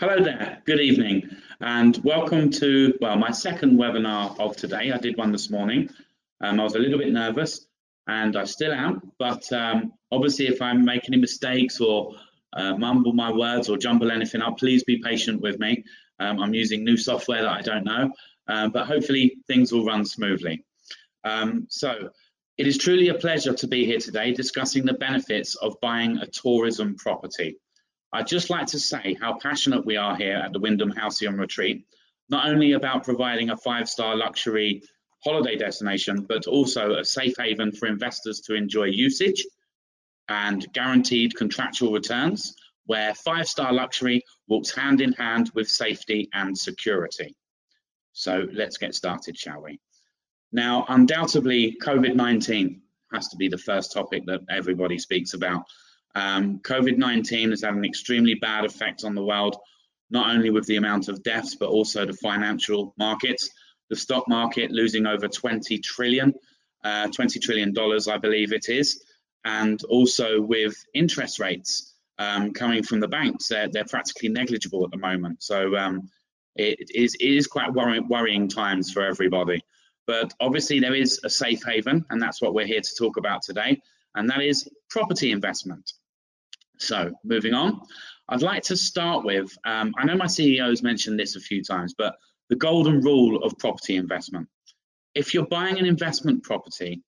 Hello 0.00 0.22
there, 0.22 0.62
good 0.64 0.78
evening, 0.78 1.28
and 1.60 2.00
welcome 2.04 2.50
to, 2.50 2.96
well, 3.00 3.16
my 3.16 3.32
second 3.32 3.76
webinar 3.76 4.38
of 4.38 4.54
today. 4.54 4.92
I 4.92 4.98
did 4.98 5.16
one 5.16 5.32
this 5.32 5.50
morning. 5.50 5.90
Um, 6.40 6.60
I 6.60 6.62
was 6.62 6.76
a 6.76 6.78
little 6.78 7.00
bit 7.00 7.12
nervous, 7.12 7.66
and 8.06 8.36
I 8.36 8.44
still 8.44 8.72
am, 8.72 9.10
but 9.18 9.52
um, 9.52 9.92
obviously 10.12 10.46
if 10.46 10.62
I 10.62 10.72
make 10.74 11.08
any 11.08 11.16
mistakes 11.16 11.80
or 11.80 12.14
uh, 12.52 12.76
mumble 12.76 13.12
my 13.12 13.32
words 13.32 13.68
or 13.68 13.76
jumble 13.76 14.12
anything 14.12 14.40
up, 14.40 14.58
please 14.58 14.84
be 14.84 15.02
patient 15.02 15.40
with 15.40 15.58
me. 15.58 15.84
Um, 16.20 16.38
I'm 16.38 16.54
using 16.54 16.84
new 16.84 16.96
software 16.96 17.42
that 17.42 17.50
I 17.50 17.62
don't 17.62 17.84
know, 17.84 18.12
uh, 18.46 18.68
but 18.68 18.86
hopefully 18.86 19.38
things 19.48 19.72
will 19.72 19.84
run 19.84 20.04
smoothly. 20.04 20.64
Um, 21.24 21.66
so, 21.70 22.10
it 22.56 22.68
is 22.68 22.78
truly 22.78 23.08
a 23.08 23.14
pleasure 23.14 23.52
to 23.52 23.66
be 23.66 23.84
here 23.84 23.98
today 23.98 24.32
discussing 24.32 24.84
the 24.84 24.94
benefits 24.94 25.56
of 25.56 25.74
buying 25.82 26.18
a 26.18 26.26
tourism 26.28 26.94
property. 26.94 27.58
I'd 28.12 28.26
just 28.26 28.48
like 28.48 28.66
to 28.68 28.78
say 28.78 29.16
how 29.20 29.38
passionate 29.38 29.84
we 29.84 29.96
are 29.96 30.16
here 30.16 30.36
at 30.36 30.52
the 30.52 30.58
Wyndham 30.58 30.90
Halcyon 30.90 31.36
Retreat, 31.36 31.84
not 32.30 32.48
only 32.48 32.72
about 32.72 33.04
providing 33.04 33.50
a 33.50 33.56
five-star 33.56 34.16
luxury 34.16 34.82
holiday 35.22 35.56
destination, 35.56 36.24
but 36.28 36.46
also 36.46 36.94
a 36.94 37.04
safe 37.04 37.34
haven 37.38 37.72
for 37.72 37.86
investors 37.86 38.40
to 38.40 38.54
enjoy 38.54 38.84
usage 38.84 39.44
and 40.28 40.70
guaranteed 40.72 41.34
contractual 41.36 41.92
returns, 41.92 42.54
where 42.86 43.14
five-star 43.14 43.72
luxury 43.72 44.22
walks 44.46 44.74
hand 44.74 45.00
in 45.00 45.12
hand 45.12 45.50
with 45.54 45.68
safety 45.68 46.28
and 46.32 46.56
security. 46.56 47.34
So 48.12 48.46
let's 48.52 48.78
get 48.78 48.94
started, 48.94 49.36
shall 49.36 49.62
we? 49.62 49.80
Now, 50.50 50.86
undoubtedly, 50.88 51.76
COVID-19 51.82 52.80
has 53.12 53.28
to 53.28 53.36
be 53.36 53.48
the 53.48 53.58
first 53.58 53.92
topic 53.92 54.24
that 54.26 54.40
everybody 54.48 54.98
speaks 54.98 55.34
about 55.34 55.64
um, 56.14 56.58
COVID-19 56.60 57.50
has 57.50 57.62
had 57.62 57.74
an 57.74 57.84
extremely 57.84 58.34
bad 58.34 58.64
effect 58.64 59.04
on 59.04 59.14
the 59.14 59.24
world, 59.24 59.56
not 60.10 60.34
only 60.34 60.50
with 60.50 60.66
the 60.66 60.76
amount 60.76 61.08
of 61.08 61.22
deaths, 61.22 61.54
but 61.54 61.68
also 61.68 62.06
the 62.06 62.12
financial 62.12 62.94
markets. 62.98 63.50
The 63.90 63.96
stock 63.96 64.28
market 64.28 64.70
losing 64.70 65.06
over 65.06 65.28
20 65.28 65.78
trillion, 65.78 66.34
uh, 66.84 67.08
20 67.08 67.40
trillion 67.40 67.72
dollars, 67.72 68.08
I 68.08 68.18
believe 68.18 68.52
it 68.52 68.68
is, 68.68 69.02
and 69.44 69.82
also 69.84 70.40
with 70.40 70.74
interest 70.94 71.38
rates 71.38 71.94
um, 72.18 72.52
coming 72.52 72.82
from 72.82 73.00
the 73.00 73.08
banks, 73.08 73.48
they're, 73.48 73.68
they're 73.68 73.84
practically 73.84 74.28
negligible 74.28 74.84
at 74.84 74.90
the 74.90 74.98
moment. 74.98 75.42
So 75.42 75.76
um, 75.76 76.10
it, 76.56 76.90
is, 76.94 77.14
it 77.14 77.30
is 77.30 77.46
quite 77.46 77.72
worrying 77.72 78.48
times 78.48 78.92
for 78.92 79.02
everybody. 79.02 79.62
But 80.06 80.32
obviously 80.40 80.80
there 80.80 80.94
is 80.94 81.20
a 81.24 81.30
safe 81.30 81.62
haven, 81.64 82.04
and 82.10 82.20
that's 82.20 82.40
what 82.42 82.54
we're 82.54 82.66
here 82.66 82.80
to 82.80 82.94
talk 82.98 83.16
about 83.18 83.42
today, 83.42 83.80
and 84.14 84.28
that 84.30 84.40
is 84.40 84.68
property 84.88 85.32
investment. 85.32 85.92
So 86.78 87.12
moving 87.24 87.54
on, 87.54 87.80
I'd 88.28 88.42
like 88.42 88.62
to 88.64 88.76
start 88.76 89.24
with, 89.24 89.56
um, 89.64 89.94
I 89.98 90.04
know 90.04 90.16
my 90.16 90.26
CEO 90.26 90.68
has 90.68 90.82
mentioned 90.82 91.18
this 91.18 91.36
a 91.36 91.40
few 91.40 91.62
times, 91.62 91.94
but 91.96 92.16
the 92.48 92.56
golden 92.56 93.00
rule 93.00 93.42
of 93.42 93.58
property 93.58 93.96
investment. 93.96 94.48
If 95.14 95.34
you're 95.34 95.46
buying 95.46 95.78
an 95.78 95.86
investment 95.86 96.42
property, 96.42 97.02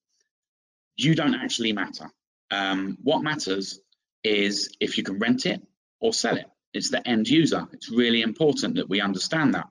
you 0.97 1.15
don't 1.15 1.35
actually 1.35 1.73
matter. 1.73 2.09
Um, 2.49 2.97
what 3.01 3.23
matters 3.23 3.79
is 4.23 4.75
if 4.79 4.97
you 4.97 5.03
can 5.03 5.19
rent 5.19 5.45
it 5.45 5.61
or 5.99 6.13
sell 6.13 6.37
it. 6.37 6.45
It's 6.73 6.89
the 6.89 7.05
end 7.07 7.27
user. 7.27 7.67
It's 7.73 7.89
really 7.89 8.21
important 8.21 8.75
that 8.75 8.89
we 8.89 9.01
understand 9.01 9.53
that. 9.53 9.67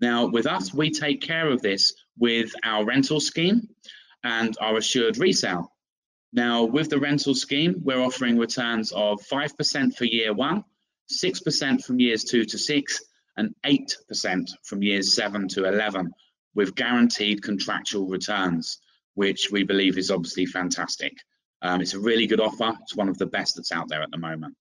Now, 0.00 0.26
with 0.26 0.46
us, 0.46 0.74
we 0.74 0.90
take 0.90 1.20
care 1.20 1.48
of 1.48 1.62
this 1.62 1.94
with 2.18 2.52
our 2.64 2.84
rental 2.84 3.20
scheme 3.20 3.68
and 4.24 4.56
our 4.60 4.78
assured 4.78 5.18
resale. 5.18 5.71
Now, 6.32 6.64
with 6.64 6.88
the 6.88 6.98
rental 6.98 7.34
scheme, 7.34 7.82
we're 7.84 8.00
offering 8.00 8.38
returns 8.38 8.90
of 8.92 9.20
5% 9.20 9.96
for 9.96 10.04
year 10.04 10.32
one, 10.32 10.64
6% 11.10 11.84
from 11.84 12.00
years 12.00 12.24
two 12.24 12.44
to 12.46 12.58
six, 12.58 13.04
and 13.36 13.54
8% 13.64 14.48
from 14.64 14.82
years 14.82 15.14
seven 15.14 15.48
to 15.48 15.66
11, 15.66 16.10
with 16.54 16.74
guaranteed 16.74 17.42
contractual 17.42 18.08
returns, 18.08 18.78
which 19.14 19.50
we 19.50 19.62
believe 19.62 19.98
is 19.98 20.10
obviously 20.10 20.46
fantastic. 20.46 21.12
Um, 21.60 21.80
it's 21.80 21.94
a 21.94 22.00
really 22.00 22.26
good 22.26 22.40
offer. 22.40 22.76
It's 22.82 22.96
one 22.96 23.08
of 23.08 23.18
the 23.18 23.26
best 23.26 23.56
that's 23.56 23.72
out 23.72 23.88
there 23.88 24.02
at 24.02 24.10
the 24.10 24.18
moment. 24.18 24.54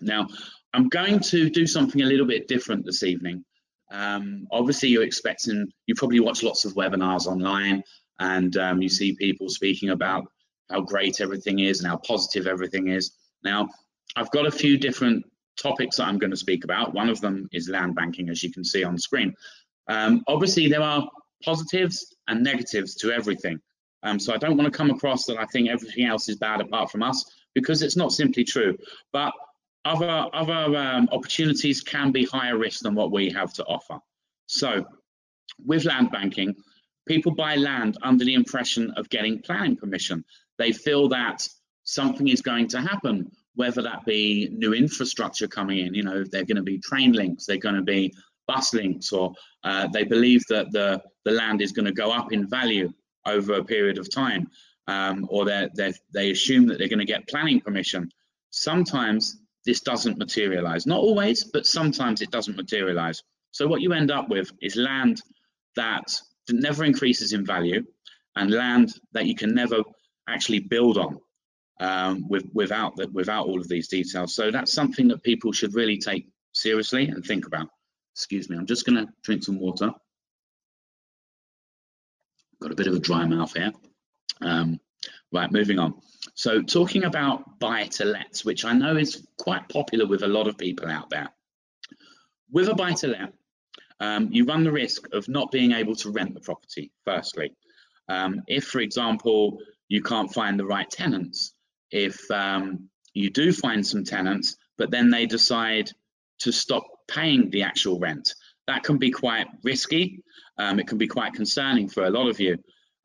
Now, 0.00 0.28
I'm 0.72 0.88
going 0.88 1.20
to 1.20 1.50
do 1.50 1.66
something 1.66 2.00
a 2.00 2.06
little 2.06 2.26
bit 2.26 2.48
different 2.48 2.84
this 2.84 3.02
evening. 3.02 3.44
Um, 3.92 4.46
obviously, 4.50 4.88
you're 4.88 5.02
expecting, 5.02 5.68
you 5.86 5.94
probably 5.94 6.20
watch 6.20 6.42
lots 6.42 6.64
of 6.64 6.74
webinars 6.74 7.26
online 7.26 7.82
and 8.18 8.56
um, 8.56 8.82
you 8.82 8.88
see 8.88 9.14
people 9.14 9.48
speaking 9.48 9.90
about 9.90 10.24
how 10.70 10.80
great 10.80 11.20
everything 11.20 11.58
is 11.58 11.80
and 11.80 11.88
how 11.88 11.96
positive 11.96 12.46
everything 12.46 12.88
is. 12.88 13.12
Now, 13.44 13.68
I've 14.16 14.30
got 14.30 14.46
a 14.46 14.50
few 14.50 14.78
different 14.78 15.24
topics 15.60 15.96
that 15.96 16.04
I'm 16.04 16.18
going 16.18 16.30
to 16.30 16.36
speak 16.36 16.64
about. 16.64 16.94
One 16.94 17.08
of 17.08 17.20
them 17.20 17.48
is 17.52 17.68
land 17.68 17.94
banking, 17.94 18.28
as 18.28 18.42
you 18.42 18.52
can 18.52 18.64
see 18.64 18.84
on 18.84 18.98
screen. 18.98 19.34
Um, 19.88 20.22
obviously, 20.26 20.68
there 20.68 20.82
are 20.82 21.08
positives 21.44 22.14
and 22.28 22.42
negatives 22.42 22.94
to 22.96 23.12
everything. 23.12 23.60
Um, 24.02 24.18
so 24.18 24.32
I 24.32 24.38
don't 24.38 24.56
want 24.56 24.72
to 24.72 24.76
come 24.76 24.90
across 24.90 25.26
that 25.26 25.38
I 25.38 25.46
think 25.46 25.68
everything 25.68 26.06
else 26.06 26.28
is 26.28 26.36
bad 26.36 26.60
apart 26.60 26.90
from 26.90 27.02
us, 27.02 27.24
because 27.54 27.82
it's 27.82 27.96
not 27.96 28.12
simply 28.12 28.44
true. 28.44 28.76
But 29.12 29.32
other 29.84 30.26
other 30.32 30.76
um, 30.76 31.08
opportunities 31.12 31.80
can 31.80 32.12
be 32.12 32.24
higher 32.24 32.56
risk 32.56 32.80
than 32.80 32.94
what 32.94 33.12
we 33.12 33.30
have 33.30 33.52
to 33.54 33.64
offer. 33.64 33.98
So 34.46 34.86
with 35.64 35.84
land 35.84 36.10
banking, 36.10 36.54
people 37.06 37.32
buy 37.32 37.56
land 37.56 37.98
under 38.02 38.24
the 38.24 38.34
impression 38.34 38.92
of 38.96 39.08
getting 39.08 39.40
planning 39.40 39.76
permission. 39.76 40.24
They 40.60 40.72
feel 40.72 41.08
that 41.08 41.48
something 41.84 42.28
is 42.28 42.42
going 42.42 42.68
to 42.68 42.82
happen, 42.82 43.32
whether 43.54 43.80
that 43.80 44.04
be 44.04 44.50
new 44.52 44.74
infrastructure 44.74 45.48
coming 45.48 45.78
in, 45.78 45.94
you 45.94 46.02
know, 46.02 46.22
they're 46.22 46.44
going 46.44 46.64
to 46.64 46.70
be 46.74 46.78
train 46.78 47.12
links, 47.12 47.46
they're 47.46 47.66
going 47.68 47.80
to 47.82 47.88
be 47.96 48.12
bus 48.46 48.74
links, 48.74 49.10
or 49.10 49.32
uh, 49.64 49.88
they 49.94 50.04
believe 50.04 50.42
that 50.50 50.70
the, 50.70 51.02
the 51.24 51.30
land 51.30 51.62
is 51.62 51.72
going 51.72 51.86
to 51.86 51.92
go 52.02 52.12
up 52.12 52.30
in 52.34 52.46
value 52.46 52.92
over 53.24 53.54
a 53.54 53.64
period 53.64 53.96
of 53.96 54.12
time, 54.12 54.42
um, 54.86 55.26
or 55.30 55.46
they 55.46 55.92
they 56.12 56.30
assume 56.30 56.66
that 56.66 56.76
they're 56.78 56.94
going 56.94 57.06
to 57.06 57.14
get 57.14 57.28
planning 57.28 57.60
permission. 57.60 58.10
Sometimes 58.50 59.40
this 59.64 59.80
doesn't 59.80 60.18
materialize. 60.18 60.86
Not 60.86 61.00
always, 61.00 61.44
but 61.44 61.66
sometimes 61.66 62.20
it 62.20 62.30
doesn't 62.30 62.56
materialize. 62.56 63.22
So 63.50 63.66
what 63.66 63.80
you 63.80 63.94
end 63.94 64.10
up 64.10 64.28
with 64.28 64.52
is 64.60 64.76
land 64.76 65.22
that 65.76 66.06
never 66.50 66.84
increases 66.84 67.32
in 67.32 67.46
value 67.46 67.82
and 68.36 68.50
land 68.50 68.88
that 69.12 69.26
you 69.26 69.34
can 69.34 69.54
never 69.54 69.82
actually 70.30 70.60
build 70.60 70.98
on 70.98 71.20
um, 71.80 72.28
with, 72.28 72.44
without 72.52 72.94
without 73.12 73.46
all 73.46 73.60
of 73.60 73.68
these 73.68 73.88
details. 73.88 74.34
So 74.34 74.50
that's 74.50 74.72
something 74.72 75.08
that 75.08 75.22
people 75.22 75.52
should 75.52 75.74
really 75.74 75.98
take 75.98 76.28
seriously 76.52 77.08
and 77.08 77.24
think 77.24 77.46
about. 77.46 77.68
Excuse 78.14 78.50
me, 78.50 78.56
I'm 78.56 78.66
just 78.66 78.86
going 78.86 79.06
to 79.06 79.12
drink 79.22 79.44
some 79.44 79.58
water. 79.58 79.92
Got 82.60 82.72
a 82.72 82.76
bit 82.76 82.88
of 82.88 82.94
a 82.94 82.98
dry 82.98 83.24
mouth 83.24 83.54
here. 83.54 83.72
Um, 84.42 84.78
right, 85.32 85.50
moving 85.50 85.78
on. 85.78 85.94
So 86.34 86.62
talking 86.62 87.04
about 87.04 87.58
buy 87.58 87.84
to 87.84 88.04
lets, 88.04 88.44
which 88.44 88.64
I 88.64 88.72
know 88.72 88.96
is 88.96 89.26
quite 89.38 89.68
popular 89.68 90.06
with 90.06 90.22
a 90.22 90.28
lot 90.28 90.48
of 90.48 90.58
people 90.58 90.88
out 90.88 91.08
there. 91.08 91.30
With 92.50 92.68
a 92.68 92.74
buy 92.74 92.92
to 92.92 93.06
let, 93.08 93.32
um, 94.00 94.28
you 94.32 94.44
run 94.44 94.64
the 94.64 94.72
risk 94.72 95.06
of 95.14 95.28
not 95.28 95.50
being 95.50 95.72
able 95.72 95.94
to 95.96 96.10
rent 96.10 96.34
the 96.34 96.40
property, 96.40 96.90
firstly. 97.04 97.52
Um, 98.08 98.42
if, 98.48 98.64
for 98.64 98.80
example, 98.80 99.58
you 99.90 100.00
can't 100.00 100.32
find 100.32 100.58
the 100.58 100.64
right 100.64 100.88
tenants. 100.88 101.52
If 101.90 102.30
um, 102.30 102.88
you 103.12 103.28
do 103.28 103.52
find 103.52 103.84
some 103.84 104.04
tenants, 104.04 104.56
but 104.78 104.90
then 104.90 105.10
they 105.10 105.26
decide 105.26 105.90
to 106.38 106.52
stop 106.52 106.84
paying 107.08 107.50
the 107.50 107.64
actual 107.64 107.98
rent, 107.98 108.32
that 108.68 108.84
can 108.84 108.98
be 108.98 109.10
quite 109.10 109.48
risky. 109.64 110.22
Um, 110.56 110.78
it 110.78 110.86
can 110.86 110.96
be 110.96 111.08
quite 111.08 111.34
concerning 111.34 111.88
for 111.88 112.04
a 112.04 112.10
lot 112.10 112.28
of 112.28 112.38
you. 112.38 112.56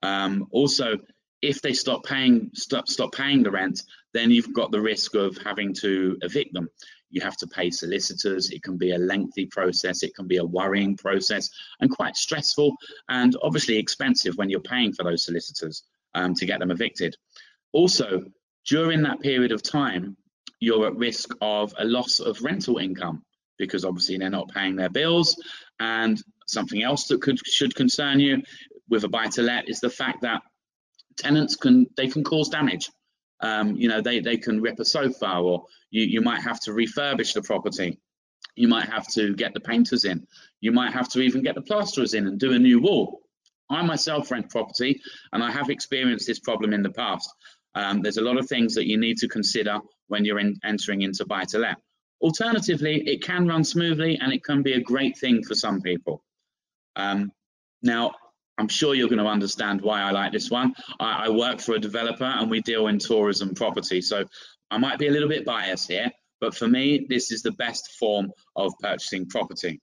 Um, 0.03 0.47
also, 0.51 0.99
if 1.41 1.59
they 1.61 1.73
stop 1.73 2.05
paying 2.05 2.51
stop, 2.53 2.87
stop 2.87 3.13
paying 3.13 3.41
the 3.41 3.51
rent, 3.51 3.81
then 4.13 4.29
you've 4.29 4.53
got 4.53 4.71
the 4.71 4.79
risk 4.79 5.15
of 5.15 5.37
having 5.43 5.73
to 5.81 6.17
evict 6.21 6.53
them. 6.53 6.69
You 7.09 7.21
have 7.21 7.37
to 7.37 7.47
pay 7.47 7.71
solicitors. 7.71 8.51
It 8.51 8.61
can 8.61 8.77
be 8.77 8.91
a 8.91 8.97
lengthy 8.99 9.47
process. 9.47 10.03
It 10.03 10.13
can 10.15 10.27
be 10.27 10.37
a 10.37 10.45
worrying 10.45 10.95
process 10.97 11.49
and 11.79 11.89
quite 11.89 12.15
stressful 12.15 12.75
and 13.09 13.35
obviously 13.41 13.77
expensive 13.77 14.37
when 14.37 14.51
you're 14.51 14.59
paying 14.59 14.93
for 14.93 15.03
those 15.03 15.25
solicitors 15.25 15.83
um, 16.15 16.33
to 16.33 16.45
get 16.45 16.59
them 16.59 16.71
evicted. 16.71 17.15
Also, 17.71 18.23
during 18.67 19.03
that 19.03 19.19
period 19.19 19.51
of 19.51 19.61
time, 19.61 20.17
you're 20.59 20.87
at 20.87 20.95
risk 20.95 21.29
of 21.41 21.73
a 21.77 21.85
loss 21.85 22.19
of 22.19 22.41
rental 22.41 22.77
income 22.79 23.21
because 23.57 23.85
obviously 23.85 24.17
they're 24.17 24.29
not 24.29 24.49
paying 24.49 24.75
their 24.75 24.89
bills. 24.89 25.41
And 25.79 26.21
something 26.47 26.81
else 26.81 27.07
that 27.07 27.21
could 27.21 27.37
should 27.45 27.75
concern 27.75 28.19
you 28.19 28.41
with 28.89 29.03
a 29.03 29.09
buy 29.09 29.27
to 29.27 29.41
let 29.41 29.69
is 29.69 29.79
the 29.79 29.89
fact 29.89 30.21
that 30.21 30.41
tenants 31.17 31.55
can 31.55 31.87
they 31.95 32.07
can 32.07 32.23
cause 32.23 32.49
damage. 32.49 32.89
Um, 33.41 33.75
you 33.75 33.89
know, 33.89 34.01
they, 34.01 34.21
they 34.21 34.37
can 34.37 34.61
rip 34.61 34.79
a 34.79 34.85
sofa 34.85 35.37
or 35.37 35.65
you, 35.91 36.03
you 36.03 36.21
might 36.21 36.41
have 36.41 36.59
to 36.61 36.71
refurbish 36.71 37.33
the 37.33 37.41
property. 37.41 37.99
You 38.55 38.69
might 38.69 38.87
have 38.87 39.07
to 39.09 39.35
get 39.35 39.53
the 39.53 39.59
painters 39.59 40.05
in. 40.05 40.25
You 40.61 40.71
might 40.71 40.93
have 40.93 41.09
to 41.09 41.19
even 41.19 41.43
get 41.43 41.55
the 41.55 41.61
plasterers 41.61 42.13
in 42.13 42.27
and 42.27 42.39
do 42.39 42.53
a 42.53 42.59
new 42.59 42.79
wall. 42.79 43.24
I 43.69 43.81
myself 43.81 44.31
rent 44.31 44.49
property 44.49 45.01
and 45.33 45.43
I 45.43 45.51
have 45.51 45.69
experienced 45.69 46.27
this 46.27 46.39
problem 46.39 46.73
in 46.73 46.83
the 46.83 46.91
past. 46.91 47.29
Um, 47.73 48.01
there's 48.01 48.17
a 48.17 48.21
lot 48.21 48.37
of 48.37 48.47
things 48.47 48.75
that 48.75 48.87
you 48.87 48.97
need 48.97 49.17
to 49.17 49.27
consider 49.27 49.79
when 50.07 50.23
you're 50.23 50.39
in, 50.39 50.57
entering 50.63 51.01
into 51.01 51.25
buy 51.25 51.43
to 51.45 51.59
let. 51.59 51.77
Alternatively, 52.21 53.03
it 53.05 53.21
can 53.21 53.47
run 53.47 53.63
smoothly 53.63 54.17
and 54.21 54.31
it 54.31 54.43
can 54.43 54.63
be 54.63 54.73
a 54.73 54.79
great 54.79 55.17
thing 55.17 55.43
for 55.43 55.55
some 55.55 55.81
people. 55.81 56.23
Um, 56.95 57.31
now, 57.81 58.13
I'm 58.57 58.69
sure 58.69 58.95
you're 58.95 59.09
going 59.09 59.19
to 59.19 59.25
understand 59.25 59.81
why 59.81 60.01
I 60.01 60.11
like 60.11 60.31
this 60.31 60.49
one. 60.49 60.73
I, 60.99 61.25
I, 61.25 61.29
work 61.29 61.59
for 61.59 61.75
a 61.75 61.79
developer 61.79 62.23
and 62.23 62.49
we 62.49 62.61
deal 62.61 62.87
in 62.87 62.99
tourism 62.99 63.53
property. 63.53 64.01
So 64.01 64.23
I 64.71 64.77
might 64.77 64.97
be 64.97 65.07
a 65.07 65.11
little 65.11 65.27
bit 65.27 65.45
biased 65.45 65.91
here, 65.91 66.09
but 66.39 66.55
for 66.55 66.67
me, 66.67 67.05
this 67.09 67.33
is 67.33 67.41
the 67.41 67.51
best 67.51 67.97
form 67.99 68.31
of 68.55 68.71
purchasing 68.79 69.27
property. 69.27 69.81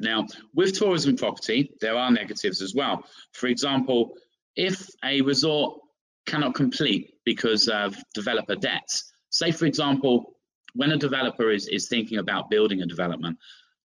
Now, 0.00 0.26
with 0.54 0.78
tourism 0.78 1.16
property, 1.16 1.72
there 1.80 1.96
are 1.96 2.10
negatives 2.10 2.62
as 2.62 2.74
well. 2.74 3.04
For 3.32 3.46
example, 3.46 4.16
if 4.56 4.88
a 5.04 5.20
resort 5.20 5.78
cannot 6.26 6.54
complete 6.54 7.14
because 7.24 7.68
of 7.68 7.96
developer 8.14 8.56
debts, 8.56 9.12
say 9.30 9.52
for 9.52 9.66
example, 9.66 10.36
when 10.74 10.92
a 10.92 10.96
developer 10.96 11.50
is, 11.50 11.68
is 11.68 11.88
thinking 11.88 12.18
about 12.18 12.50
building 12.50 12.82
a 12.82 12.86
development, 12.86 13.38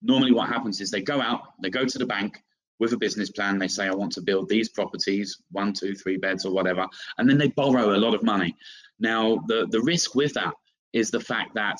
normally 0.01 0.31
what 0.31 0.49
happens 0.49 0.81
is 0.81 0.91
they 0.91 1.01
go 1.01 1.21
out, 1.21 1.41
they 1.61 1.69
go 1.69 1.85
to 1.85 1.97
the 1.97 2.05
bank, 2.05 2.41
with 2.79 2.91
a 2.93 2.97
business 2.97 3.29
plan, 3.29 3.57
they 3.57 3.67
say, 3.67 3.87
I 3.87 3.93
want 3.93 4.11
to 4.13 4.21
build 4.21 4.49
these 4.49 4.67
properties, 4.69 5.37
one, 5.51 5.73
two, 5.73 5.95
three 5.95 6.17
beds 6.17 6.45
or 6.45 6.51
whatever, 6.51 6.87
and 7.17 7.29
then 7.29 7.37
they 7.37 7.47
borrow 7.49 7.95
a 7.95 7.97
lot 7.97 8.13
of 8.13 8.23
money. 8.23 8.55
Now, 8.99 9.39
the, 9.47 9.67
the 9.69 9.81
risk 9.81 10.15
with 10.15 10.33
that 10.33 10.53
is 10.91 11.09
the 11.09 11.19
fact 11.19 11.55
that 11.55 11.77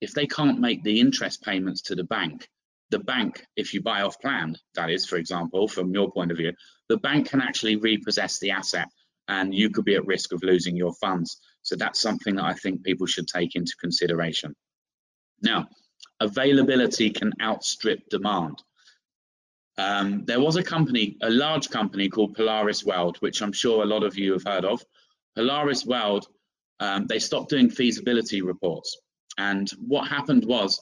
if 0.00 0.12
they 0.12 0.26
can't 0.26 0.60
make 0.60 0.82
the 0.82 0.98
interest 0.98 1.42
payments 1.42 1.82
to 1.82 1.94
the 1.94 2.04
bank, 2.04 2.48
the 2.90 2.98
bank, 2.98 3.44
if 3.56 3.72
you 3.72 3.82
buy 3.82 4.02
off 4.02 4.20
plan, 4.20 4.56
that 4.74 4.90
is, 4.90 5.06
for 5.06 5.16
example, 5.16 5.68
from 5.68 5.92
your 5.92 6.10
point 6.10 6.30
of 6.30 6.36
view, 6.36 6.52
the 6.88 6.98
bank 6.98 7.28
can 7.28 7.40
actually 7.40 7.76
repossess 7.76 8.38
the 8.40 8.50
asset 8.50 8.88
and 9.28 9.54
you 9.54 9.70
could 9.70 9.84
be 9.84 9.94
at 9.94 10.06
risk 10.06 10.32
of 10.32 10.42
losing 10.42 10.76
your 10.76 10.92
funds. 10.94 11.40
So 11.62 11.76
that's 11.76 12.00
something 12.00 12.36
that 12.36 12.44
I 12.44 12.54
think 12.54 12.82
people 12.82 13.06
should 13.06 13.28
take 13.28 13.54
into 13.54 13.72
consideration. 13.80 14.54
Now, 15.42 15.68
availability 16.18 17.10
can 17.10 17.32
outstrip 17.40 18.08
demand. 18.10 18.62
Um, 19.78 20.24
there 20.26 20.40
was 20.40 20.56
a 20.56 20.62
company, 20.62 21.16
a 21.22 21.30
large 21.30 21.70
company 21.70 22.08
called 22.08 22.34
Polaris 22.34 22.84
World, 22.84 23.16
which 23.20 23.40
I'm 23.40 23.52
sure 23.52 23.82
a 23.82 23.86
lot 23.86 24.02
of 24.02 24.18
you 24.18 24.32
have 24.32 24.44
heard 24.44 24.64
of. 24.64 24.82
Polaris 25.36 25.86
World, 25.86 26.26
um, 26.80 27.06
they 27.06 27.18
stopped 27.18 27.50
doing 27.50 27.70
feasibility 27.70 28.42
reports. 28.42 28.98
And 29.38 29.70
what 29.78 30.08
happened 30.08 30.44
was 30.44 30.80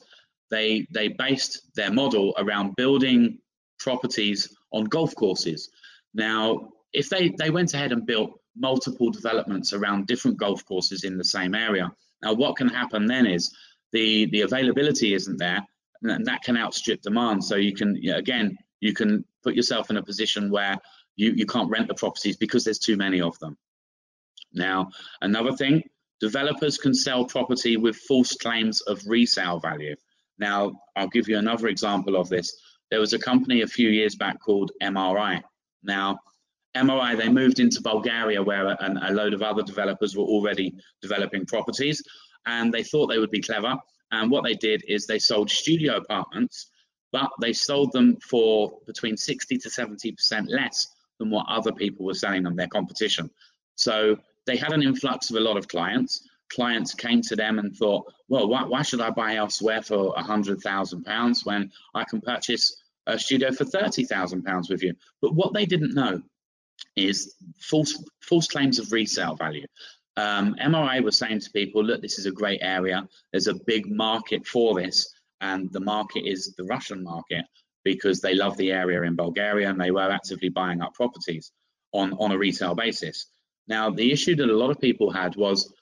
they, 0.51 0.87
they 0.91 1.09
based 1.09 1.61
their 1.75 1.91
model 1.91 2.33
around 2.37 2.75
building 2.75 3.39
properties 3.79 4.55
on 4.71 4.85
golf 4.85 5.15
courses. 5.15 5.69
Now, 6.13 6.69
if 6.93 7.09
they, 7.09 7.29
they 7.37 7.49
went 7.49 7.73
ahead 7.73 7.91
and 7.91 8.05
built 8.05 8.39
multiple 8.55 9.11
developments 9.11 9.73
around 9.73 10.07
different 10.07 10.37
golf 10.37 10.65
courses 10.65 11.03
in 11.03 11.17
the 11.17 11.23
same 11.23 11.55
area, 11.55 11.91
now 12.21 12.33
what 12.33 12.57
can 12.57 12.67
happen 12.67 13.05
then 13.05 13.25
is 13.25 13.55
the, 13.91 14.25
the 14.31 14.41
availability 14.41 15.13
isn't 15.13 15.37
there 15.37 15.65
and 16.01 16.25
that 16.25 16.43
can 16.43 16.57
outstrip 16.57 17.01
demand. 17.01 17.43
So 17.43 17.55
you 17.55 17.73
can, 17.73 17.97
again, 18.13 18.57
you 18.79 18.93
can 18.93 19.25
put 19.43 19.55
yourself 19.55 19.89
in 19.89 19.97
a 19.97 20.03
position 20.03 20.49
where 20.49 20.77
you, 21.15 21.33
you 21.35 21.45
can't 21.45 21.69
rent 21.69 21.87
the 21.87 21.93
properties 21.93 22.37
because 22.37 22.63
there's 22.63 22.79
too 22.79 22.97
many 22.97 23.21
of 23.21 23.37
them. 23.39 23.57
Now, 24.53 24.89
another 25.21 25.51
thing, 25.51 25.83
developers 26.19 26.77
can 26.77 26.93
sell 26.93 27.25
property 27.25 27.77
with 27.77 27.95
false 27.95 28.33
claims 28.33 28.81
of 28.81 29.01
resale 29.05 29.59
value. 29.59 29.95
Now, 30.39 30.81
I'll 30.95 31.07
give 31.07 31.27
you 31.27 31.37
another 31.37 31.67
example 31.67 32.15
of 32.15 32.29
this. 32.29 32.55
There 32.91 32.99
was 32.99 33.13
a 33.13 33.19
company 33.19 33.61
a 33.61 33.67
few 33.67 33.89
years 33.89 34.15
back 34.15 34.39
called 34.41 34.71
MRI. 34.81 35.43
Now, 35.83 36.19
MRI, 36.75 37.17
they 37.17 37.29
moved 37.29 37.59
into 37.59 37.81
Bulgaria 37.81 38.41
where 38.41 38.67
a, 38.67 38.99
a 39.03 39.11
load 39.11 39.33
of 39.33 39.41
other 39.41 39.63
developers 39.63 40.15
were 40.15 40.23
already 40.23 40.73
developing 41.01 41.45
properties 41.45 42.01
and 42.45 42.73
they 42.73 42.83
thought 42.83 43.07
they 43.07 43.19
would 43.19 43.31
be 43.31 43.41
clever. 43.41 43.75
And 44.11 44.31
what 44.31 44.43
they 44.43 44.55
did 44.55 44.83
is 44.87 45.05
they 45.05 45.19
sold 45.19 45.49
studio 45.49 45.97
apartments 45.97 46.69
but 47.11 47.31
they 47.41 47.53
sold 47.53 47.91
them 47.91 48.17
for 48.17 48.79
between 48.85 49.17
60 49.17 49.57
to 49.57 49.69
70% 49.69 50.49
less 50.49 50.87
than 51.17 51.29
what 51.29 51.45
other 51.49 51.71
people 51.71 52.05
were 52.05 52.13
selling 52.13 52.43
them, 52.43 52.55
their 52.55 52.67
competition. 52.67 53.29
So 53.75 54.17
they 54.45 54.55
had 54.55 54.73
an 54.73 54.83
influx 54.83 55.29
of 55.29 55.35
a 55.35 55.39
lot 55.39 55.57
of 55.57 55.67
clients. 55.67 56.27
Clients 56.49 56.93
came 56.93 57.21
to 57.23 57.35
them 57.35 57.59
and 57.59 57.75
thought, 57.75 58.11
well, 58.27 58.47
why, 58.47 58.63
why 58.63 58.81
should 58.81 59.01
I 59.01 59.09
buy 59.09 59.35
elsewhere 59.35 59.81
for 59.81 60.13
£100,000 60.15 61.45
when 61.45 61.71
I 61.93 62.03
can 62.03 62.21
purchase 62.21 62.75
a 63.07 63.17
studio 63.17 63.51
for 63.51 63.65
£30,000 63.65 64.69
with 64.69 64.83
you? 64.83 64.93
But 65.21 65.35
what 65.35 65.53
they 65.53 65.65
didn't 65.65 65.93
know 65.93 66.21
is 66.95 67.35
false, 67.59 68.03
false 68.21 68.47
claims 68.47 68.79
of 68.79 68.91
resale 68.91 69.35
value. 69.35 69.67
Um, 70.17 70.55
MRI 70.61 71.03
was 71.03 71.17
saying 71.17 71.39
to 71.41 71.51
people, 71.51 71.83
look, 71.83 72.01
this 72.01 72.19
is 72.19 72.25
a 72.25 72.31
great 72.31 72.59
area. 72.61 73.07
There's 73.31 73.47
a 73.47 73.53
big 73.65 73.89
market 73.89 74.45
for 74.45 74.79
this 74.79 75.13
and 75.41 75.71
the 75.71 75.79
market 75.79 76.27
is 76.27 76.53
the 76.57 76.65
Russian 76.65 77.03
market 77.03 77.45
because 77.83 78.19
they 78.19 78.35
love 78.35 78.57
the 78.57 78.71
area 78.71 79.03
in 79.03 79.15
Bulgaria 79.15 79.69
and 79.69 79.79
they 79.79 79.91
were 79.91 80.11
actively 80.11 80.49
buying 80.49 80.81
up 80.81 80.93
properties 80.93 81.51
on, 81.93 82.13
on 82.13 82.31
a 82.31 82.37
retail 82.37 82.75
basis. 82.75 83.27
Now, 83.67 83.89
the 83.89 84.11
issue 84.11 84.35
that 84.35 84.49
a 84.49 84.57
lot 84.57 84.71
of 84.71 84.81
people 84.81 85.11
had 85.11 85.35
was 85.35 85.73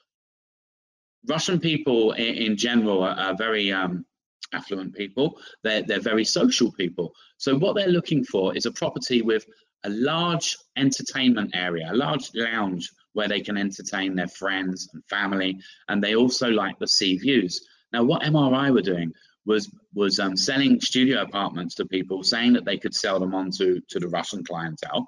Russian 1.28 1.60
people 1.60 2.14
in, 2.14 2.36
in 2.36 2.58
general 2.58 3.04
are, 3.04 3.16
are 3.18 3.36
very 3.36 3.72
um, 3.72 4.06
affluent 4.54 4.96
people. 4.96 5.40
They're, 5.64 5.84
they're 5.84 6.00
very 6.00 6.26
social 6.26 6.72
people. 6.72 7.14
So 7.38 7.58
what 7.58 7.76
they're 7.76 7.88
looking 7.88 8.24
for 8.24 8.56
is 8.56 8.66
a 8.66 8.72
property 8.72 9.22
with 9.22 9.46
a 9.84 9.90
large 9.90 10.58
entertainment 10.76 11.52
area, 11.54 11.90
a 11.92 11.96
large 11.96 12.30
lounge 12.34 12.90
where 13.14 13.28
they 13.28 13.42
can 13.42 13.58
entertain 13.58 14.16
their 14.16 14.28
friends 14.28 14.90
and 14.94 15.04
family. 15.06 15.60
And 15.88 16.04
they 16.04 16.16
also 16.16 16.50
like 16.50 16.78
the 16.80 16.88
sea 16.88 17.18
views. 17.18 17.66
Now, 17.94 18.04
what 18.04 18.22
MRI 18.24 18.74
were 18.74 18.82
doing 18.82 19.12
was 19.46 19.72
was 19.94 20.20
um, 20.20 20.36
selling 20.36 20.80
studio 20.82 21.22
apartments 21.22 21.76
to 21.76 21.86
people, 21.86 22.22
saying 22.22 22.54
that 22.54 22.66
they 22.66 22.78
could 22.78 22.94
sell 22.94 23.20
them 23.20 23.34
on 23.34 23.50
to, 23.52 23.82
to 23.90 24.00
the 24.00 24.08
Russian 24.10 24.44
clientele. 24.44 25.08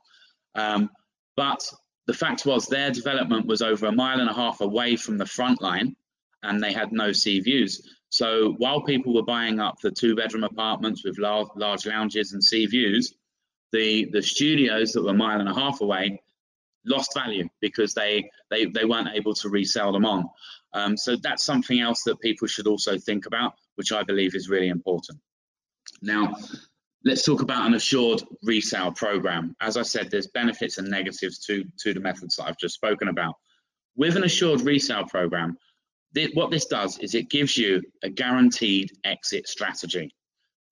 Um, 0.55 0.89
but 1.35 1.61
the 2.07 2.13
fact 2.13 2.45
was 2.45 2.65
their 2.65 2.89
development 2.89 3.45
was 3.45 3.61
over 3.61 3.85
a 3.85 3.91
mile 3.91 4.19
and 4.19 4.29
a 4.29 4.33
half 4.33 4.61
away 4.61 4.95
from 4.95 5.17
the 5.17 5.25
front 5.25 5.61
line 5.61 5.95
and 6.43 6.61
they 6.61 6.73
had 6.73 6.91
no 6.91 7.11
sea 7.11 7.39
views. 7.39 7.81
So 8.09 8.53
while 8.57 8.81
people 8.81 9.13
were 9.13 9.23
buying 9.23 9.59
up 9.59 9.79
the 9.81 9.91
two 9.91 10.15
bedroom 10.15 10.43
apartments 10.43 11.03
with 11.03 11.19
large, 11.19 11.47
large 11.55 11.85
lounges 11.85 12.33
and 12.33 12.43
sea 12.43 12.65
views, 12.65 13.13
the, 13.71 14.09
the 14.11 14.21
studios 14.21 14.93
that 14.93 15.03
were 15.03 15.11
a 15.11 15.13
mile 15.13 15.39
and 15.39 15.49
a 15.49 15.53
half 15.53 15.81
away 15.81 16.21
lost 16.85 17.13
value 17.13 17.47
because 17.61 17.93
they, 17.93 18.29
they, 18.49 18.65
they 18.65 18.85
weren't 18.85 19.09
able 19.13 19.33
to 19.35 19.49
resell 19.49 19.91
them 19.91 20.05
on. 20.05 20.25
Um, 20.73 20.97
so 20.97 21.15
that's 21.21 21.43
something 21.43 21.79
else 21.79 22.03
that 22.03 22.19
people 22.19 22.47
should 22.47 22.67
also 22.67 22.97
think 22.97 23.25
about, 23.25 23.53
which 23.75 23.91
I 23.91 24.03
believe 24.03 24.33
is 24.35 24.49
really 24.49 24.69
important. 24.69 25.19
Now, 26.01 26.35
let's 27.05 27.25
talk 27.25 27.41
about 27.41 27.67
an 27.67 27.73
assured 27.73 28.23
resale 28.43 28.91
program. 28.91 29.55
As 29.61 29.77
I 29.77 29.83
said, 29.83 30.09
there's 30.09 30.27
benefits 30.27 30.77
and 30.77 30.89
negatives 30.89 31.39
to, 31.45 31.63
to 31.79 31.93
the 31.93 31.99
methods 31.99 32.35
that 32.35 32.45
I've 32.45 32.57
just 32.57 32.75
spoken 32.75 33.07
about. 33.07 33.35
With 33.95 34.15
an 34.15 34.23
assured 34.23 34.61
resale 34.61 35.05
program, 35.05 35.57
th 36.15 36.31
what 36.33 36.51
this 36.51 36.65
does 36.65 36.97
is 36.99 37.15
it 37.15 37.29
gives 37.29 37.57
you 37.57 37.81
a 38.03 38.09
guaranteed 38.09 38.91
exit 39.03 39.47
strategy. 39.47 40.13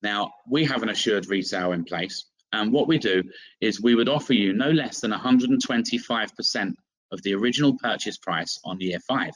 Now, 0.02 0.32
we 0.50 0.66
have 0.66 0.84
an 0.84 0.90
assured 0.90 1.28
resale 1.28 1.72
in 1.74 1.84
place, 1.84 2.26
and 2.54 2.72
what 2.72 2.88
we 2.88 2.98
do 2.98 3.24
is 3.62 3.82
we 3.82 3.96
would 3.96 4.10
offer 4.10 4.34
you 4.34 4.54
no 4.54 4.70
less 4.72 5.00
than 5.00 5.12
125% 5.12 6.74
of 7.12 7.22
the 7.24 7.34
original 7.34 7.78
purchase 7.78 8.18
price 8.18 8.60
on 8.64 8.80
year 8.80 9.00
five. 9.08 9.34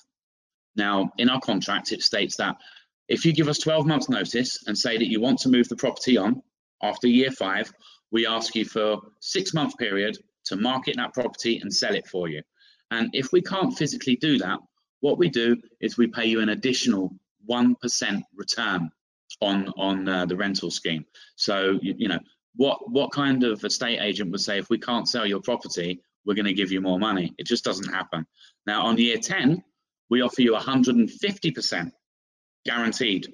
Now, 0.76 1.12
in 1.18 1.30
our 1.30 1.42
contract, 1.42 1.92
it 1.92 2.02
states 2.02 2.36
that 2.38 2.56
if 3.08 3.26
you 3.26 3.34
give 3.34 3.50
us 3.50 3.58
12 3.58 3.86
months 3.86 4.10
notice 4.10 4.64
and 4.68 4.78
say 4.78 4.98
that 4.98 5.10
you 5.10 5.20
want 5.20 5.40
to 5.40 5.50
move 5.50 5.68
the 5.68 5.76
property 5.76 6.18
on 6.18 6.42
after 6.82 7.08
year 7.08 7.32
five, 7.32 7.72
we 8.12 8.26
ask 8.26 8.56
you 8.56 8.66
for 8.66 9.00
six 9.20 9.54
month 9.54 9.78
period 9.78 10.18
to 10.46 10.56
market 10.56 10.96
that 10.98 11.14
property 11.14 11.60
and 11.60 11.74
sell 11.74 11.96
it 11.96 12.08
for 12.08 12.28
you. 12.30 12.42
And 12.90 13.10
if 13.14 13.32
we 13.32 13.42
can't 13.42 13.78
physically 13.78 14.16
do 14.16 14.38
that, 14.40 14.60
what 15.02 15.18
we 15.18 15.30
do 15.30 15.58
is 15.82 15.98
we 15.98 16.08
pay 16.08 16.26
you 16.26 16.40
an 16.40 16.50
additional 16.50 17.14
1% 17.50 18.24
return 18.36 18.90
on, 19.42 19.68
on 19.78 20.08
uh, 20.08 20.26
the 20.26 20.36
rental 20.36 20.72
scheme. 20.72 21.06
So, 21.36 21.80
you, 21.82 21.96
you 21.98 22.08
know, 22.08 22.20
what, 22.56 22.90
what 22.90 23.12
kind 23.12 23.44
of 23.44 23.64
estate 23.64 24.00
agent 24.00 24.32
would 24.32 24.42
say, 24.42 24.58
if 24.58 24.70
we 24.70 24.78
can't 24.78 25.08
sell 25.08 25.26
your 25.26 25.42
property, 25.42 26.02
we're 26.26 26.36
going 26.36 26.46
to 26.46 26.54
give 26.54 26.72
you 26.72 26.82
more 26.82 27.00
money? 27.00 27.34
It 27.38 27.48
just 27.48 27.64
doesn't 27.64 27.92
happen. 27.92 28.26
Now, 28.68 28.86
on 28.86 28.98
year 28.98 29.18
10, 29.18 29.64
we 30.10 30.22
offer 30.22 30.42
you 30.42 30.54
150% 30.54 31.92
guaranteed. 32.66 33.34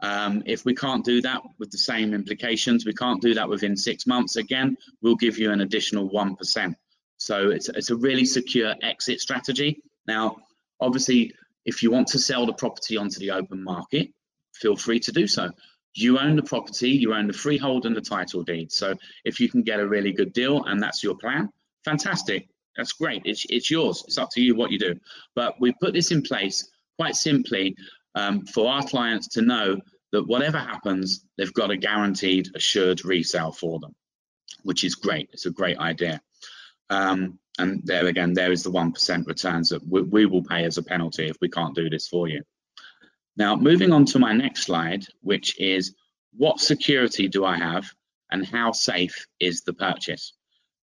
Um, 0.00 0.42
if 0.44 0.64
we 0.64 0.74
can't 0.74 1.04
do 1.04 1.22
that 1.22 1.40
with 1.58 1.70
the 1.70 1.78
same 1.78 2.12
implications, 2.12 2.84
we 2.84 2.92
can't 2.92 3.22
do 3.22 3.32
that 3.34 3.48
within 3.48 3.76
six 3.76 4.06
months 4.06 4.36
again, 4.36 4.76
we'll 5.00 5.16
give 5.16 5.38
you 5.38 5.52
an 5.52 5.62
additional 5.62 6.10
1%. 6.10 6.74
So 7.16 7.50
it's, 7.50 7.70
it's 7.70 7.90
a 7.90 7.96
really 7.96 8.26
secure 8.26 8.74
exit 8.82 9.20
strategy. 9.20 9.82
Now, 10.06 10.36
obviously, 10.80 11.32
if 11.64 11.82
you 11.82 11.90
want 11.90 12.08
to 12.08 12.18
sell 12.18 12.46
the 12.46 12.52
property 12.52 12.96
onto 12.96 13.18
the 13.18 13.30
open 13.30 13.62
market, 13.62 14.08
feel 14.54 14.76
free 14.76 15.00
to 15.00 15.12
do 15.12 15.26
so. 15.26 15.50
You 15.94 16.18
own 16.18 16.36
the 16.36 16.42
property, 16.42 16.90
you 16.90 17.14
own 17.14 17.26
the 17.26 17.32
freehold 17.32 17.86
and 17.86 17.96
the 17.96 18.00
title 18.00 18.42
deed. 18.42 18.70
So 18.70 18.94
if 19.24 19.40
you 19.40 19.48
can 19.48 19.62
get 19.62 19.80
a 19.80 19.88
really 19.88 20.12
good 20.12 20.32
deal 20.32 20.64
and 20.64 20.82
that's 20.82 21.02
your 21.02 21.16
plan, 21.16 21.48
fantastic. 21.84 22.48
That's 22.76 22.92
great. 22.92 23.22
It's, 23.24 23.46
it's 23.48 23.70
yours. 23.70 24.04
It's 24.06 24.18
up 24.18 24.30
to 24.32 24.42
you 24.42 24.54
what 24.54 24.70
you 24.70 24.78
do. 24.78 24.94
But 25.34 25.54
we 25.58 25.72
put 25.80 25.94
this 25.94 26.10
in 26.10 26.22
place 26.22 26.68
quite 26.98 27.16
simply 27.16 27.76
um, 28.14 28.44
for 28.46 28.70
our 28.70 28.82
clients 28.82 29.28
to 29.28 29.42
know 29.42 29.80
that 30.12 30.26
whatever 30.26 30.58
happens, 30.58 31.24
they've 31.36 31.52
got 31.52 31.70
a 31.70 31.76
guaranteed, 31.76 32.48
assured 32.54 33.04
resale 33.04 33.52
for 33.52 33.80
them, 33.80 33.94
which 34.62 34.84
is 34.84 34.94
great. 34.94 35.30
It's 35.32 35.46
a 35.46 35.50
great 35.50 35.78
idea. 35.78 36.20
Um, 36.90 37.38
and 37.58 37.80
there 37.84 38.06
again, 38.06 38.34
there 38.34 38.52
is 38.52 38.62
the 38.62 38.70
1% 38.70 39.26
returns 39.26 39.70
that 39.70 39.86
we, 39.86 40.02
we 40.02 40.26
will 40.26 40.42
pay 40.42 40.64
as 40.64 40.78
a 40.78 40.82
penalty 40.82 41.28
if 41.28 41.36
we 41.40 41.48
can't 41.48 41.74
do 41.74 41.88
this 41.88 42.06
for 42.06 42.28
you. 42.28 42.42
Now, 43.36 43.56
moving 43.56 43.92
on 43.92 44.06
to 44.06 44.18
my 44.18 44.32
next 44.32 44.64
slide, 44.64 45.04
which 45.20 45.58
is 45.60 45.94
what 46.36 46.60
security 46.60 47.28
do 47.28 47.44
I 47.44 47.58
have 47.58 47.86
and 48.30 48.46
how 48.46 48.72
safe 48.72 49.26
is 49.40 49.62
the 49.62 49.72
purchase? 49.74 50.32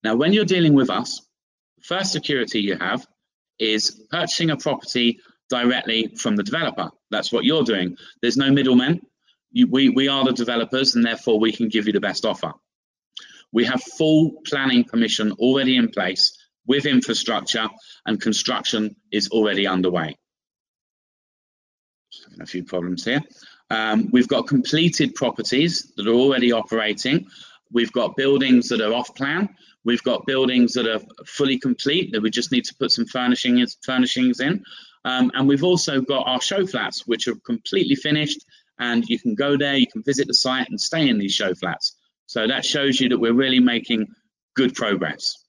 Now, 0.02 0.16
when 0.16 0.32
you're 0.32 0.44
dealing 0.44 0.74
with 0.74 0.90
us, 0.90 1.20
first 1.82 2.12
security 2.12 2.60
you 2.60 2.76
have 2.76 3.06
is 3.58 4.02
purchasing 4.10 4.50
a 4.50 4.56
property 4.56 5.20
directly 5.48 6.14
from 6.16 6.36
the 6.36 6.42
developer. 6.42 6.90
That's 7.10 7.32
what 7.32 7.44
you're 7.44 7.64
doing. 7.64 7.96
There's 8.22 8.36
no 8.36 8.50
middlemen. 8.50 9.00
You, 9.52 9.68
we, 9.68 9.90
we 9.90 10.08
are 10.08 10.24
the 10.24 10.32
developers 10.32 10.96
and 10.96 11.04
therefore 11.04 11.38
we 11.38 11.52
can 11.52 11.68
give 11.68 11.86
you 11.86 11.92
the 11.92 12.00
best 12.00 12.24
offer. 12.24 12.52
We 13.52 13.64
have 13.66 13.82
full 13.82 14.42
planning 14.44 14.84
permission 14.84 15.32
already 15.32 15.76
in 15.76 15.90
place 15.90 16.36
with 16.66 16.86
infrastructure 16.86 17.68
and 18.06 18.20
construction 18.20 18.96
is 19.12 19.28
already 19.28 19.66
underway. 19.66 20.16
Having 22.24 22.42
a 22.42 22.46
few 22.46 22.64
problems 22.64 23.04
here. 23.04 23.20
Um, 23.70 24.08
we've 24.12 24.28
got 24.28 24.46
completed 24.46 25.14
properties 25.14 25.92
that 25.96 26.06
are 26.06 26.14
already 26.14 26.52
operating. 26.52 27.26
We've 27.72 27.92
got 27.92 28.16
buildings 28.16 28.68
that 28.68 28.80
are 28.80 28.92
off 28.92 29.14
plan. 29.14 29.48
We've 29.84 30.02
got 30.02 30.26
buildings 30.26 30.74
that 30.74 30.86
are 30.86 31.00
fully 31.26 31.58
complete 31.58 32.12
that 32.12 32.22
we 32.22 32.30
just 32.30 32.52
need 32.52 32.64
to 32.66 32.74
put 32.74 32.90
some 32.90 33.06
furnishings, 33.06 33.76
furnishings 33.82 34.40
in. 34.40 34.64
Um, 35.04 35.30
and 35.34 35.46
we've 35.48 35.64
also 35.64 36.00
got 36.00 36.26
our 36.26 36.40
show 36.40 36.66
flats, 36.66 37.06
which 37.06 37.28
are 37.28 37.34
completely 37.34 37.94
finished. 37.94 38.44
And 38.78 39.04
you 39.06 39.18
can 39.18 39.34
go 39.34 39.56
there, 39.56 39.76
you 39.76 39.86
can 39.86 40.02
visit 40.02 40.26
the 40.26 40.34
site 40.34 40.68
and 40.68 40.80
stay 40.80 41.08
in 41.08 41.18
these 41.18 41.34
show 41.34 41.54
flats. 41.54 41.96
So 42.26 42.46
that 42.46 42.64
shows 42.64 43.00
you 43.00 43.10
that 43.10 43.18
we're 43.18 43.34
really 43.34 43.60
making 43.60 44.08
good 44.54 44.74
progress. 44.74 45.43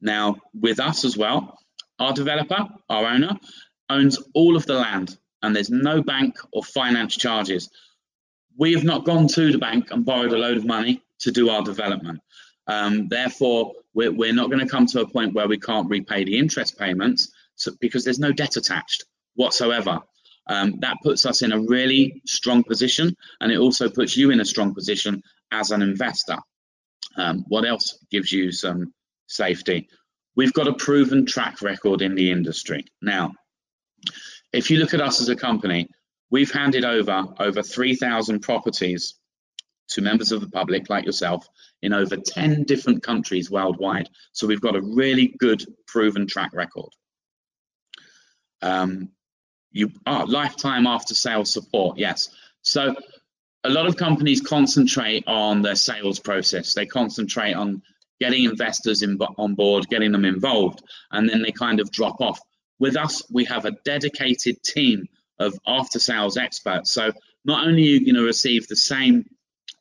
Now, 0.00 0.36
with 0.54 0.80
us 0.80 1.04
as 1.04 1.16
well, 1.16 1.58
our 1.98 2.12
developer, 2.12 2.66
our 2.88 3.06
owner, 3.06 3.38
owns 3.88 4.18
all 4.34 4.56
of 4.56 4.66
the 4.66 4.74
land 4.74 5.16
and 5.42 5.54
there's 5.54 5.70
no 5.70 6.02
bank 6.02 6.36
or 6.52 6.62
finance 6.62 7.16
charges. 7.16 7.70
We 8.56 8.72
have 8.72 8.84
not 8.84 9.04
gone 9.04 9.26
to 9.28 9.52
the 9.52 9.58
bank 9.58 9.90
and 9.90 10.04
borrowed 10.04 10.32
a 10.32 10.38
load 10.38 10.56
of 10.56 10.64
money 10.64 11.02
to 11.20 11.30
do 11.30 11.50
our 11.50 11.62
development. 11.62 12.20
Um, 12.66 13.08
therefore, 13.08 13.72
we're, 13.94 14.12
we're 14.12 14.32
not 14.32 14.50
going 14.50 14.64
to 14.64 14.70
come 14.70 14.86
to 14.86 15.00
a 15.00 15.08
point 15.08 15.34
where 15.34 15.48
we 15.48 15.58
can't 15.58 15.88
repay 15.88 16.24
the 16.24 16.38
interest 16.38 16.78
payments 16.78 17.32
so, 17.56 17.72
because 17.80 18.04
there's 18.04 18.18
no 18.18 18.32
debt 18.32 18.56
attached 18.56 19.04
whatsoever. 19.34 20.00
Um, 20.46 20.76
that 20.80 20.96
puts 21.02 21.26
us 21.26 21.42
in 21.42 21.52
a 21.52 21.60
really 21.60 22.22
strong 22.26 22.64
position 22.64 23.16
and 23.40 23.52
it 23.52 23.58
also 23.58 23.88
puts 23.88 24.16
you 24.16 24.30
in 24.30 24.40
a 24.40 24.44
strong 24.44 24.74
position 24.74 25.22
as 25.52 25.70
an 25.70 25.82
investor. 25.82 26.38
Um, 27.16 27.44
what 27.48 27.66
else 27.66 27.98
gives 28.10 28.32
you 28.32 28.52
some 28.52 28.92
safety? 29.30 29.88
We've 30.36 30.52
got 30.52 30.68
a 30.68 30.74
proven 30.74 31.26
track 31.26 31.62
record 31.62 32.02
in 32.02 32.14
the 32.14 32.30
industry. 32.30 32.84
Now, 33.02 33.32
if 34.52 34.70
you 34.70 34.78
look 34.78 34.94
at 34.94 35.00
us 35.00 35.20
as 35.20 35.28
a 35.28 35.36
company, 35.36 35.88
we've 36.30 36.50
handed 36.50 36.84
over 36.84 37.24
over 37.38 37.62
3,000 37.62 38.40
properties 38.40 39.14
to 39.90 40.02
members 40.02 40.32
of 40.32 40.40
the 40.40 40.48
public 40.48 40.88
like 40.88 41.04
yourself 41.04 41.46
in 41.82 41.92
over 41.92 42.16
10 42.16 42.64
different 42.64 43.02
countries 43.02 43.50
worldwide. 43.50 44.08
So 44.32 44.46
we've 44.46 44.60
got 44.60 44.76
a 44.76 44.82
really 44.82 45.34
good 45.38 45.64
proven 45.86 46.26
track 46.26 46.52
record. 46.52 46.90
Um, 48.62 49.10
you 49.72 49.90
oh, 50.06 50.24
lifetime 50.28 50.86
after 50.86 51.14
sales 51.14 51.52
support, 51.52 51.98
yes. 51.98 52.28
So 52.62 52.94
a 53.64 53.70
lot 53.70 53.86
of 53.86 53.96
companies 53.96 54.40
concentrate 54.40 55.24
on 55.26 55.62
their 55.62 55.76
sales 55.76 56.18
process. 56.18 56.74
They 56.74 56.86
concentrate 56.86 57.54
on 57.54 57.82
getting 58.20 58.44
investors 58.44 59.02
in, 59.02 59.18
on 59.38 59.54
board, 59.54 59.88
getting 59.88 60.12
them 60.12 60.24
involved, 60.24 60.82
and 61.10 61.28
then 61.28 61.42
they 61.42 61.52
kind 61.52 61.80
of 61.80 61.90
drop 61.90 62.20
off. 62.20 62.40
With 62.78 62.96
us, 62.96 63.22
we 63.30 63.44
have 63.46 63.64
a 63.64 63.72
dedicated 63.84 64.62
team 64.62 65.08
of 65.38 65.58
after 65.66 65.98
sales 65.98 66.36
experts. 66.36 66.92
So 66.92 67.12
not 67.44 67.66
only 67.66 67.82
are 67.82 67.86
you 67.86 68.04
going 68.04 68.14
to 68.14 68.22
receive 68.22 68.68
the 68.68 68.76
same 68.76 69.24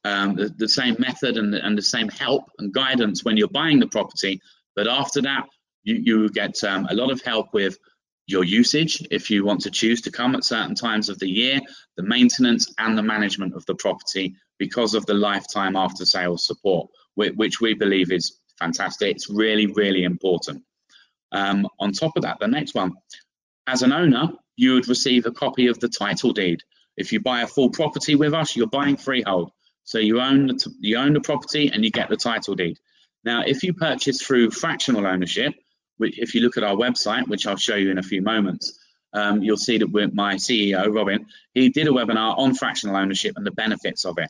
um, 0.06 0.36
the, 0.36 0.48
the, 0.48 0.70
same 0.70 0.96
method 0.98 1.36
and, 1.36 1.54
and 1.54 1.78
the 1.78 1.82
same 1.82 2.08
help 2.08 2.46
and 2.58 2.74
guidance 2.74 3.26
when 3.26 3.36
you're 3.36 3.50
buying 3.50 3.80
the 3.80 3.88
property, 3.88 4.42
but 4.74 4.88
after 4.88 5.22
that, 5.24 5.46
you, 5.84 5.96
you 5.96 6.30
get 6.30 6.64
um, 6.64 6.88
a 6.90 6.94
lot 6.94 7.12
of 7.12 7.22
help 7.22 7.54
with 7.54 7.78
your 8.26 8.46
usage 8.46 9.06
if 9.12 9.30
you 9.30 9.44
want 9.44 9.62
to 9.62 9.72
choose 9.72 10.02
to 10.02 10.12
come 10.12 10.36
at 10.36 10.44
certain 10.46 10.76
times 10.76 11.10
of 11.10 11.20
the 11.20 11.28
year, 11.28 11.60
the 11.98 12.04
maintenance 12.04 12.74
and 12.78 12.98
the 12.98 13.04
management 13.04 13.56
of 13.56 13.66
the 13.66 13.76
property 13.76 14.36
because 14.58 14.94
of 14.94 15.06
the 15.06 15.14
lifetime 15.14 15.76
after 15.76 16.06
sales 16.06 16.46
support, 16.46 16.90
which 17.16 17.60
we 17.60 17.74
believe 17.74 18.12
is 18.12 18.40
fantastic. 18.58 19.16
It's 19.16 19.30
really, 19.30 19.68
really 19.68 20.04
important. 20.04 20.64
Um, 21.32 21.68
on 21.80 21.92
top 21.92 22.16
of 22.16 22.24
that, 22.24 22.40
the 22.40 22.48
next 22.48 22.74
one, 22.74 22.94
as 23.68 23.82
an 23.82 23.92
owner, 23.92 24.30
you 24.56 24.74
would 24.74 24.88
receive 24.88 25.26
a 25.26 25.32
copy 25.32 25.68
of 25.68 25.80
the 25.80 25.90
title 25.90 26.34
deed. 26.34 26.62
If 26.98 27.14
you 27.14 27.20
buy 27.22 27.42
a 27.42 27.48
full 27.48 27.70
property 27.70 28.16
with 28.16 28.34
us, 28.34 28.56
you're 28.56 28.68
buying 28.68 28.98
freehold. 28.98 29.52
So 29.84 30.00
you 30.00 30.20
own 30.20 30.48
the, 30.48 30.74
you 30.80 30.98
own 30.98 31.14
the 31.14 31.22
property 31.22 31.72
and 31.74 31.84
you 31.84 31.92
get 31.92 32.10
the 32.10 32.18
title 32.18 32.56
deed. 32.56 32.78
Now, 33.24 33.44
if 33.46 33.64
you 33.64 33.74
purchase 33.74 34.22
through 34.22 34.52
fractional 34.52 35.08
ownership, 35.08 35.54
which 35.98 36.20
if 36.20 36.34
you 36.34 36.42
look 36.42 36.58
at 36.58 36.64
our 36.64 36.76
website, 36.76 37.28
which 37.28 37.48
I'll 37.48 37.58
show 37.58 37.76
you 37.76 37.92
in 37.92 37.98
a 37.98 38.04
few 38.04 38.22
moments, 38.22 38.80
um, 39.14 39.42
you'll 39.42 39.58
see 39.58 39.78
that 39.78 40.14
my 40.14 40.36
CEO, 40.36 40.94
Robin, 40.94 41.26
he 41.54 41.70
did 41.70 41.88
a 41.88 41.92
webinar 41.92 42.38
on 42.38 42.54
fractional 42.54 42.96
ownership 42.96 43.34
and 43.36 43.46
the 43.46 43.52
benefits 43.52 44.06
of 44.06 44.18
it. 44.18 44.30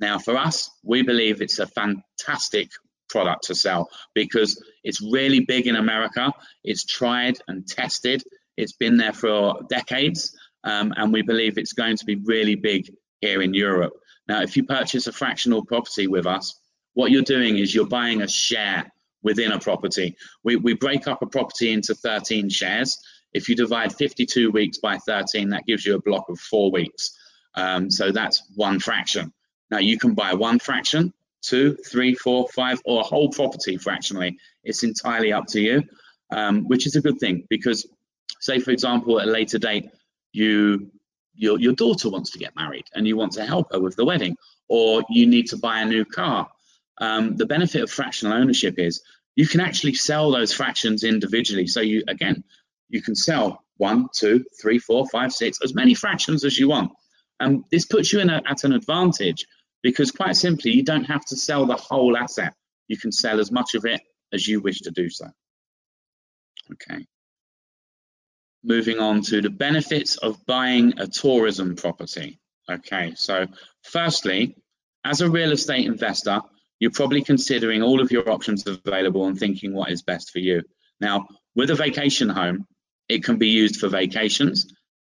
Now, 0.00 0.18
for 0.18 0.36
us, 0.36 0.70
we 0.82 1.02
believe 1.02 1.40
it's 1.40 1.58
a 1.58 1.66
fantastic 1.66 2.70
product 3.08 3.44
to 3.44 3.54
sell 3.54 3.90
because 4.14 4.62
it's 4.84 5.00
really 5.00 5.40
big 5.40 5.66
in 5.66 5.76
America. 5.76 6.32
It's 6.64 6.84
tried 6.84 7.38
and 7.48 7.66
tested. 7.66 8.22
It's 8.56 8.72
been 8.72 8.96
there 8.96 9.12
for 9.12 9.60
decades, 9.68 10.36
um, 10.64 10.92
and 10.96 11.12
we 11.12 11.22
believe 11.22 11.58
it's 11.58 11.72
going 11.72 11.96
to 11.96 12.04
be 12.04 12.16
really 12.16 12.54
big 12.54 12.92
here 13.20 13.42
in 13.42 13.54
Europe. 13.54 13.94
Now, 14.28 14.42
if 14.42 14.56
you 14.56 14.64
purchase 14.64 15.06
a 15.06 15.12
fractional 15.12 15.64
property 15.64 16.06
with 16.06 16.26
us, 16.26 16.54
what 16.94 17.10
you're 17.10 17.22
doing 17.22 17.58
is 17.58 17.74
you're 17.74 17.86
buying 17.86 18.22
a 18.22 18.28
share 18.28 18.92
within 19.22 19.52
a 19.52 19.58
property. 19.58 20.16
We, 20.44 20.56
we 20.56 20.74
break 20.74 21.08
up 21.08 21.22
a 21.22 21.26
property 21.26 21.72
into 21.72 21.94
13 21.94 22.48
shares. 22.48 22.98
If 23.32 23.48
you 23.48 23.56
divide 23.56 23.92
52 23.92 24.50
weeks 24.50 24.78
by 24.78 24.98
13, 24.98 25.50
that 25.50 25.66
gives 25.66 25.84
you 25.84 25.94
a 25.94 26.02
block 26.02 26.28
of 26.28 26.38
four 26.38 26.70
weeks. 26.70 27.16
Um, 27.54 27.90
so 27.90 28.12
that's 28.12 28.42
one 28.54 28.78
fraction. 28.78 29.32
Now 29.70 29.78
you 29.78 29.98
can 29.98 30.14
buy 30.14 30.34
one 30.34 30.58
fraction, 30.58 31.12
two, 31.42 31.76
three, 31.86 32.14
four, 32.14 32.48
five, 32.48 32.80
or 32.84 33.00
a 33.00 33.04
whole 33.04 33.30
property 33.30 33.76
fractionally. 33.76 34.38
It's 34.64 34.82
entirely 34.82 35.32
up 35.32 35.46
to 35.48 35.60
you, 35.60 35.82
um, 36.30 36.66
which 36.68 36.86
is 36.86 36.96
a 36.96 37.00
good 37.00 37.18
thing 37.18 37.46
because, 37.48 37.86
say 38.40 38.58
for 38.58 38.70
example, 38.70 39.20
at 39.20 39.28
a 39.28 39.30
later 39.30 39.58
date, 39.58 39.90
you 40.32 40.90
your 41.34 41.58
your 41.60 41.72
daughter 41.72 42.10
wants 42.10 42.30
to 42.30 42.38
get 42.38 42.56
married 42.56 42.86
and 42.94 43.06
you 43.06 43.16
want 43.16 43.32
to 43.32 43.46
help 43.46 43.72
her 43.72 43.80
with 43.80 43.96
the 43.96 44.04
wedding, 44.04 44.36
or 44.68 45.02
you 45.08 45.26
need 45.26 45.48
to 45.48 45.56
buy 45.56 45.80
a 45.80 45.86
new 45.86 46.04
car 46.04 46.48
um, 47.00 47.36
the 47.36 47.46
benefit 47.46 47.82
of 47.82 47.90
fractional 47.90 48.34
ownership 48.34 48.78
is 48.78 49.02
you 49.36 49.46
can 49.46 49.60
actually 49.60 49.94
sell 49.94 50.30
those 50.30 50.52
fractions 50.52 51.04
individually. 51.04 51.66
So 51.66 51.80
you 51.80 52.02
again, 52.08 52.44
you 52.88 53.02
can 53.02 53.14
sell 53.14 53.64
one, 53.76 54.08
two, 54.12 54.44
three, 54.60 54.78
four, 54.78 55.06
five, 55.08 55.32
six, 55.32 55.58
as 55.62 55.74
many 55.74 55.94
fractions 55.94 56.44
as 56.44 56.58
you 56.58 56.68
want. 56.68 56.90
And 57.40 57.64
this 57.70 57.84
puts 57.84 58.12
you 58.12 58.18
in 58.18 58.30
a, 58.30 58.42
at 58.46 58.64
an 58.64 58.72
advantage 58.72 59.46
because 59.82 60.10
quite 60.10 60.36
simply, 60.36 60.72
you 60.72 60.82
don't 60.82 61.04
have 61.04 61.24
to 61.26 61.36
sell 61.36 61.66
the 61.66 61.76
whole 61.76 62.16
asset. 62.16 62.54
You 62.88 62.96
can 62.96 63.12
sell 63.12 63.40
as 63.40 63.52
much 63.52 63.74
of 63.74 63.84
it 63.84 64.00
as 64.32 64.46
you 64.46 64.60
wish 64.60 64.80
to 64.80 64.90
do 64.90 65.08
so. 65.08 65.26
Okay. 66.72 67.06
Moving 68.64 68.98
on 68.98 69.22
to 69.22 69.40
the 69.40 69.50
benefits 69.50 70.16
of 70.16 70.44
buying 70.46 70.98
a 70.98 71.06
tourism 71.06 71.76
property. 71.76 72.38
Okay, 72.70 73.14
so 73.16 73.46
firstly, 73.82 74.56
as 75.04 75.20
a 75.20 75.30
real 75.30 75.52
estate 75.52 75.86
investor, 75.86 76.40
you're 76.80 76.90
probably 76.90 77.22
considering 77.22 77.82
all 77.82 78.00
of 78.00 78.12
your 78.12 78.28
options 78.30 78.66
available 78.66 79.26
and 79.26 79.38
thinking 79.38 79.72
what 79.74 79.90
is 79.90 80.02
best 80.02 80.30
for 80.30 80.38
you. 80.38 80.62
Now, 81.00 81.26
with 81.54 81.70
a 81.70 81.74
vacation 81.74 82.28
home, 82.28 82.66
it 83.08 83.24
can 83.24 83.36
be 83.36 83.48
used 83.48 83.76
for 83.76 83.88
vacations 83.88 84.66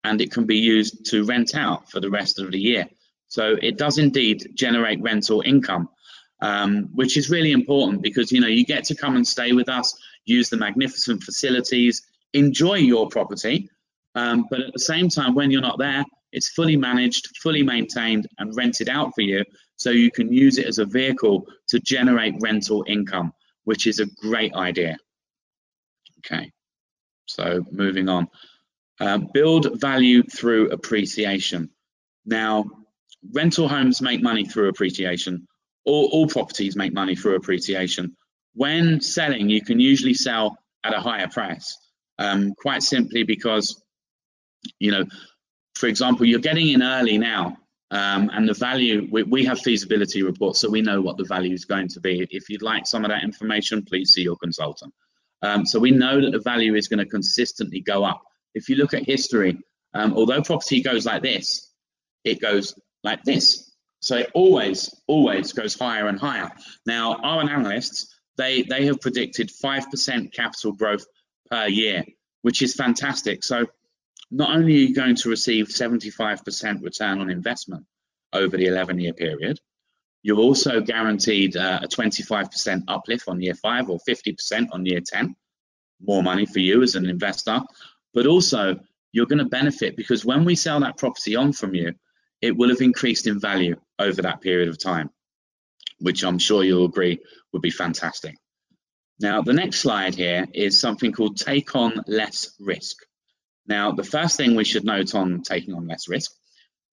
and 0.03 0.21
it 0.21 0.31
can 0.31 0.45
be 0.45 0.57
used 0.57 1.05
to 1.11 1.23
rent 1.23 1.55
out 1.55 1.89
for 1.89 1.99
the 1.99 2.09
rest 2.09 2.39
of 2.39 2.51
the 2.51 2.59
year. 2.59 2.87
So 3.27 3.57
it 3.61 3.77
does 3.77 3.97
indeed 3.97 4.51
generate 4.55 5.01
rental 5.01 5.41
income, 5.45 5.89
um, 6.41 6.89
which 6.93 7.17
is 7.17 7.29
really 7.29 7.51
important 7.51 8.01
because 8.01 8.31
you 8.31 8.39
know 8.39 8.47
you 8.47 8.65
get 8.65 8.85
to 8.85 8.95
come 8.95 9.15
and 9.15 9.27
stay 9.27 9.51
with 9.51 9.69
us, 9.69 9.97
use 10.25 10.49
the 10.49 10.57
magnificent 10.57 11.23
facilities, 11.23 12.01
enjoy 12.33 12.75
your 12.75 13.07
property, 13.09 13.69
um, 14.15 14.47
but 14.49 14.61
at 14.61 14.73
the 14.73 14.79
same 14.79 15.09
time, 15.09 15.35
when 15.35 15.51
you're 15.51 15.61
not 15.61 15.77
there, 15.77 16.03
it's 16.31 16.49
fully 16.49 16.77
managed, 16.77 17.37
fully 17.37 17.63
maintained, 17.63 18.27
and 18.39 18.55
rented 18.55 18.89
out 18.89 19.11
for 19.13 19.21
you 19.21 19.43
so 19.75 19.89
you 19.89 20.09
can 20.09 20.31
use 20.31 20.57
it 20.57 20.65
as 20.65 20.79
a 20.79 20.85
vehicle 20.85 21.45
to 21.67 21.79
generate 21.79 22.35
rental 22.39 22.83
income, 22.87 23.33
which 23.65 23.87
is 23.87 23.99
a 23.99 24.05
great 24.05 24.53
idea. 24.53 24.97
Okay, 26.19 26.51
so 27.25 27.63
moving 27.71 28.09
on. 28.09 28.27
Uh, 28.99 29.19
build 29.33 29.79
value 29.81 30.23
through 30.23 30.71
appreciation. 30.71 31.69
Now, 32.25 32.65
rental 33.33 33.67
homes 33.67 34.01
make 34.01 34.21
money 34.21 34.45
through 34.45 34.69
appreciation. 34.69 35.47
All, 35.85 36.09
all 36.11 36.27
properties 36.27 36.75
make 36.75 36.93
money 36.93 37.15
through 37.15 37.35
appreciation. 37.35 38.15
When 38.53 39.01
selling, 39.01 39.49
you 39.49 39.61
can 39.61 39.79
usually 39.79 40.13
sell 40.13 40.57
at 40.83 40.93
a 40.93 40.99
higher 40.99 41.27
price, 41.27 41.77
um, 42.19 42.53
quite 42.53 42.83
simply 42.83 43.23
because, 43.23 43.81
you 44.79 44.91
know, 44.91 45.05
for 45.75 45.87
example, 45.87 46.25
you're 46.25 46.39
getting 46.39 46.69
in 46.69 46.81
early 46.81 47.17
now, 47.17 47.57
um, 47.91 48.31
and 48.33 48.47
the 48.47 48.53
value, 48.53 49.07
we, 49.11 49.23
we, 49.23 49.45
have 49.45 49.59
feasibility 49.59 50.23
reports, 50.23 50.59
so 50.59 50.69
we 50.69 50.81
know 50.81 51.01
what 51.01 51.17
the 51.17 51.23
value 51.23 51.53
is 51.53 51.65
going 51.65 51.87
to 51.89 51.99
be. 51.99 52.27
If 52.31 52.49
you'd 52.49 52.61
like 52.63 52.87
some 52.87 53.05
of 53.05 53.11
that 53.11 53.23
information, 53.23 53.83
please 53.83 54.11
see 54.11 54.23
your 54.23 54.37
consultant. 54.37 54.93
Um, 55.41 55.65
so 55.65 55.79
we 55.79 55.91
know 55.91 56.19
that 56.21 56.31
the 56.31 56.39
value 56.39 56.75
is 56.75 56.87
going 56.87 56.99
to 56.99 57.05
consistently 57.05 57.81
go 57.81 58.03
up. 58.03 58.21
If 58.55 58.69
you 58.69 58.77
look 58.77 58.93
at 58.93 59.03
history, 59.03 59.59
um, 59.93 60.13
although 60.13 60.41
property 60.41 60.81
goes 60.81 61.05
like 61.05 61.21
this, 61.21 61.71
it 62.23 62.41
goes 62.41 62.73
like 63.05 63.23
this. 63.23 63.71
So 64.01 64.17
it 64.17 64.31
always, 64.33 64.93
always 65.07 65.53
goes 65.53 65.75
higher 65.75 66.07
and 66.07 66.19
higher. 66.19 66.51
Now, 66.85 67.15
our 67.23 67.41
analysts, 67.41 68.13
they, 68.37 68.63
they 68.63 68.85
have 68.87 68.99
predicted 68.99 69.49
5% 69.49 70.33
capital 70.33 70.73
growth 70.73 71.05
per 71.49 71.67
year, 71.67 72.03
which 72.41 72.61
is 72.61 72.75
fantastic. 72.75 73.43
So 73.43 73.65
not 74.31 74.55
only 74.55 74.73
are 74.73 74.77
you 74.87 74.95
going 74.95 75.15
to 75.15 75.29
receive 75.29 75.67
75% 75.67 76.83
return 76.83 77.21
on 77.21 77.29
investment 77.29 77.85
over 78.33 78.57
the 78.57 78.65
11 78.65 78.99
year 78.99 79.13
period, 79.13 79.59
you're 80.23 80.39
also 80.39 80.81
guaranteed 80.81 81.55
uh, 81.55 81.79
a 81.83 81.87
25% 81.87 82.83
uplift 82.87 83.27
on 83.27 83.41
year 83.41 83.53
five 83.53 83.89
or 83.89 83.99
50% 84.09 84.67
on 84.71 84.85
year 84.85 84.99
10, 84.99 85.35
more 86.01 86.23
money 86.23 86.45
for 86.45 86.59
you 86.59 86.81
as 86.81 86.95
an 86.95 87.05
investor. 87.05 87.61
But 88.13 88.25
also, 88.25 88.79
you're 89.11 89.27
going 89.27 89.39
to 89.39 89.45
benefit 89.45 89.95
because 89.95 90.25
when 90.25 90.43
we 90.43 90.55
sell 90.55 90.79
that 90.81 90.97
property 90.97 91.35
on 91.35 91.53
from 91.53 91.73
you, 91.73 91.93
it 92.41 92.55
will 92.55 92.69
have 92.69 92.81
increased 92.81 93.27
in 93.27 93.39
value 93.39 93.75
over 93.99 94.21
that 94.21 94.41
period 94.41 94.69
of 94.69 94.77
time, 94.77 95.09
which 95.99 96.23
I'm 96.23 96.39
sure 96.39 96.63
you'll 96.63 96.85
agree 96.85 97.19
would 97.53 97.61
be 97.61 97.71
fantastic. 97.71 98.35
Now, 99.19 99.41
the 99.41 99.53
next 99.53 99.79
slide 99.79 100.15
here 100.15 100.45
is 100.53 100.79
something 100.79 101.13
called 101.13 101.37
take 101.37 101.75
on 101.75 102.03
less 102.07 102.53
risk. 102.59 102.97
Now, 103.67 103.93
the 103.93 104.03
first 104.03 104.37
thing 104.37 104.55
we 104.55 104.65
should 104.65 104.83
note 104.83 105.15
on 105.15 105.41
taking 105.41 105.73
on 105.73 105.87
less 105.87 106.09
risk, 106.09 106.31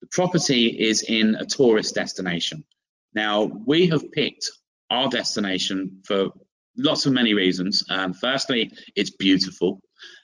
the 0.01 0.07
property 0.11 0.67
is 0.67 1.03
in 1.03 1.35
a 1.35 1.45
tourist 1.45 1.95
destination. 1.95 2.65
Now, 3.15 3.45
we 3.45 3.89
have 3.89 4.11
picked 4.13 4.51
our 4.89 5.09
destination 5.09 6.03
for 6.05 6.31
lots 6.77 7.07
of 7.07 7.13
many 7.13 7.35
reasons. 7.35 7.85
Um, 7.91 8.15
firstly, 8.15 8.73
it's 8.97 9.11
beautiful. 9.11 9.81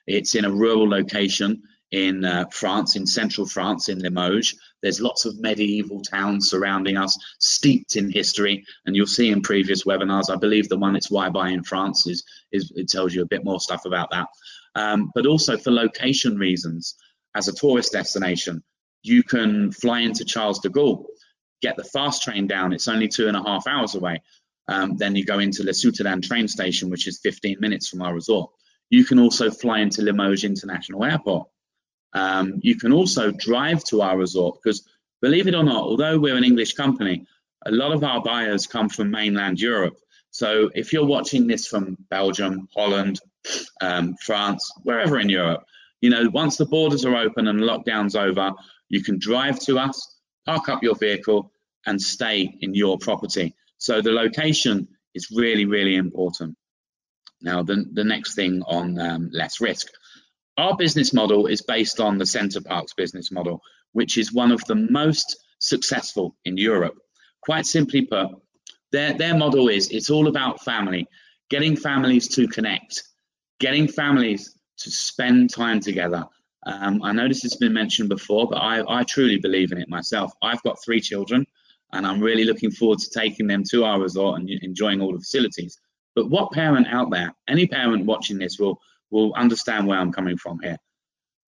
It's 0.07 0.35
in 0.35 0.45
a 0.45 0.51
rural 0.51 0.89
location 0.89 1.63
in 1.91 2.25
uh, 2.25 2.45
France, 2.51 2.97
in 2.97 3.07
central 3.07 3.47
France, 3.47 3.89
in 3.89 3.99
Limoges. 4.01 4.59
There's 4.83 5.01
lots 5.01 5.25
of 5.25 5.39
medieval 5.41 6.03
towns 6.03 6.51
surrounding 6.51 6.97
us, 6.97 7.19
steeped 7.39 7.97
in 7.97 8.11
history. 8.11 8.65
And 8.87 8.95
you'll 8.95 9.07
see 9.07 9.31
in 9.31 9.43
previous 9.43 9.85
webinars, 9.85 10.31
I 10.31 10.37
believe 10.37 10.69
the 10.69 10.79
one 10.79 10.97
it's 10.97 11.11
why 11.11 11.29
buy 11.31 11.51
in 11.51 11.65
France 11.65 12.07
is, 12.07 12.25
is 12.53 12.73
it 12.77 12.89
tells 12.89 13.15
you 13.15 13.23
a 13.23 13.27
bit 13.27 13.45
more 13.45 13.61
stuff 13.61 13.85
about 13.87 14.11
that. 14.11 14.29
Um, 14.75 15.11
but 15.15 15.27
also 15.27 15.57
for 15.57 15.71
location 15.71 16.37
reasons, 16.37 16.95
as 17.35 17.49
a 17.49 17.53
tourist 17.53 17.93
destination, 17.93 18.63
you 19.03 19.23
can 19.23 19.73
fly 19.73 20.01
into 20.01 20.25
Charles 20.25 20.61
de 20.61 20.69
Gaulle, 20.69 21.07
get 21.63 21.77
the 21.77 21.85
fast 21.85 22.23
train 22.23 22.47
down. 22.47 22.73
It's 22.73 22.89
only 22.89 23.09
two 23.09 23.29
and 23.29 23.37
a 23.37 23.43
half 23.43 23.67
hours 23.67 23.95
away. 23.95 24.23
Um, 24.69 24.97
then 24.97 25.17
you 25.17 25.25
go 25.25 25.39
into 25.39 25.65
La 25.65 25.73
Souterraine 25.73 26.21
train 26.21 26.47
station, 26.47 26.91
which 26.91 27.09
is 27.09 27.21
15 27.23 27.57
minutes 27.59 27.89
from 27.89 28.03
our 28.03 28.15
resort. 28.15 28.51
You 28.91 29.05
can 29.05 29.19
also 29.19 29.51
fly 29.51 29.81
into 29.81 30.03
Limoges 30.03 30.45
International 30.45 31.05
Airport. 31.05 31.49
Um, 32.13 32.61
you 32.63 32.77
can 32.77 32.93
also 32.93 33.31
drive 33.31 33.85
to 33.85 34.03
our 34.03 34.17
resort 34.17 34.59
because, 34.63 34.87
believe 35.21 35.47
it 35.47 35.55
or 35.55 35.65
not, 35.65 35.83
although 35.83 36.19
we're 36.19 36.37
an 36.37 36.45
English 36.45 36.73
company, 36.75 37.27
a 37.67 37.71
lot 37.71 37.93
of 37.93 38.05
our 38.05 38.23
buyers 38.23 38.67
come 38.67 38.89
from 38.89 39.11
mainland 39.11 39.61
Europe. 39.61 39.99
So 40.31 40.71
if 40.75 40.93
you're 40.93 41.07
watching 41.07 41.47
this 41.47 41.67
from 41.67 41.97
Belgium, 42.11 42.69
Holland, 42.75 43.19
um, 43.81 44.15
France, 44.23 44.71
wherever 44.83 45.19
in 45.19 45.29
Europe, 45.29 45.65
you 46.01 46.11
know, 46.11 46.29
once 46.33 46.57
the 46.57 46.67
borders 46.67 47.05
are 47.05 47.17
open 47.17 47.49
and 47.49 47.61
lockdown's 47.61 48.15
over, 48.15 48.53
you 48.89 49.03
can 49.03 49.19
drive 49.19 49.59
to 49.61 49.79
us, 49.79 50.17
park 50.47 50.69
up 50.69 50.83
your 50.83 50.95
vehicle, 50.95 51.53
and 51.87 52.01
stay 52.01 52.57
in 52.61 52.75
your 52.75 52.99
property. 52.99 53.55
So 53.79 54.01
the 54.01 54.13
location 54.13 54.89
is 55.15 55.31
really, 55.31 55.65
really 55.65 55.97
important. 55.97 56.57
Now, 57.41 57.63
the, 57.63 57.85
the 57.93 58.05
next 58.05 58.35
thing 58.35 58.63
on 58.67 58.99
um, 58.99 59.31
less 59.33 59.61
risk. 59.61 59.89
Our 60.59 60.77
business 60.77 61.15
model 61.15 61.47
is 61.47 61.63
based 61.63 62.01
on 62.01 62.19
the 62.19 62.27
Center 62.27 62.61
Parcs 62.61 62.93
business 62.93 63.31
model, 63.31 63.63
which 63.93 64.19
is 64.19 64.33
one 64.33 64.51
of 64.51 64.61
the 64.65 64.75
most 64.75 65.37
successful 65.61 66.37
in 66.45 66.57
Europe. 66.57 66.99
Quite 67.43 67.65
simply 67.65 68.03
put, 68.03 68.31
their, 68.91 69.13
their 69.13 69.37
model 69.37 69.69
is 69.69 69.89
it's 69.91 70.11
all 70.11 70.27
about 70.27 70.65
family, 70.65 71.07
getting 71.49 71.77
families 71.77 72.27
to 72.35 72.49
connect, 72.49 73.05
getting 73.61 73.87
families 73.87 74.59
to 74.79 74.91
spend 74.91 75.51
time 75.51 75.79
together. 75.79 76.25
Um, 76.67 77.05
I 77.05 77.13
know 77.13 77.29
this 77.29 77.43
has 77.43 77.55
been 77.55 77.73
mentioned 77.73 78.09
before, 78.09 78.49
but 78.49 78.57
I, 78.57 78.83
I 78.89 79.05
truly 79.05 79.39
believe 79.39 79.71
in 79.71 79.79
it 79.79 79.89
myself. 79.89 80.33
I've 80.43 80.63
got 80.65 80.83
three 80.85 81.01
children 81.01 81.47
and 81.93 82.05
I'm 82.05 82.21
really 82.21 82.45
looking 82.45 82.73
forward 82.73 82.99
to 82.99 83.11
taking 83.11 83.47
them 83.47 83.63
to 83.71 83.85
our 83.85 84.01
resort 84.01 84.41
and 84.41 84.51
enjoying 84.51 85.01
all 85.01 85.13
the 85.13 85.21
facilities. 85.21 85.79
But 86.17 86.31
what 86.31 86.51
parent 86.51 86.89
out 86.89 87.13
there, 87.13 87.33
any 87.47 87.69
parent 87.69 88.07
watching 88.07 88.39
this 88.39 88.59
will 88.59 88.81
will 89.11 89.33
understand 89.35 89.87
where 89.87 89.99
I'm 89.99 90.13
coming 90.13 90.37
from 90.37 90.59
here. 90.63 90.77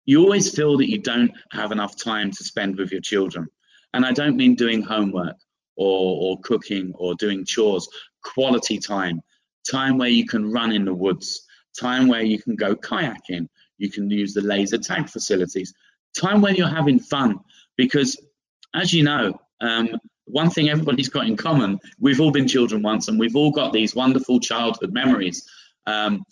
You 0.05 0.23
always 0.23 0.55
feel 0.55 0.77
that 0.79 0.91
you 0.91 0.99
don't 0.99 1.31
have 1.53 1.73
enough 1.73 1.97
time 1.97 2.31
to 2.31 2.45
spend 2.45 2.77
with 2.77 2.91
your 2.91 3.01
children. 3.01 3.47
And 3.93 4.05
I 4.05 4.13
don't 4.13 4.37
mean 4.37 4.55
doing 4.55 4.83
homework 4.83 5.37
or, 5.77 6.37
or 6.37 6.41
cooking 6.41 6.93
or 6.97 7.15
doing 7.15 7.45
chores, 7.45 7.89
quality 8.23 8.79
time, 8.79 9.21
time 9.71 9.99
where 9.99 10.09
you 10.09 10.27
can 10.27 10.51
run 10.51 10.73
in 10.73 10.85
the 10.85 10.95
woods, 10.95 11.47
time 11.79 12.09
where 12.09 12.23
you 12.23 12.41
can 12.41 12.57
go 12.57 12.75
kayaking, 12.75 13.49
you 13.79 13.91
can 13.91 14.11
use 14.11 14.35
the 14.35 14.41
laser 14.41 14.79
tag 14.79 15.09
facilities, 15.09 15.73
time 16.19 16.41
when 16.41 16.55
you're 16.55 16.69
having 16.69 16.99
fun. 16.99 17.39
Because 17.77 18.17
as 18.75 18.93
you 18.93 19.03
know, 19.03 19.39
um, 19.61 19.89
one 20.27 20.51
thing 20.51 20.69
everybody's 20.69 21.09
got 21.09 21.27
in 21.27 21.37
common, 21.37 21.79
we've 21.99 22.21
all 22.21 22.31
been 22.31 22.47
children 22.47 22.83
once 22.83 23.09
and 23.09 23.19
we've 23.19 23.37
all 23.37 23.51
got 23.51 23.73
these 23.73 23.95
wonderful 23.95 24.39
childhood 24.41 24.93
memories. 24.93 25.49
Um, 25.87 26.25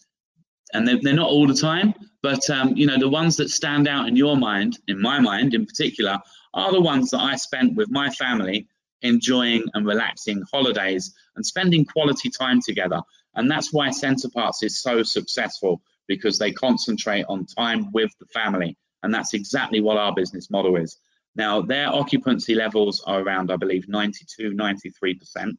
and 0.73 0.87
they're, 0.87 0.99
they're, 1.03 1.15
not 1.15 1.29
all 1.29 1.47
the 1.47 1.55
time, 1.55 1.95
but 2.23 2.49
um, 2.51 2.77
you 2.77 2.87
know 2.87 2.99
the 2.99 3.09
ones 3.09 3.37
that 3.37 3.51
stand 3.51 3.89
out 3.89 4.09
in 4.09 4.17
your 4.17 4.37
mind, 4.37 4.79
in 4.89 5.01
my 5.01 5.19
mind 5.21 5.55
in 5.55 5.67
particular, 5.67 6.19
are 6.55 6.73
the 6.73 6.81
ones 6.81 7.11
that 7.11 7.21
I 7.21 7.37
spent 7.37 7.77
with 7.77 7.91
my 7.91 8.11
family, 8.11 8.67
enjoying 9.03 9.65
and 9.75 9.87
relaxing 9.87 10.43
holidays 10.53 11.15
and 11.37 11.47
spending 11.47 11.85
quality 11.85 12.31
time 12.31 12.61
together. 12.61 13.01
And 13.35 13.51
that's 13.51 13.73
why 13.73 13.91
Center 13.91 14.29
Parcs 14.29 14.63
is 14.63 14.81
so 14.81 15.03
successful 15.03 15.81
because 16.09 16.39
they 16.39 16.53
concentrate 16.53 17.25
on 17.29 17.47
time 17.47 17.93
with 17.93 18.11
the 18.19 18.27
family, 18.27 18.77
and 19.03 19.13
that's 19.13 19.35
exactly 19.35 19.81
what 19.81 19.97
our 19.97 20.15
business 20.15 20.51
model 20.51 20.77
is. 20.77 20.97
Now, 21.37 21.63
their 21.63 21.89
occupancy 21.89 22.55
levels 22.55 23.03
are 23.07 23.21
around, 23.21 23.53
I 23.53 23.57
believe, 23.57 23.89
92, 23.89 24.53
93%. 24.53 25.53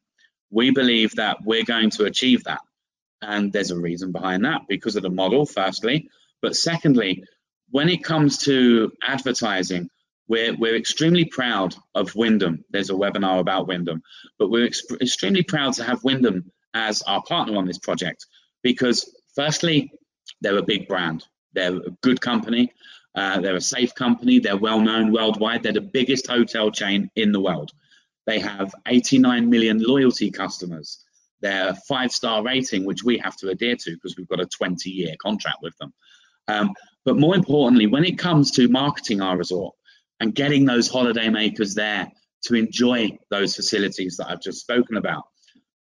We 0.50 0.70
believe 0.70 1.14
that 1.14 1.38
we're 1.44 1.64
going 1.64 1.90
to 1.90 2.04
achieve 2.04 2.44
that 2.44 2.60
and 3.22 3.52
there's 3.52 3.70
a 3.70 3.78
reason 3.78 4.12
behind 4.12 4.44
that 4.44 4.62
because 4.68 4.96
of 4.96 5.02
the 5.02 5.10
model, 5.10 5.46
firstly. 5.46 6.08
But 6.40 6.56
secondly, 6.56 7.24
when 7.70 7.88
it 7.88 8.02
comes 8.02 8.38
to 8.38 8.92
advertising, 9.02 9.90
we're, 10.28 10.56
we're 10.56 10.76
extremely 10.76 11.24
proud 11.24 11.74
of 11.94 12.14
Wyndham. 12.14 12.64
There's 12.70 12.90
a 12.90 12.94
webinar 12.94 13.40
about 13.40 13.66
Wyndham, 13.66 14.02
but 14.38 14.50
we're 14.50 14.66
ex 14.66 14.82
extremely 15.00 15.42
proud 15.42 15.74
to 15.74 15.84
have 15.84 16.04
Wyndham 16.04 16.50
as 16.72 17.02
our 17.02 17.22
partner 17.22 17.56
on 17.56 17.66
this 17.66 17.78
project 17.78 18.26
because, 18.62 19.12
firstly, 19.34 19.92
they're 20.40 20.58
a 20.58 20.62
big 20.62 20.88
brand. 20.88 21.24
They're 21.52 21.76
a 21.76 21.90
good 22.00 22.20
company. 22.20 22.72
Uh, 23.14 23.40
they're 23.40 23.56
a 23.56 23.60
safe 23.60 23.94
company. 23.94 24.38
They're 24.38 24.56
well 24.56 24.80
known 24.80 25.12
worldwide. 25.12 25.62
They're 25.62 25.72
the 25.72 25.80
biggest 25.80 26.28
hotel 26.28 26.70
chain 26.70 27.10
in 27.16 27.32
the 27.32 27.40
world. 27.40 27.72
They 28.26 28.38
have 28.38 28.72
89 28.86 29.50
million 29.50 29.82
loyalty 29.82 30.30
customers 30.30 31.04
their 31.40 31.74
five 31.88 32.12
star 32.12 32.42
rating, 32.42 32.84
which 32.84 33.02
we 33.02 33.18
have 33.18 33.36
to 33.36 33.48
adhere 33.48 33.76
to 33.76 33.92
because 33.92 34.16
we've 34.16 34.28
got 34.28 34.40
a 34.40 34.46
20 34.46 34.90
year 34.90 35.14
contract 35.20 35.58
with 35.62 35.76
them. 35.78 35.92
Um, 36.48 36.70
but 37.04 37.16
more 37.16 37.34
importantly, 37.34 37.86
when 37.86 38.04
it 38.04 38.18
comes 38.18 38.50
to 38.52 38.68
marketing 38.68 39.20
our 39.20 39.36
resort 39.36 39.74
and 40.20 40.34
getting 40.34 40.64
those 40.64 40.88
holiday 40.88 41.28
makers 41.28 41.74
there 41.74 42.08
to 42.44 42.54
enjoy 42.54 43.16
those 43.30 43.54
facilities 43.54 44.16
that 44.16 44.28
I've 44.28 44.42
just 44.42 44.60
spoken 44.60 44.96
about, 44.96 45.24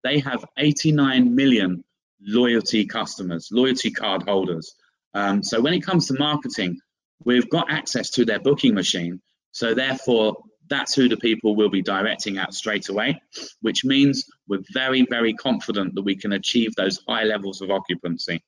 they 0.05 0.19
have 0.21 0.45
89 0.59 1.35
million 1.35 1.83
loyalty 2.21 2.87
customers, 2.87 3.49
loyalty 3.51 3.91
card 3.91 4.23
holders. 4.23 4.75
Um, 5.15 5.43
so 5.43 5.61
when 5.61 5.75
it 5.75 5.81
comes 5.81 6.07
to 6.09 6.15
marketing, 6.19 6.79
we've 7.25 7.49
got 7.51 7.71
access 7.71 8.11
to 8.11 8.25
their 8.25 8.41
booking 8.41 8.75
machine. 8.75 9.21
So 9.53 9.75
therefore, 9.75 10.37
that's 10.69 10.95
who 10.95 11.09
the 11.09 11.17
people 11.17 11.55
will 11.55 11.69
be 11.69 11.83
directing 11.83 12.39
at 12.39 12.55
straight 12.55 12.89
away, 12.89 13.21
which 13.61 13.85
means 13.85 14.25
we're 14.49 14.65
very, 14.73 15.07
very 15.09 15.35
confident 15.35 15.95
that 15.95 16.03
we 16.03 16.17
can 16.17 16.33
achieve 16.33 16.75
those 16.75 17.01
high 17.09 17.25
levels 17.25 17.61
of 17.61 17.71
occupancy 17.71 18.43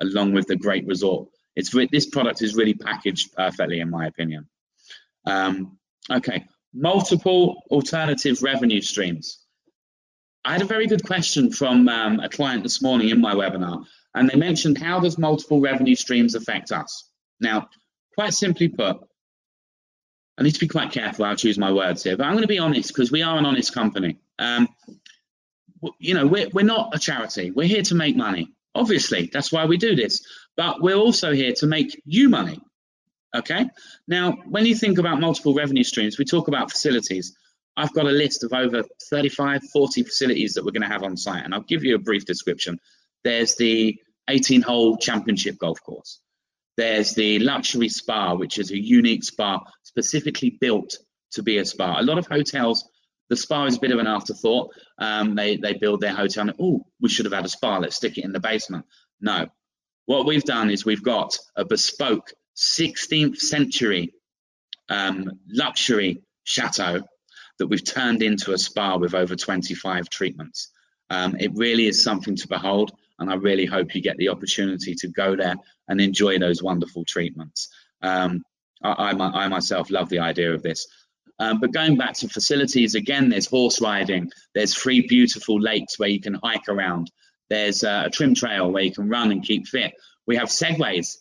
along 0.00 0.32
with 0.32 0.46
the 0.46 0.56
great 0.56 0.86
resort. 0.86 1.28
It's 1.56 1.70
this 1.90 2.06
product 2.06 2.42
is 2.42 2.56
really 2.56 2.74
packaged 2.74 3.32
perfectly, 3.32 3.80
in 3.80 3.90
my 3.90 4.06
opinion. 4.06 4.48
Um, 5.26 5.78
okay, 6.10 6.46
multiple 6.72 7.62
alternative 7.70 8.42
revenue 8.42 8.80
streams. 8.80 9.38
I 10.44 10.52
had 10.52 10.62
a 10.62 10.66
very 10.66 10.86
good 10.86 11.04
question 11.06 11.52
from 11.52 11.88
um, 11.88 12.20
a 12.20 12.28
client 12.28 12.64
this 12.64 12.82
morning 12.82 13.08
in 13.08 13.20
my 13.20 13.34
webinar, 13.34 13.84
and 14.14 14.28
they 14.28 14.36
mentioned 14.36 14.78
how 14.78 15.00
does 15.00 15.16
multiple 15.16 15.60
revenue 15.60 15.94
streams 15.94 16.34
affect 16.34 16.72
us? 16.72 17.08
Now, 17.40 17.68
quite 18.14 18.34
simply 18.34 18.68
put, 18.68 18.98
I 20.36 20.42
need 20.42 20.54
to 20.54 20.60
be 20.60 20.68
quite 20.68 20.92
careful 20.92 21.24
how 21.24 21.32
I 21.32 21.34
choose 21.36 21.58
my 21.58 21.72
words 21.72 22.02
here, 22.02 22.16
but 22.16 22.24
I'm 22.24 22.32
going 22.32 22.42
to 22.42 22.48
be 22.48 22.58
honest 22.58 22.88
because 22.88 23.12
we 23.12 23.22
are 23.22 23.38
an 23.38 23.46
honest 23.46 23.72
company. 23.72 24.18
Um, 24.38 24.68
you 25.98 26.14
know, 26.14 26.26
we're, 26.26 26.48
we're 26.52 26.64
not 26.64 26.94
a 26.94 26.98
charity. 26.98 27.50
We're 27.50 27.68
here 27.68 27.82
to 27.82 27.94
make 27.94 28.16
money. 28.16 28.52
Obviously, 28.74 29.30
that's 29.32 29.52
why 29.52 29.66
we 29.66 29.76
do 29.76 29.94
this. 29.94 30.26
But 30.56 30.82
we're 30.82 30.96
also 30.96 31.32
here 31.32 31.52
to 31.54 31.66
make 31.66 32.00
you 32.04 32.28
money. 32.28 32.60
Okay. 33.34 33.68
Now, 34.06 34.32
when 34.46 34.66
you 34.66 34.74
think 34.74 34.98
about 34.98 35.20
multiple 35.20 35.54
revenue 35.54 35.84
streams, 35.84 36.18
we 36.18 36.24
talk 36.24 36.48
about 36.48 36.70
facilities. 36.70 37.36
I've 37.76 37.92
got 37.92 38.06
a 38.06 38.10
list 38.10 38.44
of 38.44 38.52
over 38.52 38.84
35, 39.10 39.62
40 39.72 40.02
facilities 40.04 40.54
that 40.54 40.64
we're 40.64 40.70
going 40.70 40.82
to 40.82 40.88
have 40.88 41.02
on 41.02 41.16
site, 41.16 41.44
and 41.44 41.52
I'll 41.52 41.62
give 41.62 41.82
you 41.82 41.96
a 41.96 41.98
brief 41.98 42.24
description. 42.24 42.78
There's 43.24 43.56
the 43.56 43.98
18 44.30 44.62
hole 44.62 44.96
championship 44.96 45.58
golf 45.58 45.82
course. 45.82 46.20
There's 46.76 47.14
the 47.14 47.38
luxury 47.38 47.88
spa, 47.88 48.34
which 48.34 48.58
is 48.58 48.70
a 48.70 48.78
unique 48.78 49.24
spa 49.24 49.60
specifically 49.82 50.50
built 50.60 50.98
to 51.32 51.42
be 51.42 51.58
a 51.58 51.64
spa. 51.64 52.00
A 52.00 52.02
lot 52.02 52.18
of 52.18 52.26
hotels, 52.26 52.88
the 53.28 53.36
spa 53.36 53.66
is 53.66 53.76
a 53.76 53.80
bit 53.80 53.92
of 53.92 53.98
an 53.98 54.06
afterthought. 54.06 54.70
Um, 54.98 55.34
they, 55.34 55.56
they 55.56 55.74
build 55.74 56.00
their 56.00 56.14
hotel 56.14 56.48
and, 56.48 56.56
oh, 56.60 56.86
we 57.00 57.08
should 57.08 57.26
have 57.26 57.32
had 57.32 57.44
a 57.44 57.48
spa. 57.48 57.78
Let's 57.78 57.96
stick 57.96 58.18
it 58.18 58.24
in 58.24 58.32
the 58.32 58.40
basement. 58.40 58.86
No. 59.20 59.46
What 60.06 60.26
we've 60.26 60.44
done 60.44 60.70
is 60.70 60.84
we've 60.84 61.02
got 61.02 61.38
a 61.56 61.64
bespoke 61.64 62.32
16th 62.56 63.38
century 63.38 64.14
um, 64.88 65.30
luxury 65.48 66.22
chateau 66.44 67.02
that 67.58 67.66
we've 67.66 67.84
turned 67.84 68.22
into 68.22 68.52
a 68.52 68.58
spa 68.58 68.96
with 68.96 69.14
over 69.14 69.36
25 69.36 70.08
treatments. 70.10 70.70
Um, 71.10 71.36
it 71.38 71.52
really 71.54 71.86
is 71.86 72.02
something 72.02 72.36
to 72.36 72.48
behold, 72.48 72.92
and 73.18 73.30
I 73.30 73.34
really 73.34 73.66
hope 73.66 73.94
you 73.94 74.02
get 74.02 74.16
the 74.16 74.28
opportunity 74.28 74.94
to 74.96 75.08
go 75.08 75.36
there 75.36 75.56
and 75.88 76.00
enjoy 76.00 76.38
those 76.38 76.62
wonderful 76.62 77.04
treatments. 77.04 77.68
Um, 78.02 78.42
I, 78.82 78.92
I, 78.92 79.44
I, 79.44 79.48
myself 79.48 79.90
love 79.90 80.08
the 80.08 80.18
idea 80.20 80.52
of 80.52 80.62
this. 80.62 80.86
Um, 81.38 81.60
but 81.60 81.72
going 81.72 81.96
back 81.96 82.14
to 82.14 82.28
facilities, 82.28 82.94
again, 82.94 83.28
there's 83.28 83.46
horse 83.46 83.80
riding, 83.80 84.30
there's 84.54 84.74
three 84.74 85.06
beautiful 85.06 85.60
lakes 85.60 85.98
where 85.98 86.08
you 86.08 86.20
can 86.20 86.38
hike 86.42 86.68
around, 86.68 87.10
there's 87.50 87.82
uh, 87.82 88.04
a 88.06 88.10
trim 88.10 88.34
trail 88.34 88.70
where 88.70 88.82
you 88.82 88.92
can 88.92 89.08
run 89.08 89.32
and 89.32 89.42
keep 89.42 89.66
fit. 89.66 89.92
We 90.26 90.36
have 90.36 90.48
segways 90.48 91.16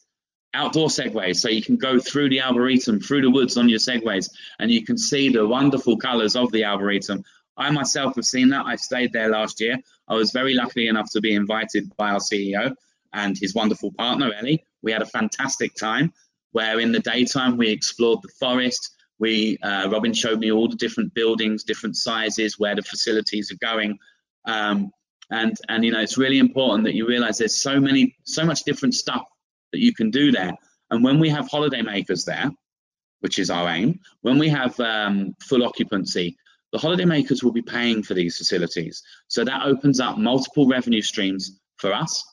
outdoor 0.53 0.87
segways 0.87 1.37
so 1.37 1.49
you 1.49 1.63
can 1.63 1.77
go 1.77 1.99
through 1.99 2.29
the 2.29 2.41
arboretum 2.41 2.99
through 2.99 3.21
the 3.21 3.29
woods 3.29 3.57
on 3.57 3.69
your 3.69 3.79
segways 3.79 4.29
and 4.59 4.69
you 4.69 4.85
can 4.85 4.97
see 4.97 5.29
the 5.29 5.47
wonderful 5.47 5.97
colors 5.97 6.35
of 6.35 6.51
the 6.51 6.63
arboretum 6.63 7.23
i 7.57 7.69
myself 7.69 8.15
have 8.15 8.25
seen 8.25 8.49
that. 8.49 8.65
I 8.65 8.75
stayed 8.75 9.13
there 9.13 9.29
last 9.29 9.59
year. 9.61 9.77
I 10.07 10.15
was 10.15 10.31
very 10.31 10.53
lucky 10.53 10.87
enough 10.87 11.11
to 11.11 11.21
be 11.21 11.33
invited 11.33 11.95
by 11.97 12.11
our 12.11 12.19
ceo 12.19 12.75
and 13.13 13.37
his 13.37 13.53
wonderful 13.53 13.91
partner 13.93 14.31
ellie. 14.33 14.65
We 14.81 14.91
had 14.91 15.01
a 15.01 15.07
fantastic 15.07 15.75
time 15.75 16.13
where 16.51 16.79
in 16.79 16.91
the 16.91 16.99
daytime 16.99 17.57
we 17.57 17.69
explored 17.69 18.21
the 18.21 18.33
forest. 18.39 18.95
We 19.19 19.57
uh, 19.63 19.89
robin 19.91 20.13
showed 20.13 20.39
me 20.39 20.51
all 20.51 20.67
the 20.67 20.75
different 20.75 21.13
buildings 21.13 21.63
different 21.63 21.95
sizes 21.95 22.59
where 22.59 22.75
the 22.75 22.81
facilities 22.81 23.51
are 23.51 23.57
going. 23.57 23.97
Um, 24.45 24.91
and 25.29 25.57
and 25.69 25.85
you 25.85 25.91
know 25.91 26.01
it's 26.01 26.17
really 26.17 26.39
important 26.39 26.83
that 26.85 26.95
you 26.95 27.07
realize 27.07 27.37
there's 27.37 27.61
so 27.61 27.79
many 27.79 28.15
so 28.23 28.45
much 28.45 28.63
different 28.63 28.93
stuff 28.93 29.23
that 29.71 29.79
you 29.79 29.93
can 29.93 30.11
do 30.11 30.31
there. 30.31 30.53
And 30.89 31.03
when 31.03 31.19
we 31.19 31.29
have 31.29 31.49
holiday 31.49 31.81
makers 31.81 32.25
there, 32.25 32.51
which 33.21 33.39
is 33.39 33.49
our 33.49 33.67
aim, 33.69 33.99
when 34.21 34.37
we 34.37 34.49
have 34.49 34.79
um, 34.79 35.33
full 35.41 35.63
occupancy, 35.63 36.37
the 36.73 36.79
holidaymakers 36.79 37.43
will 37.43 37.51
be 37.51 37.61
paying 37.61 38.01
for 38.01 38.15
these 38.15 38.35
facilities. 38.35 39.03
So 39.27 39.45
that 39.45 39.61
opens 39.63 39.99
up 39.99 40.17
multiple 40.17 40.67
revenue 40.67 41.03
streams 41.03 41.59
for 41.77 41.93
us, 41.93 42.25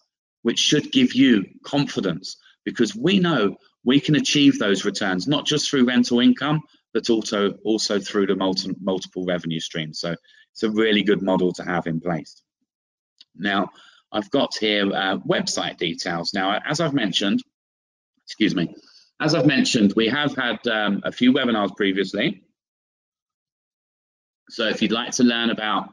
which 0.42 0.58
should 0.58 0.90
give 0.90 1.14
you 1.14 1.44
confidence 1.62 2.38
because 2.64 2.96
we 2.96 3.20
know 3.20 3.56
we 3.84 4.00
can 4.00 4.16
achieve 4.16 4.58
those 4.58 4.86
returns, 4.86 5.28
not 5.28 5.44
just 5.44 5.68
through 5.68 5.84
rental 5.84 6.20
income, 6.20 6.62
but 6.94 7.10
also, 7.10 7.52
also 7.64 8.00
through 8.00 8.26
the 8.26 8.34
multi, 8.34 8.74
multiple 8.80 9.26
revenue 9.26 9.60
streams. 9.60 10.00
So 10.00 10.16
it's 10.52 10.62
a 10.62 10.70
really 10.70 11.02
good 11.02 11.20
model 11.20 11.52
to 11.52 11.62
have 11.62 11.86
in 11.86 12.00
place. 12.00 12.42
Now, 13.36 13.68
I've 14.10 14.30
got 14.30 14.56
here 14.56 14.86
uh, 14.86 15.18
website 15.18 15.76
details. 15.76 16.32
Now, 16.32 16.58
as 16.66 16.80
I've 16.80 16.94
mentioned, 16.94 17.42
excuse 18.24 18.54
me, 18.54 18.74
as 19.20 19.34
I've 19.34 19.46
mentioned, 19.46 19.92
we 19.96 20.08
have 20.08 20.34
had 20.34 20.66
um, 20.66 21.02
a 21.04 21.12
few 21.12 21.34
webinars 21.34 21.76
previously. 21.76 22.42
So 24.50 24.66
if 24.68 24.82
you'd 24.82 24.92
like 24.92 25.12
to 25.12 25.24
learn 25.24 25.50
about 25.50 25.90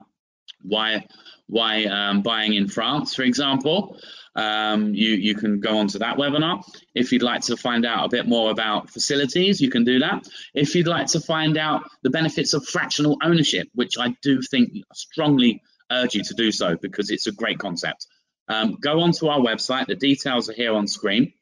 why 0.62 1.06
why 1.48 1.86
um, 1.86 2.22
buying 2.22 2.54
in 2.54 2.67
France, 2.67 3.15
for 3.15 3.24
example, 3.24 3.98
um, 4.36 4.93
you, 4.93 5.12
you 5.12 5.34
can 5.34 5.60
go 5.60 5.78
on 5.78 5.88
to 5.88 6.00
that 6.00 6.17
webinar. 6.17 6.62
If 6.93 7.12
you'd 7.12 7.24
like 7.24 7.41
to 7.43 7.56
find 7.56 7.86
out 7.86 8.06
a 8.06 8.10
bit 8.10 8.28
more 8.28 8.52
about 8.52 8.89
facilities, 8.89 9.62
you 9.62 9.72
can 9.72 9.86
do 9.86 10.00
that. 10.00 10.28
If 10.54 10.76
you'd 10.76 10.88
like 10.88 11.08
to 11.08 11.22
find 11.22 11.58
out 11.58 11.84
the 12.04 12.10
benefits 12.10 12.54
of 12.54 12.67
fractional 12.67 13.17
ownership, 13.24 13.67
which 13.74 13.98
I 13.98 14.15
do 14.22 14.41
think 14.41 14.74
strongly 14.93 15.62
urge 15.91 16.15
you 16.15 16.24
to 16.24 16.34
do 16.34 16.52
so 16.52 16.76
because 16.76 17.10
it's 17.10 17.28
a 17.28 17.32
great 17.32 17.60
concept. 17.60 18.08
Um, 18.50 18.78
go 18.82 19.00
onto 19.00 19.28
our 19.28 19.39
website. 19.39 19.88
The 19.88 19.96
details 19.96 20.50
are 20.50 20.54
here 20.54 20.74
on 20.74 20.88
screen. 20.88 21.34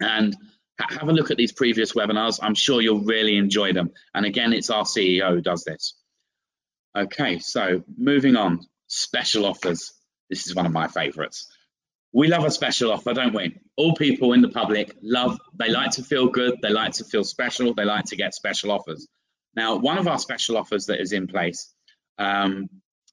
And 0.00 0.34
ha 0.80 0.86
have 0.98 1.08
a 1.08 1.12
look 1.12 1.30
at 1.30 1.36
these 1.36 1.52
previous 1.52 1.92
webinars. 1.92 2.40
I'm 2.42 2.54
sure 2.54 2.80
you'll 2.80 3.04
really 3.04 3.36
enjoy 3.36 3.72
them. 3.72 3.90
And 4.14 4.26
again, 4.26 4.52
it's 4.52 4.70
our 4.70 4.84
CEO 4.84 5.30
who 5.30 5.40
does 5.40 5.64
this. 5.64 5.94
Okay, 6.96 7.38
so 7.40 7.82
moving 7.96 8.36
on. 8.36 8.60
Special 8.86 9.46
offers. 9.46 9.92
This 10.30 10.46
is 10.46 10.54
one 10.54 10.66
of 10.66 10.72
my 10.72 10.86
favorites. 10.86 11.50
We 12.12 12.28
love 12.28 12.44
a 12.44 12.50
special 12.50 12.92
offer, 12.92 13.12
don't 13.12 13.34
we? 13.34 13.58
All 13.76 13.94
people 13.94 14.32
in 14.34 14.40
the 14.40 14.48
public 14.48 14.94
love, 15.02 15.36
they 15.58 15.68
like 15.68 15.90
to 15.92 16.04
feel 16.04 16.28
good, 16.28 16.54
they 16.62 16.70
like 16.70 16.92
to 16.94 17.04
feel 17.04 17.24
special, 17.24 17.74
they 17.74 17.84
like 17.84 18.04
to 18.06 18.16
get 18.16 18.34
special 18.34 18.70
offers. 18.70 19.08
Now, 19.56 19.76
one 19.76 19.98
of 19.98 20.06
our 20.06 20.18
special 20.18 20.56
offers 20.56 20.86
that 20.86 21.00
is 21.00 21.12
in 21.12 21.26
place 21.26 21.74
um, 22.18 22.68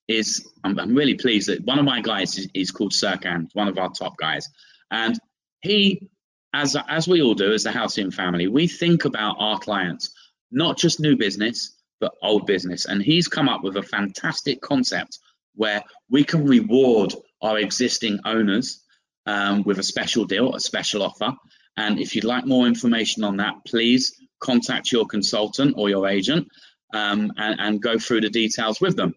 is 0.07 0.47
I'm, 0.63 0.77
I'm, 0.79 0.93
really 0.93 1.15
pleased 1.15 1.49
that 1.49 1.65
one 1.65 1.79
of 1.79 1.85
my 1.85 2.01
guys 2.01 2.37
is, 2.37 2.47
is 2.53 2.69
called 2.69 2.91
Serkan, 2.91 3.47
one 3.53 3.67
of 3.67 3.79
our 3.79 3.89
top 3.89 4.17
guys, 4.17 4.47
and 4.91 5.17
he, 5.61 6.09
as 6.53 6.75
as 6.87 7.07
we 7.07 7.23
all 7.23 7.33
do 7.33 7.53
as 7.53 7.63
the 7.63 7.71
Halcyon 7.71 8.11
family, 8.11 8.47
we 8.47 8.67
think 8.67 9.05
about 9.05 9.37
our 9.39 9.57
clients, 9.57 10.13
not 10.51 10.77
just 10.77 10.99
new 10.99 11.17
business 11.17 11.75
but 12.01 12.11
old 12.21 12.45
business, 12.45 12.85
and 12.85 13.01
he's 13.01 13.29
come 13.29 13.47
up 13.47 13.63
with 13.63 13.77
a 13.77 13.83
fantastic 13.83 14.59
concept 14.59 15.19
where 15.55 15.81
we 16.09 16.23
can 16.25 16.45
reward 16.45 17.13
our 17.41 17.57
existing 17.59 18.19
owners 18.25 18.83
um, 19.25 19.63
with 19.63 19.79
a 19.79 19.83
special 19.83 20.25
deal, 20.25 20.53
a 20.53 20.59
special 20.59 21.03
offer. 21.03 21.31
And 21.77 21.99
if 21.99 22.15
you'd 22.15 22.25
like 22.25 22.45
more 22.45 22.67
information 22.67 23.23
on 23.23 23.37
that, 23.37 23.53
please 23.65 24.13
contact 24.41 24.91
your 24.91 25.05
consultant 25.05 25.75
or 25.77 25.89
your 25.89 26.09
agent 26.09 26.47
um, 26.93 27.31
and, 27.37 27.59
and 27.59 27.81
go 27.81 27.97
through 27.97 28.21
the 28.21 28.29
details 28.29 28.81
with 28.81 28.97
them. 28.97 29.13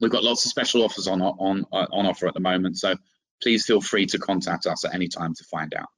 We've 0.00 0.10
got 0.10 0.24
lots 0.24 0.44
of 0.44 0.50
special 0.50 0.82
offers 0.82 1.06
on 1.06 1.22
on 1.22 1.64
on 1.70 2.06
offer 2.06 2.26
at 2.26 2.34
the 2.34 2.40
moment, 2.40 2.78
so 2.78 2.96
please 3.42 3.64
feel 3.64 3.80
free 3.80 4.06
to 4.06 4.18
contact 4.18 4.66
us 4.66 4.84
at 4.84 4.94
any 4.94 5.08
time 5.08 5.34
to 5.34 5.44
find 5.44 5.72
out. 5.74 5.88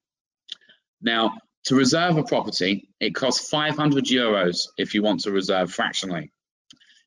Now, 1.01 1.39
to 1.67 1.75
reserve 1.75 2.17
a 2.17 2.25
property, 2.25 2.89
it 3.01 3.15
costs 3.15 3.49
500 3.49 4.05
euros 4.05 4.69
if 4.79 4.95
you 4.95 5.03
want 5.03 5.21
to 5.21 5.33
reserve 5.33 5.73
fractionally. 5.73 6.33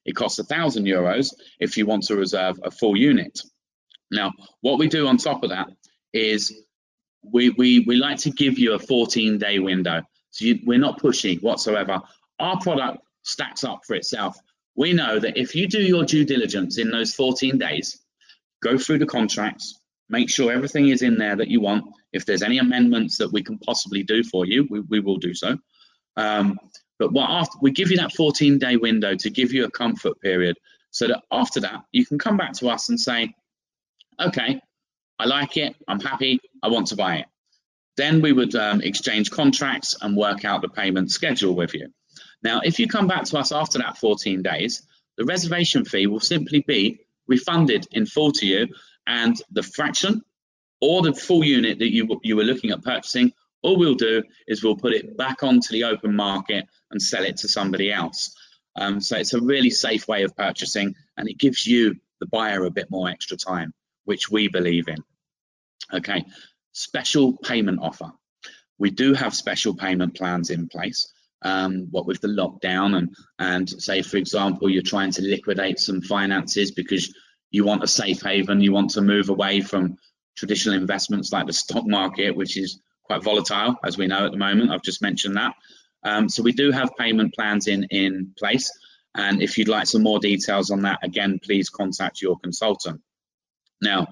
It 0.05 0.13
costs 0.13 0.39
1,000 0.39 0.85
euros 0.85 1.33
if 1.59 1.77
you 1.77 1.85
want 1.85 2.03
to 2.03 2.15
reserve 2.15 2.59
a 2.63 2.71
full 2.71 2.95
unit. 2.95 3.39
Now, 4.11 4.31
what 4.61 4.79
we 4.79 4.87
do 4.87 5.07
on 5.07 5.17
top 5.17 5.43
of 5.43 5.49
that 5.49 5.67
is 6.13 6.53
we, 7.23 7.49
we, 7.51 7.79
we 7.81 7.95
like 7.95 8.17
to 8.19 8.31
give 8.31 8.57
you 8.57 8.73
a 8.73 8.79
14 8.79 9.37
day 9.37 9.59
window. 9.59 10.01
So 10.31 10.45
you, 10.45 10.59
we're 10.65 10.79
not 10.79 11.01
pushy 11.01 11.41
whatsoever. 11.41 12.01
Our 12.39 12.59
product 12.59 12.99
stacks 13.23 13.63
up 13.63 13.81
for 13.85 13.95
itself 13.95 14.37
we 14.79 14.93
know 14.93 15.19
that 15.19 15.37
if 15.37 15.55
you 15.55 15.67
do 15.67 15.81
your 15.81 16.05
due 16.05 16.23
diligence 16.23 16.77
in 16.77 16.89
those 16.89 17.13
14 17.13 17.57
days, 17.57 17.99
go 18.63 18.77
through 18.77 18.99
the 18.99 19.05
contracts, 19.05 19.77
make 20.07 20.29
sure 20.29 20.53
everything 20.53 20.87
is 20.87 21.01
in 21.01 21.17
there 21.17 21.35
that 21.35 21.49
you 21.49 21.59
want. 21.59 21.83
If 22.11 22.25
there's 22.25 22.43
any 22.43 22.57
amendments 22.57 23.17
that 23.17 23.31
we 23.31 23.43
can 23.43 23.57
possibly 23.59 24.03
do 24.03 24.23
for 24.23 24.45
you, 24.45 24.67
we, 24.69 24.79
we 24.81 24.99
will 24.99 25.17
do 25.17 25.33
so. 25.33 25.57
Um, 26.17 26.59
but 26.97 27.13
what 27.13 27.29
after, 27.29 27.57
we 27.61 27.71
give 27.71 27.91
you 27.91 27.97
that 27.97 28.13
14 28.13 28.57
day 28.59 28.75
window 28.75 29.15
to 29.15 29.29
give 29.29 29.53
you 29.53 29.65
a 29.65 29.71
comfort 29.71 30.19
period 30.19 30.57
so 30.91 31.07
that 31.07 31.23
after 31.31 31.59
that, 31.61 31.83
you 31.91 32.05
can 32.05 32.19
come 32.19 32.37
back 32.37 32.53
to 32.53 32.69
us 32.69 32.89
and 32.89 32.99
say, 32.99 33.33
okay, 34.19 34.61
I 35.17 35.25
like 35.25 35.57
it, 35.57 35.75
I'm 35.87 35.99
happy, 35.99 36.39
I 36.63 36.67
want 36.67 36.87
to 36.87 36.95
buy 36.95 37.17
it. 37.17 37.25
Then 37.95 38.21
we 38.21 38.31
would 38.31 38.55
um, 38.55 38.81
exchange 38.81 39.29
contracts 39.31 39.97
and 40.01 40.15
work 40.15 40.45
out 40.45 40.61
the 40.61 40.69
payment 40.69 41.11
schedule 41.11 41.55
with 41.55 41.73
you. 41.73 41.89
Now, 42.41 42.61
if 42.63 42.79
you 42.79 42.87
come 42.87 43.07
back 43.07 43.25
to 43.25 43.37
us 43.37 43.51
after 43.51 43.77
that 43.79 43.97
14 43.97 44.41
days, 44.41 44.81
the 45.17 45.25
reservation 45.25 45.85
fee 45.85 46.07
will 46.07 46.21
simply 46.21 46.61
be 46.61 47.01
refunded 47.27 47.87
in 47.91 48.05
full 48.05 48.31
to 48.31 48.45
you 48.45 48.67
and 49.05 49.35
the 49.51 49.63
fraction 49.63 50.21
or 50.81 51.01
the 51.01 51.13
full 51.13 51.43
unit 51.43 51.79
that 51.79 51.93
you, 51.93 52.19
you 52.23 52.35
were 52.35 52.43
looking 52.43 52.71
at 52.71 52.83
purchasing 52.83 53.33
All 53.61 53.77
we'll 53.77 53.95
do 53.95 54.23
is 54.47 54.63
we'll 54.63 54.77
put 54.77 54.93
it 54.93 55.17
back 55.17 55.43
onto 55.43 55.71
the 55.71 55.83
open 55.83 56.15
market 56.15 56.65
and 56.91 57.01
sell 57.01 57.23
it 57.23 57.37
to 57.37 57.47
somebody 57.47 57.91
else. 57.91 58.35
Um, 58.75 59.01
so 59.01 59.17
it's 59.17 59.33
a 59.33 59.41
really 59.41 59.69
safe 59.69 60.07
way 60.07 60.23
of 60.23 60.35
purchasing 60.35 60.95
and 61.17 61.27
it 61.27 61.37
gives 61.37 61.67
you, 61.67 61.95
the 62.19 62.27
buyer, 62.27 62.65
a 62.65 62.71
bit 62.71 62.89
more 62.89 63.09
extra 63.09 63.35
time, 63.35 63.73
which 64.05 64.29
we 64.29 64.47
believe 64.47 64.87
in. 64.87 64.97
Okay, 65.93 66.25
special 66.71 67.37
payment 67.37 67.79
offer. 67.81 68.11
We 68.77 68.91
do 68.91 69.13
have 69.13 69.33
special 69.35 69.75
payment 69.75 70.15
plans 70.15 70.49
in 70.49 70.69
place. 70.69 71.11
Um, 71.41 71.87
what 71.91 72.05
with 72.05 72.19
the 72.19 72.27
lockdown 72.27 72.97
and 72.97 73.15
and 73.39 73.69
say 73.69 74.01
for 74.01 74.17
example 74.17 74.69
you're 74.69 74.81
trying 74.81 75.11
to 75.11 75.21
liquidate 75.21 75.79
some 75.79 76.01
finances 76.01 76.71
because 76.71 77.13
you 77.49 77.63
want 77.63 77.81
a 77.81 77.87
safe 77.87 78.21
haven, 78.21 78.59
you 78.59 78.73
want 78.73 78.89
to 78.91 79.01
move 79.01 79.29
away 79.29 79.61
from 79.61 79.97
traditional 80.39 80.75
investments 80.75 81.33
like 81.33 81.47
the 81.47 81.53
stock 81.53 81.85
market, 81.85 82.35
which 82.35 82.57
is 82.57 82.79
quite 83.03 83.23
volatile, 83.23 83.75
as 83.83 83.97
we 83.97 84.07
know 84.07 84.25
at 84.25 84.31
the 84.31 84.37
moment. 84.37 84.71
I've 84.71 84.81
just 84.81 85.01
mentioned 85.01 85.35
that. 85.35 85.53
Um, 86.03 86.29
so 86.29 86.41
we 86.41 86.53
do 86.53 86.71
have 86.71 86.95
payment 86.97 87.35
plans 87.35 87.67
in, 87.67 87.83
in 87.83 88.33
place. 88.37 88.71
And 89.13 89.41
if 89.41 89.57
you'd 89.57 89.67
like 89.67 89.87
some 89.87 90.03
more 90.03 90.19
details 90.19 90.71
on 90.71 90.83
that, 90.83 90.99
again, 91.03 91.39
please 91.43 91.69
contact 91.69 92.21
your 92.21 92.39
consultant. 92.39 93.01
Now, 93.81 94.07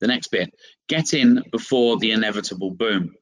the 0.00 0.06
next 0.06 0.28
bit, 0.28 0.54
get 0.88 1.12
in 1.12 1.42
before 1.52 1.98
the 1.98 2.12
inevitable 2.12 2.70
boom. 2.70 3.14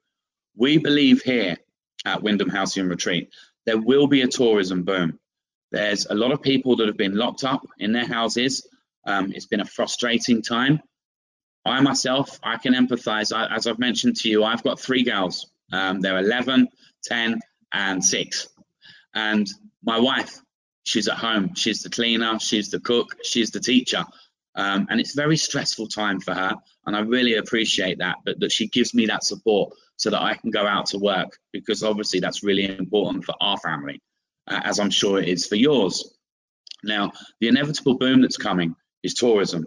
We 0.56 0.78
believe 0.78 1.22
here 1.22 1.56
at 2.04 2.22
Wyndham 2.22 2.50
Halcyon 2.50 2.88
Retreat, 2.88 3.30
there 3.66 3.78
will 3.78 4.06
be 4.06 4.22
a 4.22 4.28
tourism 4.28 4.84
boom. 4.84 5.18
There's 5.72 6.06
a 6.06 6.14
lot 6.14 6.30
of 6.30 6.40
people 6.40 6.76
that 6.76 6.86
have 6.86 6.96
been 6.96 7.16
locked 7.16 7.42
up 7.42 7.66
in 7.78 7.92
their 7.92 8.06
houses. 8.06 8.68
Um, 9.06 9.32
it's 9.32 9.46
been 9.46 9.60
a 9.60 9.66
frustrating 9.66 10.42
time. 10.42 10.80
I 11.64 11.80
myself, 11.80 12.38
I 12.42 12.56
can 12.58 12.74
empathize. 12.74 13.34
I, 13.34 13.54
as 13.54 13.66
I've 13.66 13.78
mentioned 13.78 14.16
to 14.16 14.28
you, 14.28 14.44
I've 14.44 14.62
got 14.62 14.78
three 14.78 15.02
girls. 15.02 15.50
Um, 15.72 16.00
they're 16.00 16.18
11, 16.18 16.68
10, 17.04 17.40
and 17.72 18.04
6. 18.04 18.48
And 19.14 19.48
my 19.82 19.98
wife, 19.98 20.40
she's 20.84 21.08
at 21.08 21.16
home. 21.16 21.54
She's 21.54 21.82
the 21.82 21.90
cleaner, 21.90 22.38
she's 22.38 22.70
the 22.70 22.80
cook, 22.80 23.16
she's 23.22 23.50
the 23.50 23.60
teacher. 23.60 24.04
Um, 24.56 24.86
and 24.90 25.00
it's 25.00 25.14
a 25.14 25.20
very 25.20 25.36
stressful 25.36 25.88
time 25.88 26.20
for 26.20 26.34
her. 26.34 26.54
And 26.86 26.94
I 26.94 27.00
really 27.00 27.34
appreciate 27.34 27.98
that, 27.98 28.16
but 28.24 28.38
that 28.40 28.52
she 28.52 28.68
gives 28.68 28.94
me 28.94 29.06
that 29.06 29.24
support 29.24 29.74
so 29.96 30.10
that 30.10 30.22
I 30.22 30.34
can 30.34 30.50
go 30.50 30.66
out 30.66 30.86
to 30.86 30.98
work 30.98 31.38
because 31.52 31.82
obviously 31.82 32.20
that's 32.20 32.42
really 32.42 32.64
important 32.64 33.24
for 33.24 33.34
our 33.40 33.58
family, 33.58 34.00
uh, 34.48 34.60
as 34.64 34.78
I'm 34.78 34.90
sure 34.90 35.20
it 35.20 35.28
is 35.28 35.46
for 35.46 35.56
yours. 35.56 36.14
Now, 36.82 37.12
the 37.40 37.48
inevitable 37.48 37.96
boom 37.96 38.22
that's 38.22 38.36
coming 38.36 38.76
is 39.02 39.14
tourism. 39.14 39.66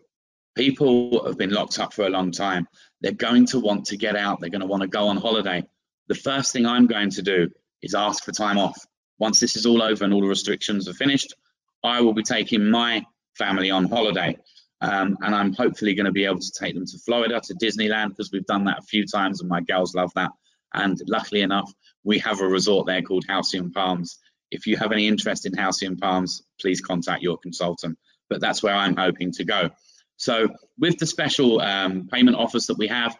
People 0.57 1.23
have 1.27 1.37
been 1.37 1.51
locked 1.51 1.77
up 1.77 1.93
for 1.93 2.07
a 2.07 2.09
long 2.09 2.31
time. 2.31 2.67
They're 3.01 3.11
going 3.11 3.45
to 3.47 3.59
want 3.59 3.85
to 3.85 3.97
get 3.97 4.15
out. 4.15 4.41
They're 4.41 4.49
going 4.49 4.61
to 4.61 4.67
want 4.67 4.81
to 4.81 4.87
go 4.87 5.07
on 5.09 5.17
holiday. 5.17 5.63
The 6.07 6.15
first 6.15 6.51
thing 6.51 6.65
I'm 6.65 6.87
going 6.87 7.11
to 7.11 7.21
do 7.21 7.51
is 7.83 7.93
ask 7.93 8.23
for 8.23 8.31
time 8.31 8.57
off. 8.57 8.75
Once 9.19 9.39
this 9.39 9.55
is 9.55 9.67
all 9.67 9.83
over 9.83 10.03
and 10.03 10.11
all 10.15 10.21
the 10.21 10.27
restrictions 10.27 10.89
are 10.89 10.95
finished, 10.95 11.35
I 11.83 12.01
will 12.01 12.15
be 12.15 12.23
taking 12.23 12.71
my 12.71 13.05
family 13.37 13.69
on 13.69 13.87
holiday. 13.87 14.35
Um, 14.81 15.17
and 15.21 15.35
I'm 15.35 15.53
hopefully 15.53 15.93
going 15.93 16.07
to 16.07 16.11
be 16.11 16.25
able 16.25 16.39
to 16.39 16.51
take 16.51 16.73
them 16.73 16.87
to 16.87 16.97
Florida, 17.05 17.39
to 17.39 17.53
Disneyland, 17.53 18.09
because 18.09 18.31
we've 18.31 18.45
done 18.47 18.65
that 18.65 18.79
a 18.79 18.83
few 18.83 19.05
times 19.05 19.41
and 19.41 19.49
my 19.49 19.61
girls 19.61 19.93
love 19.93 20.11
that. 20.15 20.31
And 20.73 20.99
luckily 21.07 21.41
enough, 21.41 21.71
we 22.03 22.17
have 22.19 22.41
a 22.41 22.47
resort 22.47 22.87
there 22.87 23.03
called 23.03 23.25
Halcyon 23.29 23.71
Palms. 23.71 24.17
If 24.49 24.65
you 24.65 24.77
have 24.77 24.91
any 24.91 25.07
interest 25.07 25.45
in 25.45 25.53
Halcyon 25.53 25.97
Palms, 25.97 26.41
please 26.59 26.81
contact 26.81 27.21
your 27.21 27.37
consultant. 27.37 27.99
But 28.27 28.41
that's 28.41 28.63
where 28.63 28.73
I'm 28.73 28.95
hoping 28.95 29.33
to 29.33 29.43
go. 29.43 29.69
So 30.17 30.49
with 30.77 30.97
the 30.97 31.05
special 31.05 31.61
um, 31.61 32.07
payment 32.11 32.37
offers 32.37 32.65
that 32.67 32.77
we 32.77 32.87
have, 32.87 33.17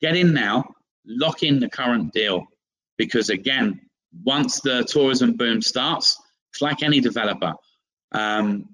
get 0.00 0.16
in 0.16 0.32
now, 0.32 0.64
lock 1.06 1.42
in 1.42 1.58
the 1.58 1.68
current 1.68 2.12
deal, 2.12 2.46
because 2.98 3.30
again, 3.30 3.80
once 4.22 4.60
the 4.60 4.84
tourism 4.84 5.32
boom 5.32 5.60
starts, 5.60 6.20
it's 6.52 6.62
like 6.62 6.82
any 6.82 7.00
developer. 7.00 7.54
Um, 8.12 8.68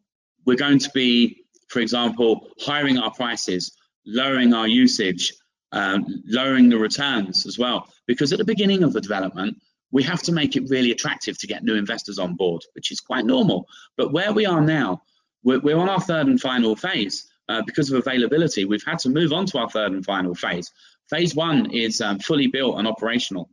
we're 0.44 0.56
going 0.56 0.80
to 0.80 0.90
be, 0.90 1.44
for 1.68 1.80
example, 1.80 2.48
hiring 2.60 2.98
our 2.98 3.12
prices, 3.12 3.72
lowering 4.04 4.52
our 4.52 4.68
usage, 4.68 5.32
um, 5.72 6.22
lowering 6.26 6.68
the 6.68 6.78
returns 6.78 7.46
as 7.46 7.58
well. 7.58 7.88
Because 8.06 8.32
at 8.32 8.38
the 8.38 8.44
beginning 8.44 8.82
of 8.82 8.92
the 8.92 9.00
development, 9.00 9.56
we 9.92 10.02
have 10.02 10.22
to 10.22 10.32
make 10.32 10.56
it 10.56 10.68
really 10.68 10.90
attractive 10.90 11.38
to 11.38 11.46
get 11.46 11.64
new 11.64 11.76
investors 11.76 12.18
on 12.18 12.34
board, 12.34 12.62
which 12.74 12.90
is 12.90 13.00
quite 13.00 13.24
normal. 13.24 13.66
But 13.96 14.12
where 14.12 14.32
we 14.32 14.44
are 14.44 14.60
now, 14.60 15.02
we're, 15.42 15.60
we're 15.60 15.78
on 15.78 15.88
our 15.88 16.00
third 16.00 16.26
and 16.26 16.40
final 16.40 16.76
phase 16.76 17.29
uh, 17.50 17.62
because 17.66 17.90
of 17.90 17.98
availability, 17.98 18.64
we've 18.64 18.84
had 18.84 19.00
to 19.00 19.08
move 19.08 19.32
on 19.32 19.44
to 19.44 19.58
our 19.58 19.68
third 19.68 19.90
and 19.90 20.04
final 20.04 20.34
phase. 20.34 20.70
Phase 21.08 21.34
one 21.34 21.70
is 21.72 22.00
um, 22.00 22.20
fully 22.20 22.46
built 22.46 22.78
and 22.78 22.86
operational. 22.86 23.50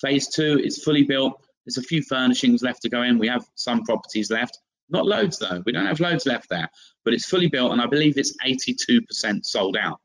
Phase 0.00 0.28
two 0.28 0.60
is 0.62 0.82
fully 0.84 1.02
built. 1.02 1.40
There's 1.64 1.78
a 1.78 1.82
few 1.82 2.02
furnishings 2.02 2.62
left 2.62 2.82
to 2.82 2.90
go 2.90 3.02
in. 3.02 3.18
We 3.18 3.28
have 3.28 3.46
some 3.54 3.84
properties 3.84 4.30
left, 4.30 4.58
not 4.90 5.06
loads 5.06 5.38
though. 5.38 5.62
We 5.64 5.72
don't 5.72 5.86
have 5.86 5.98
loads 5.98 6.26
left 6.26 6.50
there, 6.50 6.68
but 7.04 7.14
it's 7.14 7.24
fully 7.24 7.48
built 7.48 7.72
and 7.72 7.80
I 7.80 7.86
believe 7.86 8.18
it's 8.18 8.36
82% 8.44 9.46
sold 9.46 9.78
out. 9.78 9.98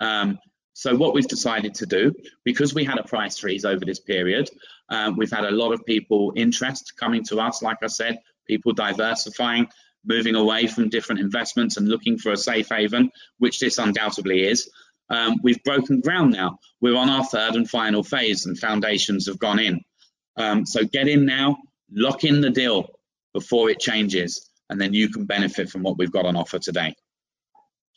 Um, 0.00 0.38
so 0.72 0.96
what 0.96 1.12
we've 1.12 1.28
decided 1.28 1.74
to 1.74 1.86
do, 1.86 2.14
because 2.44 2.72
we 2.72 2.84
had 2.84 2.98
a 2.98 3.02
price 3.02 3.36
freeze 3.36 3.66
over 3.66 3.84
this 3.84 4.00
period, 4.00 4.48
um, 4.88 5.16
we've 5.16 5.30
had 5.30 5.44
a 5.44 5.50
lot 5.50 5.72
of 5.72 5.84
people 5.84 6.32
interest 6.36 6.94
coming 6.96 7.22
to 7.24 7.38
us, 7.40 7.62
like 7.62 7.78
I 7.82 7.88
said, 7.88 8.18
people 8.46 8.72
diversifying 8.72 9.68
moving 10.04 10.34
away 10.34 10.66
from 10.66 10.88
different 10.88 11.20
investments 11.20 11.76
and 11.76 11.88
looking 11.88 12.18
for 12.18 12.32
a 12.32 12.36
safe 12.36 12.68
haven, 12.68 13.10
which 13.38 13.58
this 13.60 13.78
undoubtedly 13.78 14.46
is. 14.46 14.70
Um, 15.10 15.36
we've 15.42 15.62
broken 15.64 16.00
ground 16.00 16.32
now. 16.32 16.58
We're 16.80 16.96
on 16.96 17.08
our 17.08 17.24
third 17.24 17.54
and 17.54 17.68
final 17.68 18.02
phase, 18.02 18.46
and 18.46 18.58
foundations 18.58 19.26
have 19.26 19.38
gone 19.38 19.58
in. 19.58 19.80
Um, 20.36 20.66
so 20.66 20.84
get 20.84 21.08
in 21.08 21.24
now, 21.24 21.58
lock 21.90 22.24
in 22.24 22.40
the 22.40 22.50
deal 22.50 22.90
before 23.32 23.70
it 23.70 23.80
changes, 23.80 24.48
and 24.68 24.80
then 24.80 24.92
you 24.92 25.08
can 25.10 25.24
benefit 25.24 25.70
from 25.70 25.82
what 25.82 25.98
we've 25.98 26.12
got 26.12 26.26
on 26.26 26.36
offer 26.36 26.58
today. 26.58 26.94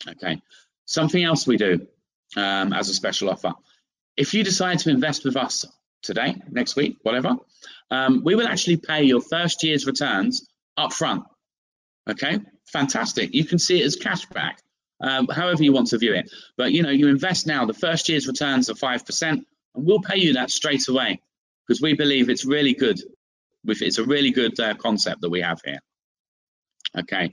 Okay. 0.08 0.40
Something 0.86 1.22
else 1.22 1.46
we 1.46 1.56
do 1.56 1.86
um, 2.36 2.72
as 2.72 2.88
a 2.88 2.94
special 2.94 3.30
offer. 3.30 3.52
If 4.16 4.34
you 4.34 4.44
decide 4.44 4.80
to 4.80 4.90
invest 4.90 5.24
with 5.24 5.36
us 5.36 5.64
today, 6.02 6.36
next 6.50 6.76
week, 6.76 6.98
whatever, 7.02 7.36
um, 7.90 8.22
we 8.24 8.34
will 8.34 8.48
actually 8.48 8.76
pay 8.76 9.04
your 9.04 9.20
first 9.20 9.62
year's 9.62 9.86
returns 9.86 10.48
up 10.76 10.92
front. 10.92 11.24
Okay, 12.08 12.40
fantastic. 12.66 13.34
You 13.34 13.44
can 13.44 13.58
see 13.58 13.80
it 13.80 13.86
as 13.86 13.96
cash 13.96 14.26
back, 14.26 14.60
um, 15.00 15.28
however 15.28 15.62
you 15.62 15.72
want 15.72 15.88
to 15.88 15.98
view 15.98 16.14
it. 16.14 16.30
But 16.56 16.72
you 16.72 16.82
know, 16.82 16.90
you 16.90 17.08
invest 17.08 17.46
now, 17.46 17.64
the 17.64 17.74
first 17.74 18.08
year's 18.08 18.26
returns 18.26 18.70
are 18.70 18.74
5%, 18.74 19.22
and 19.30 19.44
we'll 19.74 20.00
pay 20.00 20.18
you 20.18 20.34
that 20.34 20.50
straight 20.50 20.88
away 20.88 21.20
because 21.66 21.80
we 21.80 21.94
believe 21.94 22.28
it's 22.28 22.44
really 22.44 22.74
good. 22.74 23.00
It's 23.64 23.98
a 23.98 24.04
really 24.04 24.32
good 24.32 24.58
uh, 24.58 24.74
concept 24.74 25.20
that 25.20 25.30
we 25.30 25.40
have 25.42 25.60
here. 25.64 25.78
Okay, 26.98 27.32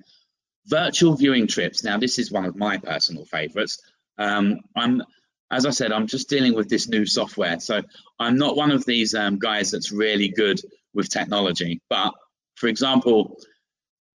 virtual 0.68 1.16
viewing 1.16 1.48
trips. 1.48 1.84
Now, 1.84 1.98
this 1.98 2.20
is 2.20 2.32
one 2.32 2.46
of 2.46 2.56
my 2.56 2.78
personal 2.78 3.26
favorites. 3.26 3.82
Um, 4.18 4.60
I'm, 4.76 5.02
as 5.52 5.66
I 5.66 5.72
said, 5.72 5.92
I'm 5.92 6.06
just 6.06 6.30
dealing 6.30 6.54
with 6.54 6.70
this 6.70 6.88
new 6.88 7.06
software. 7.06 7.60
So 7.60 7.82
I'm 8.20 8.38
not 8.38 8.56
one 8.56 8.72
of 8.72 8.86
these 8.86 9.16
um, 9.16 9.40
guys 9.40 9.72
that's 9.72 9.92
really 9.92 10.30
good 10.30 10.62
with 10.94 11.10
technology. 11.10 11.82
But 11.90 12.14
for 12.56 12.68
example, 12.68 13.38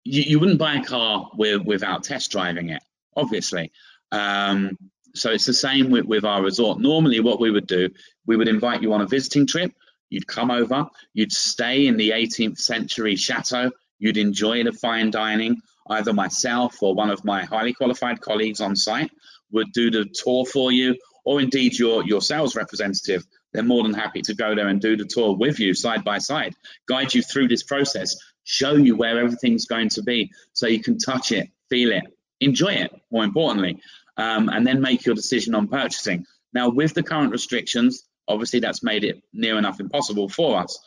you, 0.05 0.23
you 0.23 0.41
wouldn't 0.41 0.59
buy 0.59 0.75
a 0.75 0.85
car 0.85 1.31
with, 1.35 1.63
without 1.65 2.05
test 2.05 2.31
driving 2.31 2.71
it, 2.71 2.83
obviously. 3.17 3.73
Um, 4.13 4.77
so 5.15 5.31
it's 5.31 5.47
the 5.47 5.55
same 5.55 5.91
with, 5.91 6.05
with 6.05 6.25
our 6.25 6.43
resort. 6.43 6.81
Normally, 6.81 7.21
what 7.21 7.41
we 7.41 7.51
would 7.51 7.67
do, 7.67 7.91
we 8.27 8.37
would 8.37 8.49
invite 8.49 8.83
you 8.83 8.93
on 8.93 9.01
a 9.01 9.07
visiting 9.07 9.47
trip. 9.47 9.73
You'd 10.09 10.27
come 10.27 10.51
over, 10.51 10.87
you'd 11.15 11.33
stay 11.33 11.87
in 11.87 11.97
the 11.97 12.11
18th 12.11 12.59
century 12.59 13.15
chateau, 13.17 13.71
you'd 13.99 14.17
enjoy 14.17 14.65
the 14.65 14.73
fine 14.73 15.11
dining. 15.11 15.61
Either 15.89 16.13
myself 16.13 16.83
or 16.83 16.95
one 16.95 17.11
of 17.11 17.25
my 17.25 17.45
highly 17.45 17.73
qualified 17.73 18.21
colleagues 18.21 18.61
on 18.61 18.77
site 18.77 19.11
would 19.51 19.73
do 19.73 19.91
the 19.91 20.05
tour 20.05 20.45
for 20.45 20.71
you, 20.71 20.97
or 21.25 21.41
indeed 21.41 21.77
your, 21.77 22.05
your 22.05 22.21
sales 22.21 22.55
representative. 22.55 23.25
They're 23.53 23.63
more 23.65 23.83
than 23.83 23.95
happy 23.95 24.23
to 24.23 24.35
go 24.35 24.55
there 24.55 24.69
and 24.69 24.81
do 24.81 24.97
the 24.97 25.05
tour 25.05 25.37
with 25.37 25.59
you 25.59 25.75
side 25.75 26.05
by 26.05 26.19
side, 26.19 26.55
guide 26.89 27.13
you 27.13 27.23
through 27.23 27.49
this 27.49 27.65
process 27.65 28.17
show 28.45 28.75
you 28.75 28.97
where 28.97 29.19
everything's 29.19 29.67
going 29.67 29.89
to 29.91 30.03
be 30.03 30.31
so 30.53 30.67
you 30.67 30.83
can 30.83 30.99
touch 30.99 31.33
it, 31.33 31.49
feel 31.69 31.93
it, 31.93 32.05
enjoy 32.41 32.73
it, 32.73 32.93
more 33.11 33.25
importantly, 33.25 33.81
um, 34.17 34.49
and 34.49 34.67
then 34.67 34.81
make 34.81 35.05
your 35.05 35.15
decision 35.15 35.55
on 35.55 35.69
purchasing. 35.69 36.27
Now, 36.53 36.69
with 36.69 36.95
the 36.95 37.03
current 37.03 37.33
restrictions, 37.33 38.05
obviously 38.27 38.61
that's 38.61 38.83
made 38.83 39.05
it 39.05 39.23
near 39.33 39.59
enough 39.59 39.81
impossible 39.81 40.29
for 40.29 40.59
us. 40.59 40.79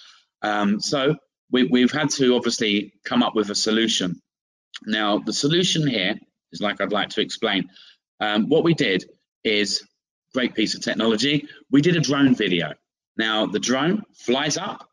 Um, 0.41 0.79
so 0.79 1.15
we, 1.51 1.81
have 1.81 1.91
had 1.91 2.09
to 2.11 2.35
obviously 2.35 2.93
come 3.05 3.23
up 3.23 3.35
with 3.35 3.49
a 3.49 3.55
solution. 3.55 4.21
Now, 4.85 5.19
the 5.19 5.33
solution 5.33 5.87
here 5.87 6.19
is 6.51 6.61
like 6.61 6.81
I'd 6.81 6.91
like 6.91 7.09
to 7.09 7.21
explain. 7.21 7.69
Um, 8.19 8.49
what 8.49 8.63
we 8.63 8.73
did 8.73 9.05
is 9.43 9.83
great 10.33 10.55
piece 10.55 10.75
of 10.75 10.81
technology. 10.81 11.47
We 11.71 11.81
did 11.81 11.95
a 11.95 12.01
drone 12.01 12.35
video. 12.35 12.73
Now, 13.17 13.45
the 13.45 13.59
drone 13.59 14.03
flies 14.13 14.57
up 14.57 14.89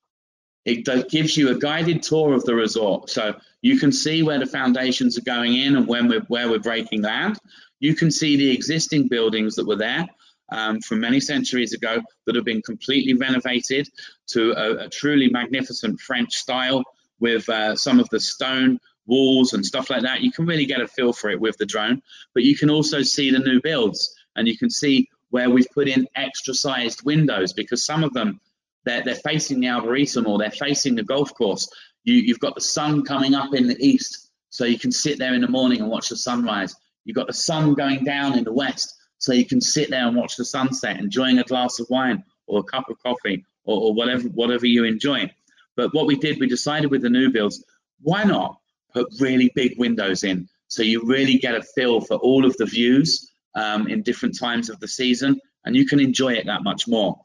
it 0.64 1.10
gives 1.10 1.36
you 1.36 1.50
a 1.50 1.58
guided 1.58 2.02
tour 2.02 2.34
of 2.34 2.44
the 2.44 2.54
resort. 2.54 3.10
So 3.10 3.34
you 3.62 3.78
can 3.78 3.92
see 3.92 4.22
where 4.22 4.38
the 4.38 4.46
foundations 4.46 5.18
are 5.18 5.22
going 5.22 5.54
in 5.56 5.76
and 5.76 5.86
when 5.86 6.08
we're, 6.08 6.20
where 6.28 6.48
we're 6.50 6.58
breaking 6.60 7.02
land. 7.02 7.38
You 7.78 7.94
can 7.94 8.10
see 8.10 8.36
the 8.36 8.50
existing 8.52 9.08
buildings 9.08 9.56
that 9.56 9.66
were 9.66 9.76
there. 9.76 10.06
um, 10.50 10.80
from 10.80 11.00
many 11.00 11.20
centuries 11.20 11.72
ago 11.72 12.02
that 12.26 12.34
have 12.34 12.44
been 12.44 12.62
completely 12.62 13.14
renovated 13.14 13.88
to 14.28 14.52
a, 14.52 14.86
a 14.86 14.88
truly 14.88 15.28
magnificent 15.28 16.00
French 16.00 16.34
style 16.34 16.82
with 17.20 17.48
uh, 17.48 17.76
some 17.76 18.00
of 18.00 18.08
the 18.10 18.20
stone 18.20 18.78
walls 19.06 19.52
and 19.52 19.64
stuff 19.64 19.90
like 19.90 20.02
that. 20.02 20.20
You 20.20 20.32
can 20.32 20.46
really 20.46 20.66
get 20.66 20.80
a 20.80 20.88
feel 20.88 21.12
for 21.12 21.30
it 21.30 21.40
with 21.40 21.56
the 21.58 21.66
drone, 21.66 22.02
but 22.34 22.42
you 22.42 22.56
can 22.56 22.70
also 22.70 23.02
see 23.02 23.30
the 23.30 23.38
new 23.38 23.60
builds 23.60 24.14
and 24.36 24.46
you 24.46 24.56
can 24.56 24.70
see 24.70 25.08
where 25.30 25.50
we've 25.50 25.70
put 25.72 25.88
in 25.88 26.08
extra 26.14 26.54
sized 26.54 27.04
windows 27.04 27.52
because 27.52 27.84
some 27.84 28.04
of 28.04 28.12
them 28.12 28.40
they're, 28.84 29.02
they're 29.02 29.14
facing 29.14 29.60
the 29.60 29.68
Arboretum 29.68 30.26
or 30.26 30.38
they're 30.38 30.50
facing 30.50 30.94
the 30.94 31.02
golf 31.02 31.34
course. 31.34 31.70
You, 32.04 32.14
you've 32.14 32.40
got 32.40 32.54
the 32.54 32.60
sun 32.60 33.04
coming 33.04 33.34
up 33.34 33.54
in 33.54 33.66
the 33.66 33.76
east, 33.78 34.30
so 34.48 34.64
you 34.64 34.78
can 34.78 34.92
sit 34.92 35.18
there 35.18 35.34
in 35.34 35.42
the 35.42 35.48
morning 35.48 35.80
and 35.80 35.90
watch 35.90 36.08
the 36.08 36.16
sunrise. 36.16 36.74
You've 37.04 37.16
got 37.16 37.26
the 37.26 37.32
sun 37.32 37.74
going 37.74 38.04
down 38.04 38.36
in 38.36 38.44
the 38.44 38.52
west, 38.52 38.94
so 39.18 39.32
you 39.32 39.46
can 39.46 39.60
sit 39.60 39.90
there 39.90 40.06
and 40.06 40.16
watch 40.16 40.36
the 40.36 40.44
sunset, 40.44 40.98
enjoying 40.98 41.38
a 41.38 41.44
glass 41.44 41.78
of 41.78 41.88
wine 41.90 42.24
or 42.46 42.60
a 42.60 42.64
cup 42.64 42.88
of 42.88 42.98
coffee 43.00 43.44
or, 43.64 43.80
or 43.80 43.94
whatever 43.94 44.28
whatever 44.28 44.66
you 44.66 44.84
enjoy. 44.84 45.30
But 45.76 45.94
what 45.94 46.06
we 46.06 46.16
did, 46.16 46.40
we 46.40 46.48
decided 46.48 46.90
with 46.90 47.02
the 47.02 47.10
new 47.10 47.30
builds, 47.30 47.64
why 48.00 48.24
not 48.24 48.58
put 48.92 49.08
really 49.20 49.52
big 49.54 49.78
windows 49.78 50.24
in 50.24 50.48
so 50.70 50.84
you 50.84 51.02
really 51.04 51.36
get 51.36 51.56
a 51.56 51.62
feel 51.62 52.00
for 52.00 52.14
all 52.16 52.46
of 52.46 52.56
the 52.56 52.64
views 52.64 53.28
um, 53.56 53.88
in 53.88 54.02
different 54.02 54.38
times 54.38 54.70
of 54.70 54.78
the 54.78 54.86
season, 54.86 55.40
and 55.64 55.74
you 55.74 55.84
can 55.84 55.98
enjoy 55.98 56.34
it 56.34 56.46
that 56.46 56.62
much 56.62 56.86
more. 56.86 57.20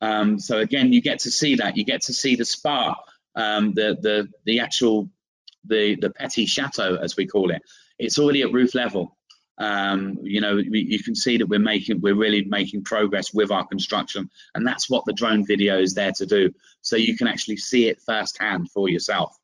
Um, 0.00 0.38
so 0.38 0.58
again, 0.58 0.92
you 0.92 1.00
get 1.00 1.20
to 1.20 1.30
see 1.30 1.56
that. 1.56 1.76
You 1.76 1.84
get 1.84 2.02
to 2.02 2.12
see 2.12 2.36
the 2.36 2.44
spa, 2.44 2.96
um, 3.34 3.74
the 3.74 3.96
the 4.00 4.28
the 4.44 4.60
actual 4.60 5.10
the 5.64 5.96
the 5.96 6.10
petit 6.10 6.46
chateau 6.46 6.96
as 6.96 7.16
we 7.16 7.26
call 7.26 7.50
it. 7.50 7.62
It's 7.98 8.18
already 8.18 8.42
at 8.42 8.52
roof 8.52 8.74
level. 8.74 9.16
Um, 9.58 10.16
you 10.22 10.40
know, 10.40 10.56
we, 10.56 10.86
you 10.88 11.02
can 11.02 11.14
see 11.14 11.36
that 11.36 11.46
we're 11.46 11.60
making 11.60 12.00
we're 12.00 12.14
really 12.14 12.44
making 12.44 12.84
progress 12.84 13.34
with 13.34 13.50
our 13.50 13.66
construction, 13.66 14.30
and 14.54 14.66
that's 14.66 14.88
what 14.88 15.04
the 15.04 15.12
drone 15.12 15.46
video 15.46 15.78
is 15.78 15.94
there 15.94 16.12
to 16.12 16.26
do. 16.26 16.54
So 16.80 16.96
you 16.96 17.16
can 17.16 17.28
actually 17.28 17.58
see 17.58 17.88
it 17.88 18.00
firsthand 18.00 18.70
for 18.70 18.88
yourself. 18.88 19.36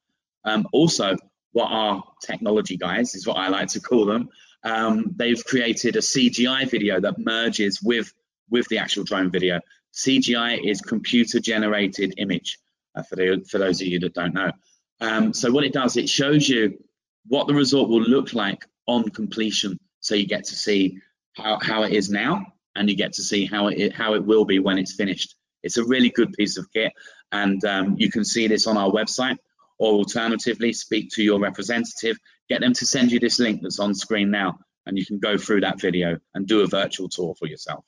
Um, 0.44 0.66
also, 0.72 1.16
what 1.52 1.66
our 1.70 2.02
technology 2.24 2.78
guys 2.78 3.14
is 3.14 3.26
what 3.26 3.36
I 3.36 3.48
like 3.48 3.68
to 3.68 3.80
call 3.80 4.06
them. 4.06 4.30
Um, 4.64 5.12
they've 5.16 5.44
created 5.44 5.96
a 5.96 6.00
CGI 6.00 6.70
video 6.70 6.98
that 7.00 7.18
merges 7.18 7.82
with 7.82 8.12
with 8.48 8.68
the 8.68 8.78
actual 8.78 9.04
drone 9.04 9.30
video. 9.30 9.60
CGI 9.96 10.60
is 10.62 10.80
computer 10.80 11.40
generated 11.40 12.14
image 12.18 12.58
uh, 12.94 13.02
for, 13.02 13.16
the, 13.16 13.44
for 13.50 13.58
those 13.58 13.80
of 13.80 13.86
you 13.86 13.98
that 14.00 14.14
don't 14.14 14.34
know. 14.34 14.52
Um, 15.00 15.32
so 15.32 15.50
what 15.50 15.64
it 15.64 15.72
does, 15.72 15.96
it 15.96 16.08
shows 16.08 16.48
you 16.48 16.78
what 17.26 17.46
the 17.46 17.54
result 17.54 17.88
will 17.88 18.02
look 18.02 18.34
like 18.34 18.64
on 18.86 19.08
completion. 19.10 19.78
So 20.00 20.14
you 20.14 20.26
get 20.26 20.44
to 20.44 20.54
see 20.54 20.98
how, 21.34 21.58
how 21.60 21.82
it 21.82 21.92
is 21.92 22.10
now 22.10 22.46
and 22.76 22.88
you 22.88 22.96
get 22.96 23.14
to 23.14 23.22
see 23.22 23.46
how 23.46 23.68
it, 23.68 23.94
how 23.94 24.14
it 24.14 24.24
will 24.24 24.44
be 24.44 24.58
when 24.58 24.78
it's 24.78 24.94
finished. 24.94 25.34
It's 25.62 25.78
a 25.78 25.84
really 25.84 26.10
good 26.10 26.32
piece 26.34 26.58
of 26.58 26.70
kit 26.72 26.92
and 27.32 27.64
um, 27.64 27.96
you 27.98 28.10
can 28.10 28.24
see 28.24 28.46
this 28.46 28.66
on 28.66 28.76
our 28.76 28.90
website 28.90 29.36
or 29.78 29.92
alternatively 29.94 30.72
speak 30.72 31.10
to 31.10 31.22
your 31.22 31.40
representative, 31.40 32.18
get 32.48 32.60
them 32.60 32.72
to 32.74 32.86
send 32.86 33.12
you 33.12 33.18
this 33.18 33.38
link 33.38 33.62
that's 33.62 33.80
on 33.80 33.94
screen 33.94 34.30
now 34.30 34.58
and 34.86 34.96
you 34.96 35.04
can 35.04 35.18
go 35.18 35.36
through 35.36 35.62
that 35.62 35.80
video 35.80 36.18
and 36.34 36.46
do 36.46 36.60
a 36.60 36.66
virtual 36.66 37.08
tour 37.08 37.34
for 37.38 37.46
yourself. 37.46 37.84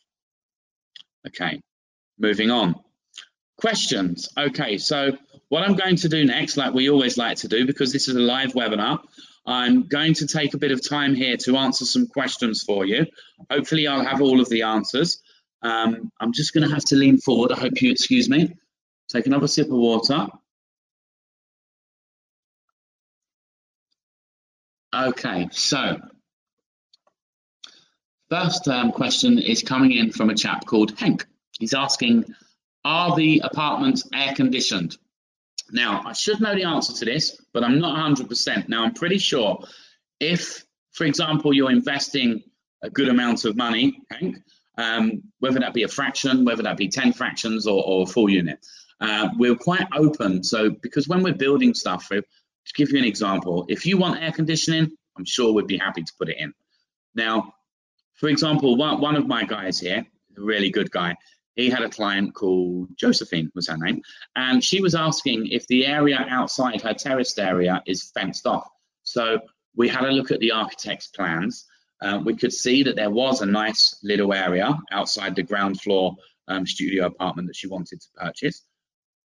Okay, 1.26 1.60
moving 2.18 2.50
on. 2.50 2.74
Questions. 3.56 4.28
Okay, 4.36 4.78
so 4.78 5.16
what 5.48 5.62
I'm 5.62 5.74
going 5.74 5.96
to 5.96 6.08
do 6.08 6.24
next, 6.24 6.56
like 6.56 6.74
we 6.74 6.90
always 6.90 7.16
like 7.16 7.38
to 7.38 7.48
do, 7.48 7.66
because 7.66 7.92
this 7.92 8.08
is 8.08 8.16
a 8.16 8.20
live 8.20 8.52
webinar, 8.52 9.00
I'm 9.46 9.84
going 9.84 10.14
to 10.14 10.26
take 10.26 10.54
a 10.54 10.58
bit 10.58 10.72
of 10.72 10.86
time 10.86 11.14
here 11.14 11.36
to 11.38 11.56
answer 11.56 11.86
some 11.86 12.06
questions 12.06 12.62
for 12.62 12.84
you. 12.84 13.06
Hopefully 13.50 13.86
I'll 13.86 14.04
have 14.04 14.20
all 14.20 14.40
of 14.40 14.48
the 14.50 14.62
answers. 14.62 15.22
Um, 15.62 16.12
I'm 16.20 16.32
just 16.32 16.52
going 16.52 16.68
to 16.68 16.74
have 16.74 16.84
to 16.86 16.96
lean 16.96 17.18
forward. 17.18 17.50
I 17.50 17.58
hope 17.58 17.80
you 17.80 17.90
excuse 17.90 18.28
me. 18.28 18.54
Take 19.08 19.26
another 19.26 19.48
sip 19.48 19.68
of 19.68 19.72
water. 19.72 20.28
Okay, 24.94 25.48
so 25.52 25.98
first 28.30 28.68
um, 28.68 28.92
question 28.92 29.38
is 29.38 29.62
coming 29.62 29.92
in 29.92 30.12
from 30.12 30.28
a 30.30 30.34
chap 30.34 30.66
called 30.66 30.94
Henk. 30.96 31.24
He's 31.58 31.74
asking, 31.74 32.24
are 32.84 33.16
the 33.16 33.40
apartments 33.44 34.08
air 34.12 34.34
conditioned? 34.34 34.96
Now, 35.70 36.02
I 36.06 36.12
should 36.12 36.40
know 36.40 36.54
the 36.54 36.64
answer 36.64 36.92
to 36.94 37.04
this, 37.04 37.40
but 37.52 37.64
I'm 37.64 37.78
not 37.78 37.98
100%. 37.98 38.68
Now, 38.68 38.84
I'm 38.84 38.94
pretty 38.94 39.18
sure 39.18 39.64
if, 40.20 40.64
for 40.92 41.04
example, 41.04 41.52
you're 41.52 41.70
investing 41.70 42.42
a 42.82 42.90
good 42.90 43.08
amount 43.08 43.44
of 43.44 43.56
money, 43.56 44.00
Hank, 44.10 44.38
um, 44.78 45.22
whether 45.40 45.60
that 45.60 45.74
be 45.74 45.82
a 45.82 45.88
fraction, 45.88 46.44
whether 46.44 46.62
that 46.62 46.76
be 46.76 46.88
10 46.88 47.12
fractions 47.12 47.66
or, 47.66 47.84
or 47.84 48.04
a 48.04 48.06
full 48.06 48.30
unit, 48.30 48.64
uh, 49.00 49.28
we're 49.36 49.56
quite 49.56 49.86
open. 49.94 50.42
So, 50.42 50.70
because 50.70 51.08
when 51.08 51.22
we're 51.22 51.34
building 51.34 51.74
stuff, 51.74 52.08
to 52.08 52.22
give 52.74 52.90
you 52.90 52.98
an 52.98 53.04
example, 53.04 53.66
if 53.68 53.84
you 53.86 53.98
want 53.98 54.22
air 54.22 54.32
conditioning, 54.32 54.90
I'm 55.16 55.24
sure 55.24 55.52
we'd 55.52 55.66
be 55.66 55.78
happy 55.78 56.02
to 56.02 56.12
put 56.18 56.28
it 56.28 56.36
in. 56.38 56.52
Now, 57.14 57.52
for 58.14 58.28
example, 58.28 58.76
one, 58.76 59.00
one 59.00 59.16
of 59.16 59.26
my 59.26 59.44
guys 59.44 59.78
here, 59.78 60.06
a 60.36 60.40
really 60.40 60.70
good 60.70 60.90
guy, 60.90 61.16
he 61.58 61.68
had 61.68 61.82
a 61.82 61.88
client 61.88 62.34
called 62.34 62.88
Josephine 62.96 63.50
was 63.52 63.66
her 63.66 63.76
name, 63.76 64.00
and 64.36 64.62
she 64.62 64.80
was 64.80 64.94
asking 64.94 65.48
if 65.48 65.66
the 65.66 65.86
area 65.86 66.24
outside 66.30 66.80
her 66.82 66.94
terraced 66.94 67.40
area 67.40 67.82
is 67.84 68.12
fenced 68.14 68.46
off. 68.46 68.68
So 69.02 69.40
we 69.74 69.88
had 69.88 70.04
a 70.04 70.12
look 70.12 70.30
at 70.30 70.38
the 70.38 70.52
architect's 70.52 71.08
plans. 71.08 71.66
Uh, 72.00 72.20
we 72.24 72.36
could 72.36 72.52
see 72.52 72.84
that 72.84 72.94
there 72.94 73.10
was 73.10 73.42
a 73.42 73.46
nice 73.46 73.98
little 74.04 74.32
area 74.32 74.78
outside 74.92 75.34
the 75.34 75.42
ground 75.42 75.80
floor 75.80 76.14
um, 76.46 76.64
studio 76.64 77.06
apartment 77.06 77.48
that 77.48 77.56
she 77.56 77.66
wanted 77.66 78.00
to 78.02 78.08
purchase. 78.14 78.62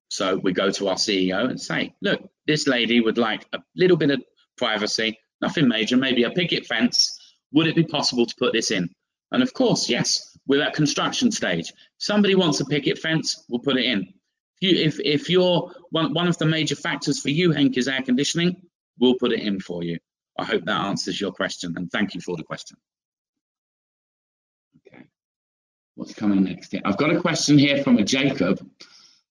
So 0.08 0.36
we 0.36 0.52
go 0.52 0.72
to 0.72 0.88
our 0.88 0.96
CEO 0.96 1.48
and 1.48 1.60
say, 1.60 1.94
look, 2.02 2.28
this 2.44 2.66
lady 2.66 3.00
would 3.00 3.18
like 3.18 3.46
a 3.52 3.60
little 3.76 3.96
bit 3.96 4.10
of 4.10 4.20
privacy, 4.58 5.20
nothing 5.40 5.68
major, 5.68 5.96
maybe 5.96 6.24
a 6.24 6.30
picket 6.30 6.66
fence. 6.66 7.20
Would 7.52 7.68
it 7.68 7.76
be 7.76 7.84
possible 7.84 8.26
to 8.26 8.34
put 8.36 8.52
this 8.52 8.72
in? 8.72 8.90
And 9.30 9.44
of 9.44 9.54
course, 9.54 9.88
yes, 9.88 10.35
we're 10.46 10.62
at 10.62 10.74
construction 10.74 11.30
stage. 11.32 11.72
Somebody 11.98 12.34
wants 12.34 12.60
a 12.60 12.64
picket 12.64 12.98
fence, 12.98 13.44
we'll 13.48 13.60
put 13.60 13.76
it 13.76 13.84
in. 13.84 14.12
If, 14.60 14.62
you, 14.62 14.84
if, 14.84 15.00
if 15.00 15.30
you're 15.30 15.70
one, 15.90 16.14
one 16.14 16.28
of 16.28 16.38
the 16.38 16.46
major 16.46 16.76
factors 16.76 17.20
for 17.20 17.28
you, 17.30 17.50
Henk, 17.50 17.76
is 17.76 17.88
air 17.88 18.02
conditioning, 18.02 18.62
we'll 18.98 19.16
put 19.16 19.32
it 19.32 19.40
in 19.40 19.60
for 19.60 19.82
you. 19.82 19.98
I 20.38 20.44
hope 20.44 20.64
that 20.64 20.80
answers 20.80 21.20
your 21.20 21.32
question 21.32 21.74
and 21.76 21.90
thank 21.90 22.14
you 22.14 22.20
for 22.20 22.36
the 22.36 22.42
question. 22.42 22.76
Okay, 24.86 25.04
what's 25.94 26.14
coming 26.14 26.44
next? 26.44 26.72
Here? 26.72 26.82
I've 26.84 26.96
got 26.96 27.14
a 27.14 27.20
question 27.20 27.58
here 27.58 27.82
from 27.82 27.98
a 27.98 28.04
Jacob. 28.04 28.66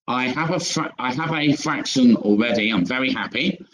I 0.08 0.28
have 0.28 0.51
a 0.51 0.93
I 0.99 1.13
have 1.13 1.32
a 1.32 1.54
fraction 1.56 2.15
already. 2.15 2.71
I'm 2.71 2.86
very 2.86 3.12
happy. 3.12 3.65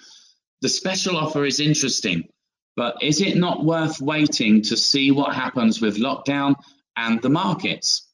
The 0.62 0.69
special 0.69 1.17
offer 1.17 1.43
is 1.45 1.60
interesting. 1.60 2.30
But 2.75 2.97
is 3.01 3.19
it 3.19 3.38
not 3.38 3.65
worth 3.65 3.99
waiting 3.99 4.62
to 4.63 4.77
see 4.77 5.12
what 5.12 5.36
happens 5.36 5.82
with 5.82 5.97
lockdown 5.97 6.56
and 6.95 7.21
the 7.21 7.30
markets? 7.30 8.08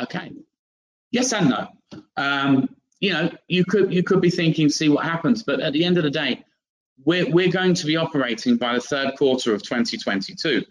Okay. 0.00 0.32
Yes 1.10 1.32
and 1.32 1.50
no. 1.50 1.68
Um, 2.16 2.68
you 3.00 3.12
know, 3.12 3.30
you 3.48 3.64
could 3.64 3.92
you 3.92 4.02
could 4.02 4.20
be 4.20 4.30
thinking, 4.30 4.68
see 4.68 4.88
what 4.88 5.04
happens, 5.04 5.42
but 5.42 5.60
at 5.60 5.72
the 5.72 5.84
end 5.84 5.98
of 5.98 6.04
the 6.04 6.10
day, 6.10 6.44
we're 7.04 7.30
we're 7.30 7.50
going 7.50 7.74
to 7.74 7.86
be 7.86 7.96
operating 7.96 8.56
by 8.56 8.74
the 8.74 8.80
third 8.80 9.16
quarter 9.16 9.54
of 9.54 9.62
2022. 9.62 10.64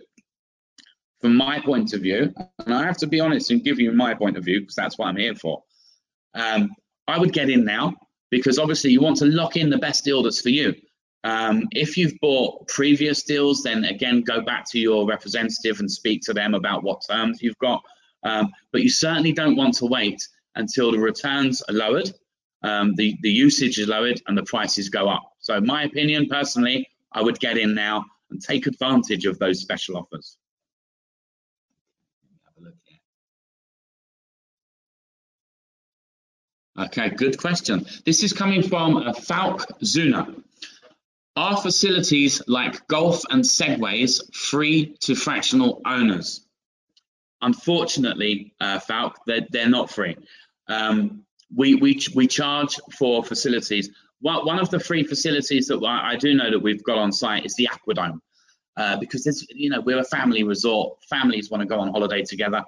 From 1.22 1.36
my 1.36 1.60
point 1.60 1.94
of 1.94 2.02
view, 2.02 2.34
and 2.66 2.74
I 2.74 2.84
have 2.84 2.98
to 2.98 3.08
be 3.08 3.20
honest 3.20 3.50
and 3.52 3.64
give 3.64 3.80
you 3.80 3.92
my 3.92 4.14
point 4.14 4.38
of 4.38 4.44
view 4.44 4.62
because 4.62 4.76
that's 4.76 4.98
what 4.98 5.08
I'm 5.08 5.16
here 5.16 5.36
for. 5.36 5.64
Um, 6.34 6.72
I 7.08 7.18
would 7.18 7.34
get 7.34 7.50
in 7.50 7.64
now 7.64 7.96
because 8.30 8.60
obviously 8.60 8.92
you 8.92 9.02
want 9.02 9.18
to 9.18 9.26
lock 9.26 9.56
in 9.56 9.70
the 9.70 9.78
best 9.78 10.04
deal 10.04 10.24
that's 10.24 10.42
for 10.42 10.50
you. 10.50 10.76
Um, 11.26 11.68
if 11.72 11.98
you've 11.98 12.20
bought 12.22 12.68
previous 12.68 13.24
deals, 13.24 13.64
then 13.64 13.84
again, 13.84 14.22
go 14.22 14.42
back 14.42 14.70
to 14.70 14.80
your 14.80 15.08
representative 15.08 15.80
and 15.80 15.92
speak 15.92 16.22
to 16.26 16.34
them 16.34 16.54
about 16.54 16.84
what 16.84 17.02
terms 17.10 17.42
you've 17.42 17.58
got. 17.58 17.82
Um, 18.22 18.52
but 18.72 18.82
you 18.84 18.90
certainly 18.90 19.32
don't 19.32 19.56
want 19.56 19.74
to 19.78 19.88
wait 19.88 20.28
until 20.56 20.92
the 20.92 21.00
returns 21.00 21.64
are 21.64 21.74
lowered, 21.74 22.12
um, 22.62 22.94
the, 22.96 23.18
the 23.22 23.30
usage 23.30 23.80
is 23.80 23.88
lowered, 23.88 24.22
and 24.28 24.38
the 24.38 24.44
prices 24.44 24.90
go 24.90 25.10
up. 25.10 25.24
So, 25.40 25.60
my 25.60 25.84
opinion 25.84 26.28
personally, 26.30 26.88
I 27.12 27.24
would 27.24 27.40
get 27.40 27.58
in 27.58 27.74
now 27.74 28.06
and 28.30 28.40
take 28.40 28.68
advantage 28.68 29.26
of 29.26 29.40
those 29.40 29.62
special 29.62 29.98
offers. 29.98 30.38
Okay, 36.78 37.10
good 37.10 37.38
question. 37.38 37.86
This 38.06 38.22
is 38.22 38.34
coming 38.34 38.62
from 38.62 38.98
uh, 38.98 39.14
Falk 39.14 39.66
Zuna. 39.82 40.36
Are 41.36 41.58
facilities 41.58 42.42
like 42.48 42.88
golf 42.88 43.24
and 43.30 43.44
segways 43.44 44.34
free 44.34 44.96
to 45.02 45.16
fractional 45.16 45.82
owners? 45.86 46.46
Unfortunately, 47.42 48.54
uh, 48.62 48.80
Falk, 48.80 49.20
they're, 49.28 49.46
they're 49.50 49.70
not 49.70 49.90
free. 49.90 50.16
Um, 50.68 51.26
we, 51.54 51.76
we, 51.76 52.00
we 52.16 52.28
charge 52.28 52.80
for 52.98 53.24
facilities. 53.24 53.90
Well, 54.22 54.46
one 54.46 54.60
of 54.60 54.70
the 54.70 54.80
free 54.80 55.04
facilities 55.04 55.68
that 55.68 55.84
I, 55.86 56.16
do 56.16 56.34
know 56.34 56.50
that 56.50 56.60
we've 56.60 56.84
got 56.84 56.98
on 56.98 57.12
site 57.12 57.46
is 57.46 57.56
the 57.56 57.70
Aquadome. 57.72 58.20
Uh, 58.78 58.98
because 58.98 59.24
there's, 59.24 59.46
you 59.50 59.70
know, 59.70 59.80
we're 59.80 60.00
a 60.00 60.04
family 60.04 60.44
resort. 60.44 60.98
Families 61.10 61.50
want 61.50 61.62
to 61.62 61.68
go 61.68 61.80
on 61.80 61.92
holiday 61.92 62.24
together. 62.24 62.64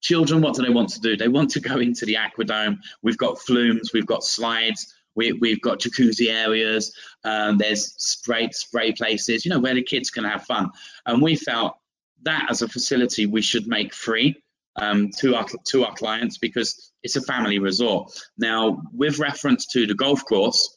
children, 0.00 0.40
what 0.40 0.54
do 0.54 0.62
they 0.62 0.70
want 0.70 0.88
to 0.90 1.00
do? 1.00 1.16
They 1.16 1.28
want 1.28 1.50
to 1.50 1.60
go 1.60 1.78
into 1.78 2.06
the 2.06 2.16
aquadome. 2.16 2.78
We've 3.02 3.18
got 3.18 3.38
flumes, 3.38 3.92
we've 3.92 4.06
got 4.06 4.24
slides, 4.24 4.94
we, 5.14 5.32
we've 5.32 5.60
got 5.60 5.80
jacuzzi 5.80 6.28
areas, 6.28 6.94
um, 7.24 7.58
there's 7.58 7.94
spray, 7.98 8.48
spray 8.52 8.92
places, 8.92 9.44
you 9.44 9.50
know, 9.50 9.58
where 9.58 9.74
the 9.74 9.82
kids 9.82 10.10
can 10.10 10.24
have 10.24 10.44
fun. 10.44 10.70
And 11.06 11.20
we 11.20 11.36
felt 11.36 11.76
that 12.22 12.46
as 12.50 12.62
a 12.62 12.68
facility 12.68 13.26
we 13.26 13.42
should 13.42 13.66
make 13.66 13.94
free 13.94 14.42
um, 14.76 15.10
to 15.18 15.34
our 15.34 15.46
to 15.66 15.84
our 15.84 15.94
clients 15.94 16.38
because 16.38 16.92
it's 17.02 17.16
a 17.16 17.22
family 17.22 17.58
resort. 17.58 18.12
Now, 18.38 18.82
with 18.92 19.18
reference 19.18 19.66
to 19.66 19.86
the 19.86 19.94
golf 19.94 20.24
course, 20.24 20.76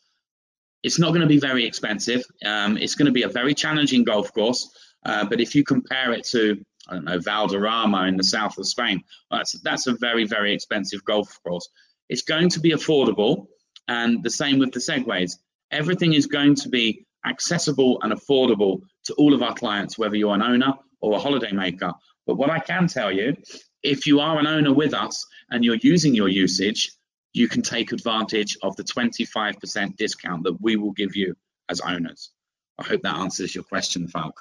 it's 0.84 1.00
not 1.00 1.10
going 1.10 1.22
to 1.22 1.28
be 1.28 1.40
very 1.40 1.66
expensive. 1.66 2.24
Um, 2.46 2.78
it's 2.78 2.96
going 2.96 3.06
to 3.06 3.12
be 3.12 3.24
a 3.24 3.30
very 3.30 3.54
challenging 3.54 4.04
golf 4.04 4.34
course, 4.34 4.70
uh, 5.06 5.26
but 5.26 5.40
if 5.40 5.56
you 5.56 5.64
compare 5.64 6.12
it 6.12 6.26
to 6.26 6.64
I 6.90 6.96
don't 6.96 7.06
know 7.06 7.20
Valderrama 7.20 8.08
in 8.08 8.18
the 8.18 8.24
south 8.24 8.58
of 8.58 8.68
Spain, 8.68 9.04
that's 9.32 9.60
that's 9.62 9.88
a 9.88 9.96
very 9.96 10.26
very 10.26 10.54
expensive 10.54 11.04
golf 11.06 11.40
course. 11.44 11.70
It's 12.10 12.24
going 12.24 12.50
to 12.50 12.60
be 12.60 12.72
affordable, 12.72 13.48
and 13.88 14.24
the 14.24 14.30
same 14.30 14.60
with 14.60 14.72
the 14.72 14.80
segways. 14.80 15.38
Everything 15.72 16.14
is 16.14 16.28
going 16.28 16.56
to 16.56 16.70
be 16.70 17.06
accessible 17.26 18.00
and 18.02 18.14
affordable 18.14 18.82
to 19.06 19.14
all 19.16 19.34
of 19.34 19.42
our 19.42 19.54
clients, 19.54 19.98
whether 19.98 20.16
you're 20.16 20.36
an 20.36 20.42
owner 20.42 20.74
or 21.02 21.16
a 21.16 21.20
holiday 21.20 21.52
maker. 21.52 21.92
But 22.26 22.36
what 22.36 22.50
I 22.50 22.60
can 22.60 22.88
tell 22.88 23.12
you, 23.12 23.36
if 23.82 24.08
you 24.08 24.20
are 24.20 24.40
an 24.40 24.48
owner 24.48 24.74
with 24.74 24.94
us 24.94 25.26
and 25.50 25.64
you're 25.64 25.80
using 25.82 26.14
your 26.14 26.30
usage, 26.30 26.92
you 27.34 27.48
can 27.48 27.62
take 27.62 27.92
advantage 27.92 28.58
of 28.62 28.76
the 28.76 28.84
25% 28.84 29.98
discount 29.98 30.44
that 30.44 30.62
we 30.62 30.76
will 30.76 30.92
give 30.92 31.16
you 31.16 31.36
as 31.70 31.82
owners. 31.82 32.30
I 32.78 32.84
hope 32.84 33.02
that 33.02 33.18
answers 33.18 33.54
your 33.54 33.64
question, 33.64 34.08
Falk. 34.08 34.40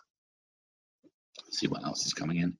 Let's 1.45 1.59
see 1.59 1.66
what 1.66 1.84
else 1.84 2.07
is 2.07 2.12
coming 2.12 2.38
in. 2.38 2.57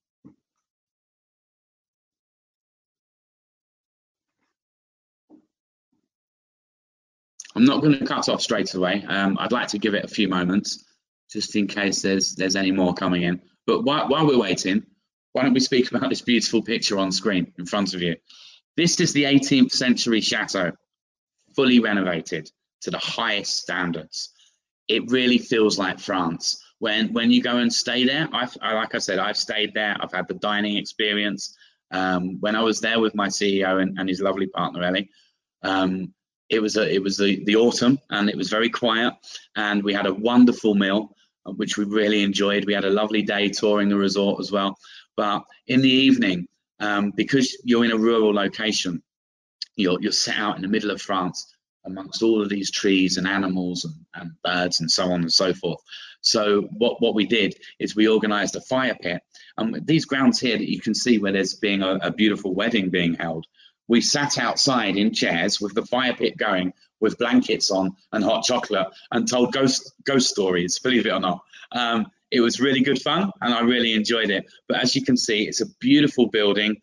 I'm 7.55 7.64
not 7.64 7.82
going 7.82 7.98
to 7.98 8.05
cut 8.05 8.28
off 8.28 8.40
straight 8.40 8.74
away. 8.74 9.05
Um, 9.07 9.36
I'd 9.38 9.53
like 9.53 9.68
to 9.68 9.78
give 9.78 9.94
it 9.94 10.05
a 10.05 10.09
few 10.09 10.28
moments 10.28 10.84
just 11.30 11.57
in 11.57 11.66
case 11.66 12.03
there's 12.03 12.34
there's 12.34 12.57
any 12.57 12.72
more 12.72 12.94
coming 12.94 13.22
in. 13.22 13.40
But 13.66 13.82
while, 13.82 14.09
while 14.09 14.26
we're 14.26 14.38
waiting, 14.38 14.84
why 15.32 15.42
don't 15.42 15.55
we 15.55 15.61
speak 15.61 15.90
about 15.90 16.11
this 16.11 16.22
beautiful 16.22 16.62
picture 16.62 16.98
on 16.98 17.12
screen 17.12 17.53
in 17.59 17.66
front 17.66 17.94
of 17.94 18.03
you? 18.03 18.16
This 18.76 19.00
is 19.00 19.12
the 19.12 19.24
18th 19.24 19.72
century 19.72 20.20
chateau, 20.20 20.72
fully 21.55 21.80
renovated 21.80 22.50
to 22.82 22.90
the 22.90 22.98
highest 22.98 23.57
standards. 23.59 24.30
It 24.88 25.11
really 25.11 25.38
feels 25.38 25.78
like 25.78 26.00
France. 26.00 26.62
When 26.78 27.12
when 27.12 27.30
you 27.30 27.42
go 27.42 27.59
and 27.59 27.72
stay 27.72 28.05
there, 28.05 28.28
I've, 28.32 28.57
like 28.61 28.94
I 28.94 28.98
said, 28.98 29.18
I've 29.18 29.36
stayed 29.36 29.72
there. 29.74 29.96
I've 30.00 30.12
had 30.12 30.28
the 30.28 30.34
dining 30.34 30.76
experience. 30.76 31.57
Um, 31.90 32.38
when 32.40 32.57
I 32.57 32.62
was 32.62 32.80
there 32.80 32.98
with 32.98 33.14
my 33.14 33.28
CEO 33.28 33.80
and, 33.80 33.98
and 33.98 34.09
his 34.09 34.20
lovely 34.20 34.46
partner 34.46 34.82
Ellie, 34.82 35.11
um, 35.62 36.14
it 36.53 36.61
was 36.61 36.76
a, 36.76 36.94
it 36.94 37.03
was 37.03 37.16
the, 37.16 37.42
the 37.44 37.57
autumn 37.57 37.98
and 38.11 38.28
it 38.28 38.36
was 38.36 38.50
very 38.50 38.68
quiet 38.68 39.14
and 39.57 39.82
we 39.82 39.94
had 39.94 40.07
a 40.07 40.14
wonderful 40.14 40.74
meal 40.74 41.16
uh, 41.46 41.53
which 41.53 41.78
we 41.78 41.84
really 41.84 42.22
enjoyed. 42.22 42.66
We 42.66 42.74
had 42.74 42.84
a 42.84 42.90
lovely 42.90 43.22
day 43.22 43.48
touring 43.48 43.88
the 43.88 43.96
resort 43.96 44.38
as 44.38 44.53
well. 44.53 44.78
But 45.16 45.44
in 45.66 45.80
the 45.80 45.90
evening, 45.90 46.46
um, 46.78 47.11
because 47.16 47.57
you're 47.64 47.84
in 47.84 47.90
a 47.90 47.96
rural 47.96 48.34
location, 48.34 49.03
you're, 49.76 50.00
you're 50.00 50.12
set 50.12 50.36
out 50.36 50.57
in 50.57 50.62
the 50.62 50.68
middle 50.68 50.90
of 50.90 51.00
France 51.00 51.55
amongst 51.84 52.22
all 52.22 52.42
of 52.42 52.48
these 52.48 52.70
trees 52.70 53.16
and 53.16 53.26
animals 53.26 53.84
and, 53.84 53.94
and 54.14 54.32
birds 54.44 54.80
and 54.80 54.90
so 54.90 55.05
on 55.11 55.22
and 55.22 55.32
so 55.32 55.55
forth. 55.55 55.80
So 56.20 56.62
what, 56.76 57.00
what 57.00 57.14
we 57.14 57.26
did 57.26 57.57
is 57.80 57.96
we 57.96 58.07
organized 58.07 58.55
a 58.57 58.61
fire 58.61 58.96
pit. 59.00 59.22
And 59.57 59.84
these 59.86 60.05
grounds 60.05 60.38
here 60.38 60.57
that 60.57 60.70
you 60.70 60.80
can 60.80 60.94
see 60.94 61.18
where 61.18 61.32
there's 61.32 61.55
being 61.55 61.82
a, 61.82 61.94
a 62.03 62.12
beautiful 62.12 62.55
wedding 62.55 62.90
being 62.90 63.14
held, 63.14 63.46
we 63.88 64.00
sat 64.00 64.38
outside 64.38 64.96
in 64.96 65.12
chairs 65.12 65.60
with 65.60 65.74
the 65.74 65.84
fire 65.84 66.14
pit 66.14 66.36
going 66.36 66.72
with 67.00 67.18
blankets 67.18 67.70
on 67.70 67.96
and 68.12 68.22
hot 68.22 68.44
chocolate 68.44 68.86
and 69.10 69.28
told 69.28 69.52
ghost 69.52 69.92
ghost 70.04 70.28
stories 70.28 70.78
believe 70.78 71.06
it 71.06 71.12
or 71.12 71.20
not. 71.20 71.40
Um, 71.72 72.06
it 72.30 72.40
was 72.40 72.60
really 72.60 72.80
good 72.80 73.02
fun 73.02 73.30
and 73.40 73.52
i 73.52 73.60
really 73.60 73.92
enjoyed 73.92 74.30
it. 74.30 74.46
But 74.68 74.80
as 74.80 74.94
you 74.94 75.04
can 75.04 75.16
see 75.16 75.46
it's 75.46 75.60
a 75.60 75.74
beautiful 75.80 76.28
building 76.28 76.80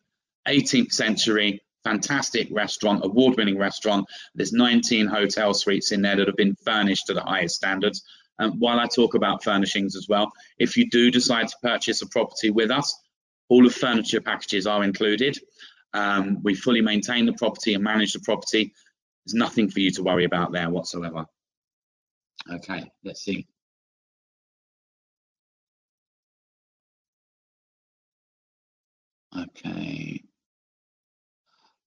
18th 0.48 0.92
century 0.92 1.62
fantastic 1.86 2.50
restaurant 2.52 3.06
award-winning 3.06 3.58
restaurant. 3.58 4.06
There's 4.36 4.52
19 4.52 5.08
hotel 5.08 5.54
suites 5.54 5.94
in 5.94 6.02
there 6.02 6.18
that 6.18 6.28
have 6.28 6.36
been 6.36 6.58
furnished 6.66 7.08
to 7.08 7.14
the 7.14 7.22
highest 7.22 7.56
standards. 7.56 8.04
And 8.38 8.60
while 8.60 8.80
i 8.80 8.88
talk 8.88 9.16
about 9.16 9.44
furnishings 9.44 9.96
as 9.96 10.08
well 10.08 10.32
if 10.58 10.78
you 10.78 10.90
do 10.90 11.12
decide 11.12 11.48
to 11.48 11.56
purchase 11.62 12.02
a 12.02 12.08
property 12.08 12.50
with 12.50 12.72
us 12.72 12.98
all 13.50 13.66
of 13.66 13.74
furniture 13.74 14.22
packages 14.22 14.68
are 14.68 14.84
included 14.84 15.38
um, 15.94 16.42
we 16.44 16.56
fully 16.56 16.82
maintain 16.82 17.26
the 17.26 17.34
property 17.34 17.74
and 17.74 17.84
manage 17.84 18.14
the 18.14 18.20
property. 18.20 18.74
There's 19.26 19.34
nothing 19.34 19.70
for 19.70 19.80
you 19.80 19.92
to 19.92 20.04
worry 20.04 20.26
about 20.26 20.52
there 20.52 20.70
whatsoever. 20.70 21.26
Okay, 22.52 22.92
let's 23.04 23.24
see. 23.24 23.48
Okay. 29.38 30.24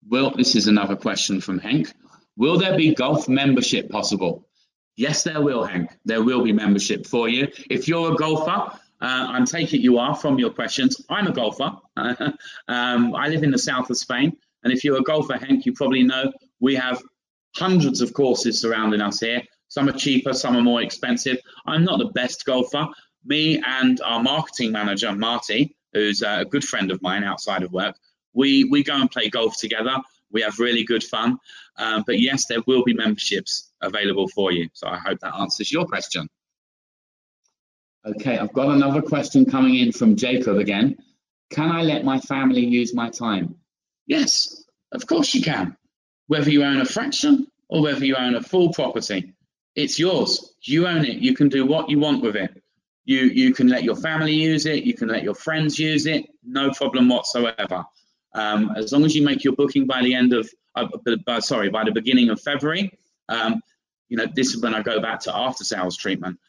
Well, 0.07 0.31
this 0.31 0.55
is 0.55 0.67
another 0.67 0.95
question 0.95 1.41
from 1.41 1.59
Hank. 1.59 1.93
Will 2.37 2.57
there 2.57 2.75
be 2.77 2.93
golf 2.93 3.27
membership 3.27 3.89
possible? 3.89 4.47
Yes, 4.95 5.23
there 5.23 5.41
will, 5.41 5.63
Hank. 5.63 5.91
There 6.05 6.23
will 6.23 6.43
be 6.43 6.53
membership 6.53 7.07
for 7.07 7.29
you. 7.29 7.47
If 7.69 7.87
you're 7.87 8.13
a 8.13 8.15
golfer, 8.15 8.77
uh, 9.01 9.27
I'm 9.29 9.45
taking 9.45 9.81
you 9.81 9.97
are 9.97 10.15
from 10.15 10.37
your 10.37 10.51
questions. 10.51 11.03
I'm 11.09 11.27
a 11.27 11.31
golfer. 11.31 11.71
um, 11.97 13.15
I 13.15 13.27
live 13.27 13.43
in 13.43 13.51
the 13.51 13.57
south 13.57 13.89
of 13.89 13.97
Spain. 13.97 14.37
And 14.63 14.71
if 14.71 14.83
you're 14.83 14.97
a 14.97 15.03
golfer, 15.03 15.37
Hank, 15.37 15.65
you 15.65 15.73
probably 15.73 16.03
know 16.03 16.31
we 16.59 16.75
have 16.75 17.01
hundreds 17.55 18.01
of 18.01 18.13
courses 18.13 18.61
surrounding 18.61 19.01
us 19.01 19.19
here. 19.19 19.41
Some 19.69 19.89
are 19.89 19.93
cheaper, 19.93 20.33
some 20.33 20.55
are 20.55 20.61
more 20.61 20.81
expensive. 20.81 21.39
I'm 21.65 21.83
not 21.83 21.99
the 21.99 22.11
best 22.13 22.45
golfer. 22.45 22.87
Me 23.25 23.61
and 23.65 23.99
our 24.01 24.21
marketing 24.21 24.71
manager, 24.71 25.13
Marty, 25.13 25.75
who's 25.93 26.21
a 26.21 26.45
good 26.45 26.63
friend 26.63 26.91
of 26.91 27.01
mine 27.01 27.23
outside 27.23 27.63
of 27.63 27.71
work, 27.71 27.95
we, 28.33 28.65
we 28.65 28.83
go 28.83 28.93
and 28.93 29.09
play 29.09 29.29
golf 29.29 29.57
together. 29.57 29.97
We 30.31 30.41
have 30.41 30.59
really 30.59 30.83
good 30.83 31.03
fun. 31.03 31.37
Um, 31.77 32.03
but 32.05 32.19
yes, 32.19 32.45
there 32.45 32.61
will 32.67 32.83
be 32.83 32.93
memberships 32.93 33.71
available 33.81 34.27
for 34.27 34.51
you. 34.51 34.69
So 34.73 34.87
I 34.87 34.97
hope 34.97 35.19
that 35.21 35.35
answers 35.35 35.71
your 35.71 35.85
question. 35.85 36.29
Okay, 38.03 38.35
I've 38.37 38.53
got 38.53 38.69
another 38.69 39.01
question 39.01 39.45
coming 39.45 39.75
in 39.75 39.91
from 39.91 40.15
Jacob 40.15 40.57
again. 40.57 40.97
Can 41.51 41.69
I 41.69 41.83
let 41.83 42.03
my 42.03 42.19
family 42.19 42.65
use 42.65 42.95
my 42.95 43.09
time? 43.09 43.55
Yes, 44.07 44.63
of 44.91 45.05
course 45.05 45.35
you 45.35 45.43
can. 45.43 45.77
Whether 46.25 46.49
you 46.49 46.63
own 46.63 46.81
a 46.81 46.85
fraction 46.85 47.47
or 47.69 47.83
whether 47.83 48.03
you 48.03 48.15
own 48.15 48.33
a 48.33 48.41
full 48.41 48.73
property, 48.73 49.33
it's 49.75 49.99
yours. 49.99 50.55
You 50.63 50.87
own 50.87 51.05
it. 51.05 51.17
You 51.17 51.35
can 51.35 51.49
do 51.49 51.65
what 51.65 51.89
you 51.89 51.99
want 51.99 52.23
with 52.23 52.35
it. 52.35 52.63
You 53.05 53.19
you 53.19 53.53
can 53.53 53.67
let 53.67 53.83
your 53.83 53.95
family 53.95 54.33
use 54.33 54.65
it. 54.65 54.83
You 54.83 54.95
can 54.95 55.09
let 55.09 55.23
your 55.23 55.35
friends 55.35 55.77
use 55.77 56.07
it. 56.07 56.25
No 56.43 56.71
problem 56.71 57.07
whatsoever. 57.07 57.85
Um, 58.33 58.71
as 58.75 58.91
long 58.91 59.05
as 59.05 59.15
you 59.15 59.23
make 59.23 59.43
your 59.43 59.53
booking 59.53 59.85
by 59.85 60.01
the 60.01 60.15
end 60.15 60.33
of, 60.33 60.49
uh, 60.75 61.41
sorry, 61.41 61.69
by 61.69 61.83
the 61.83 61.91
beginning 61.91 62.29
of 62.29 62.41
February. 62.41 62.97
Um, 63.29 63.61
you 64.07 64.17
know, 64.17 64.25
this 64.33 64.55
is 64.55 64.61
when 64.61 64.73
I 64.73 64.81
go 64.81 65.01
back 65.01 65.19
to 65.21 65.35
after 65.35 65.63
sales 65.63 65.97
treatment 65.97 66.39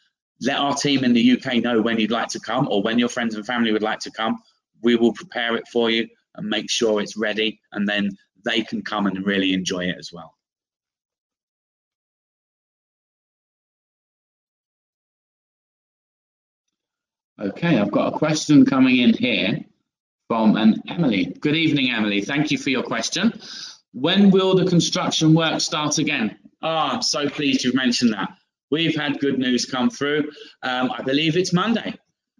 let 0.45 0.57
our 0.57 0.75
team 0.75 1.03
in 1.03 1.13
the 1.13 1.31
UK 1.31 1.55
know 1.55 1.81
when 1.81 1.99
you'd 1.99 2.11
like 2.11 2.29
to 2.29 2.39
come 2.39 2.67
or 2.69 2.81
when 2.81 2.99
your 2.99 3.09
friends 3.09 3.35
and 3.35 3.45
family 3.45 3.71
would 3.71 3.83
like 3.83 3.99
to 3.99 4.11
come. 4.11 4.41
We 4.81 4.95
will 4.95 5.13
prepare 5.13 5.55
it 5.55 5.67
for 5.67 5.89
you 5.89 6.07
and 6.35 6.49
make 6.49 6.69
sure 6.69 7.01
it's 7.01 7.15
ready, 7.15 7.59
and 7.71 7.87
then 7.87 8.17
they 8.43 8.63
can 8.63 8.81
come 8.81 9.07
and 9.07 9.25
really 9.25 9.53
enjoy 9.53 9.85
it 9.85 9.95
as 9.97 10.11
well. 10.11 10.35
Okay, 17.39 17.77
I've 17.77 17.91
got 17.91 18.13
a 18.13 18.17
question 18.17 18.65
coming 18.65 18.97
in 18.97 19.13
here 19.13 19.59
from 20.27 20.55
an 20.55 20.81
Emily. 20.87 21.35
Good 21.39 21.55
evening, 21.55 21.91
Emily. 21.91 22.21
Thank 22.21 22.51
you 22.51 22.57
for 22.57 22.69
your 22.69 22.83
question. 22.83 23.33
When 23.91 24.31
will 24.31 24.55
the 24.55 24.65
construction 24.65 25.33
work 25.33 25.61
start 25.61 25.97
again? 25.97 26.37
Oh, 26.61 26.67
I'm 26.67 27.01
so 27.01 27.29
pleased 27.29 27.63
you've 27.63 27.75
mentioned 27.75 28.13
that. 28.13 28.29
We've 28.71 28.95
had 28.95 29.19
good 29.19 29.37
news 29.37 29.65
come 29.65 29.89
through. 29.89 30.31
Um, 30.63 30.91
I 30.91 31.01
believe 31.01 31.37
it's 31.37 31.53
Monday. 31.53 31.95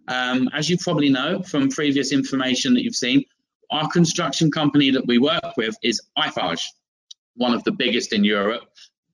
Um, 0.08 0.50
as 0.52 0.68
you 0.68 0.76
probably 0.78 1.08
know 1.10 1.42
from 1.42 1.68
previous 1.68 2.12
information 2.12 2.74
that 2.74 2.82
you've 2.82 2.96
seen, 2.96 3.24
our 3.70 3.88
construction 3.88 4.50
company 4.50 4.90
that 4.90 5.06
we 5.06 5.18
work 5.18 5.56
with 5.56 5.76
is 5.82 6.00
Eiffage, 6.18 6.62
one 7.36 7.54
of 7.54 7.64
the 7.64 7.72
biggest 7.72 8.12
in 8.12 8.24
Europe, 8.24 8.64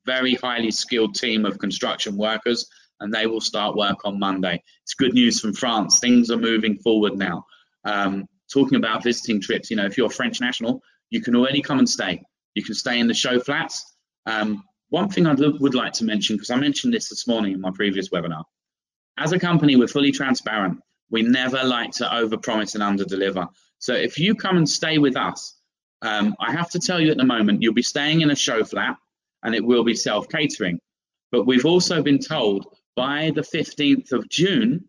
very 0.07 0.35
highly 0.35 0.71
skilled 0.71 1.15
team 1.15 1.45
of 1.45 1.59
construction 1.59 2.17
workers, 2.17 2.69
and 3.01 3.13
they 3.13 3.27
will 3.27 3.41
start 3.41 3.77
work 3.77 3.99
on 4.05 4.19
Monday. 4.19 4.63
It's 4.83 4.95
good 4.95 5.15
news 5.15 5.41
from 5.41 5.55
France. 5.55 6.01
Things 6.01 6.31
are 6.31 6.37
moving 6.37 6.79
forward 6.79 7.17
now. 7.17 7.45
Um, 7.85 8.27
talking 8.53 8.77
about 8.77 9.03
visiting 9.03 9.41
trips, 9.41 9.71
you 9.71 9.77
know, 9.77 9.87
if 9.87 9.97
you're 9.97 10.09
a 10.09 10.11
French 10.11 10.41
national, 10.41 10.83
you 11.09 11.21
can 11.21 11.37
already 11.37 11.63
come 11.63 11.79
and 11.79 11.89
stay. 11.89 12.23
You 12.55 12.65
can 12.65 12.75
stay 12.75 12.99
in 12.99 13.07
the 13.07 13.15
show 13.15 13.41
flats. 13.41 13.85
Um, 14.27 14.65
one 14.91 15.09
thing 15.09 15.27
I 15.27 15.35
would 15.35 15.75
like 15.75 15.93
to 15.95 16.05
mention, 16.05 16.37
because 16.37 16.51
I 16.51 16.57
mentioned 16.57 16.93
this 16.93 17.09
this 17.09 17.27
morning 17.27 17.55
in 17.55 17.61
my 17.61 17.71
previous 17.71 18.11
webinar, 18.11 18.45
as 19.17 19.33
a 19.33 19.39
company, 19.39 19.77
we're 19.77 19.89
fully 19.89 20.13
transparent. 20.13 20.81
We 21.11 21.23
never 21.23 21.63
like 21.65 21.93
to 21.93 22.05
overpromise 22.05 22.75
and 22.75 22.83
underdeliver. 22.83 23.49
So 23.79 23.95
if 23.95 24.19
you 24.19 24.35
come 24.35 24.57
and 24.57 24.69
stay 24.69 24.99
with 24.99 25.17
us, 25.17 25.57
um, 26.03 26.35
I 26.41 26.53
have 26.53 26.71
to 26.71 26.79
tell 26.79 27.01
you 27.01 27.11
at 27.11 27.17
the 27.17 27.25
moment, 27.25 27.63
you'll 27.63 27.75
be 27.75 27.83
staying 27.83 28.21
in 28.21 28.31
a 28.31 28.37
show 28.37 28.65
flat 28.65 28.97
and 29.43 29.55
it 29.55 29.65
will 29.65 29.85
be 29.85 29.95
self-catering. 29.95 30.81
But 31.31 31.47
we've 31.47 31.67
also 31.67 32.03
been 32.03 32.19
told 32.19 32.67
by 32.97 33.33
the 33.35 33.43
15th 33.43 34.13
of 34.13 34.29
June, 34.29 34.85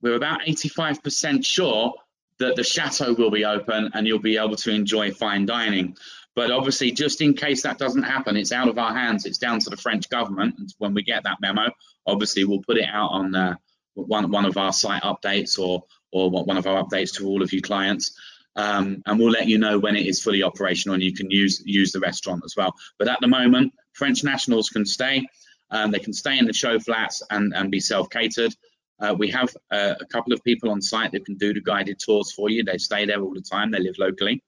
we're 0.00 0.14
about 0.14 0.42
85% 0.42 1.44
sure 1.44 1.94
that 2.38 2.56
the 2.56 2.64
chateau 2.64 3.14
will 3.14 3.30
be 3.30 3.44
open 3.44 3.90
and 3.94 4.06
you'll 4.06 4.18
be 4.18 4.36
able 4.36 4.56
to 4.56 4.70
enjoy 4.70 5.10
fine 5.12 5.46
dining. 5.46 5.96
But 6.36 6.50
obviously, 6.50 6.92
just 6.92 7.22
in 7.22 7.32
case 7.32 7.62
that 7.62 7.78
doesn't 7.78 8.02
happen, 8.02 8.36
it's 8.36 8.52
out 8.52 8.68
of 8.68 8.78
our 8.78 8.94
hands. 8.94 9.24
It's 9.24 9.38
down 9.38 9.58
to 9.60 9.70
the 9.70 9.76
French 9.76 10.08
government. 10.10 10.56
And 10.58 10.72
when 10.78 10.92
we 10.92 11.02
get 11.02 11.24
that 11.24 11.38
memo, 11.40 11.70
obviously 12.06 12.44
we'll 12.44 12.62
put 12.62 12.76
it 12.76 12.88
out 12.88 13.08
on 13.10 13.34
uh, 13.34 13.54
one 13.94 14.30
one 14.30 14.44
of 14.44 14.58
our 14.58 14.72
site 14.72 15.02
updates 15.02 15.58
or 15.58 15.84
or 16.12 16.30
one 16.30 16.58
of 16.58 16.66
our 16.66 16.84
updates 16.84 17.14
to 17.16 17.26
all 17.26 17.42
of 17.42 17.52
you 17.54 17.62
clients. 17.62 18.14
Um, 18.54 19.02
and 19.06 19.18
we'll 19.18 19.30
let 19.30 19.48
you 19.48 19.58
know 19.58 19.78
when 19.78 19.96
it 19.96 20.06
is 20.06 20.22
fully 20.22 20.42
operational 20.42 20.94
and 20.94 21.02
you 21.02 21.14
can 21.14 21.30
use 21.30 21.62
use 21.64 21.92
the 21.92 22.00
restaurant 22.00 22.42
as 22.44 22.54
well. 22.54 22.74
But 22.98 23.08
at 23.08 23.18
the 23.20 23.28
moment, 23.28 23.72
French 23.94 24.22
nationals 24.22 24.68
can 24.68 24.84
stay. 24.84 25.26
Um, 25.70 25.90
they 25.90 25.98
can 25.98 26.12
stay 26.12 26.38
in 26.38 26.44
the 26.44 26.52
show 26.52 26.78
flats 26.78 27.22
and, 27.30 27.52
and 27.54 27.70
be 27.70 27.80
self-catered. 27.80 28.54
Uh, 29.00 29.14
we 29.18 29.30
have 29.30 29.54
uh, 29.70 29.94
a 30.00 30.06
couple 30.06 30.32
of 30.32 30.42
people 30.44 30.70
on 30.70 30.80
site 30.80 31.12
that 31.12 31.26
can 31.26 31.36
do 31.36 31.52
the 31.52 31.60
guided 31.60 31.98
tours 31.98 32.32
for 32.32 32.48
you. 32.48 32.62
They 32.62 32.78
stay 32.78 33.04
there 33.04 33.20
all 33.20 33.34
the 33.34 33.42
time. 33.42 33.70
They 33.70 33.80
live 33.80 33.96
locally. 33.98 34.42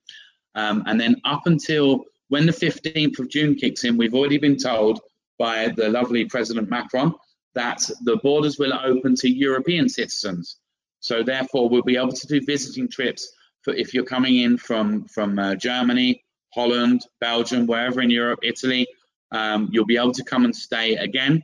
Um, 0.59 0.83
and 0.87 1.01
then 1.01 1.21
up 1.25 1.47
until 1.47 2.05
when 2.31 2.45
the 2.45 2.53
15th 2.53 3.21
of 3.21 3.29
June 3.29 3.55
kicks 3.55 3.85
in, 3.85 3.97
we've 3.97 4.15
already 4.15 4.39
been 4.39 4.57
told 4.57 5.01
by 5.39 5.69
the 5.69 5.89
lovely 5.89 6.25
President 6.25 6.69
Macron 6.69 7.15
that 7.55 7.89
the 8.03 8.17
borders 8.17 8.59
will 8.59 8.75
open 8.75 9.15
to 9.17 9.31
European 9.31 9.89
citizens. 9.89 10.57
So 10.99 11.23
therefore, 11.23 11.69
we'll 11.69 11.83
be 11.83 11.97
able 11.97 12.13
to 12.13 12.27
do 12.27 12.45
visiting 12.45 12.89
trips 12.89 13.33
for 13.63 13.73
if 13.73 13.95
you're 13.95 14.05
coming 14.17 14.39
in 14.39 14.59
from 14.59 15.05
from 15.05 15.39
uh, 15.39 15.55
Germany, 15.55 16.25
Holland, 16.53 17.03
Belgium, 17.21 17.67
wherever 17.67 18.01
in 18.01 18.11
Europe, 18.11 18.41
Italy, 18.43 18.85
um, 19.31 19.69
you'll 19.71 19.87
be 19.87 19.97
able 19.97 20.13
to 20.13 20.25
come 20.25 20.45
and 20.45 20.55
stay 20.55 20.97
again. 20.97 21.41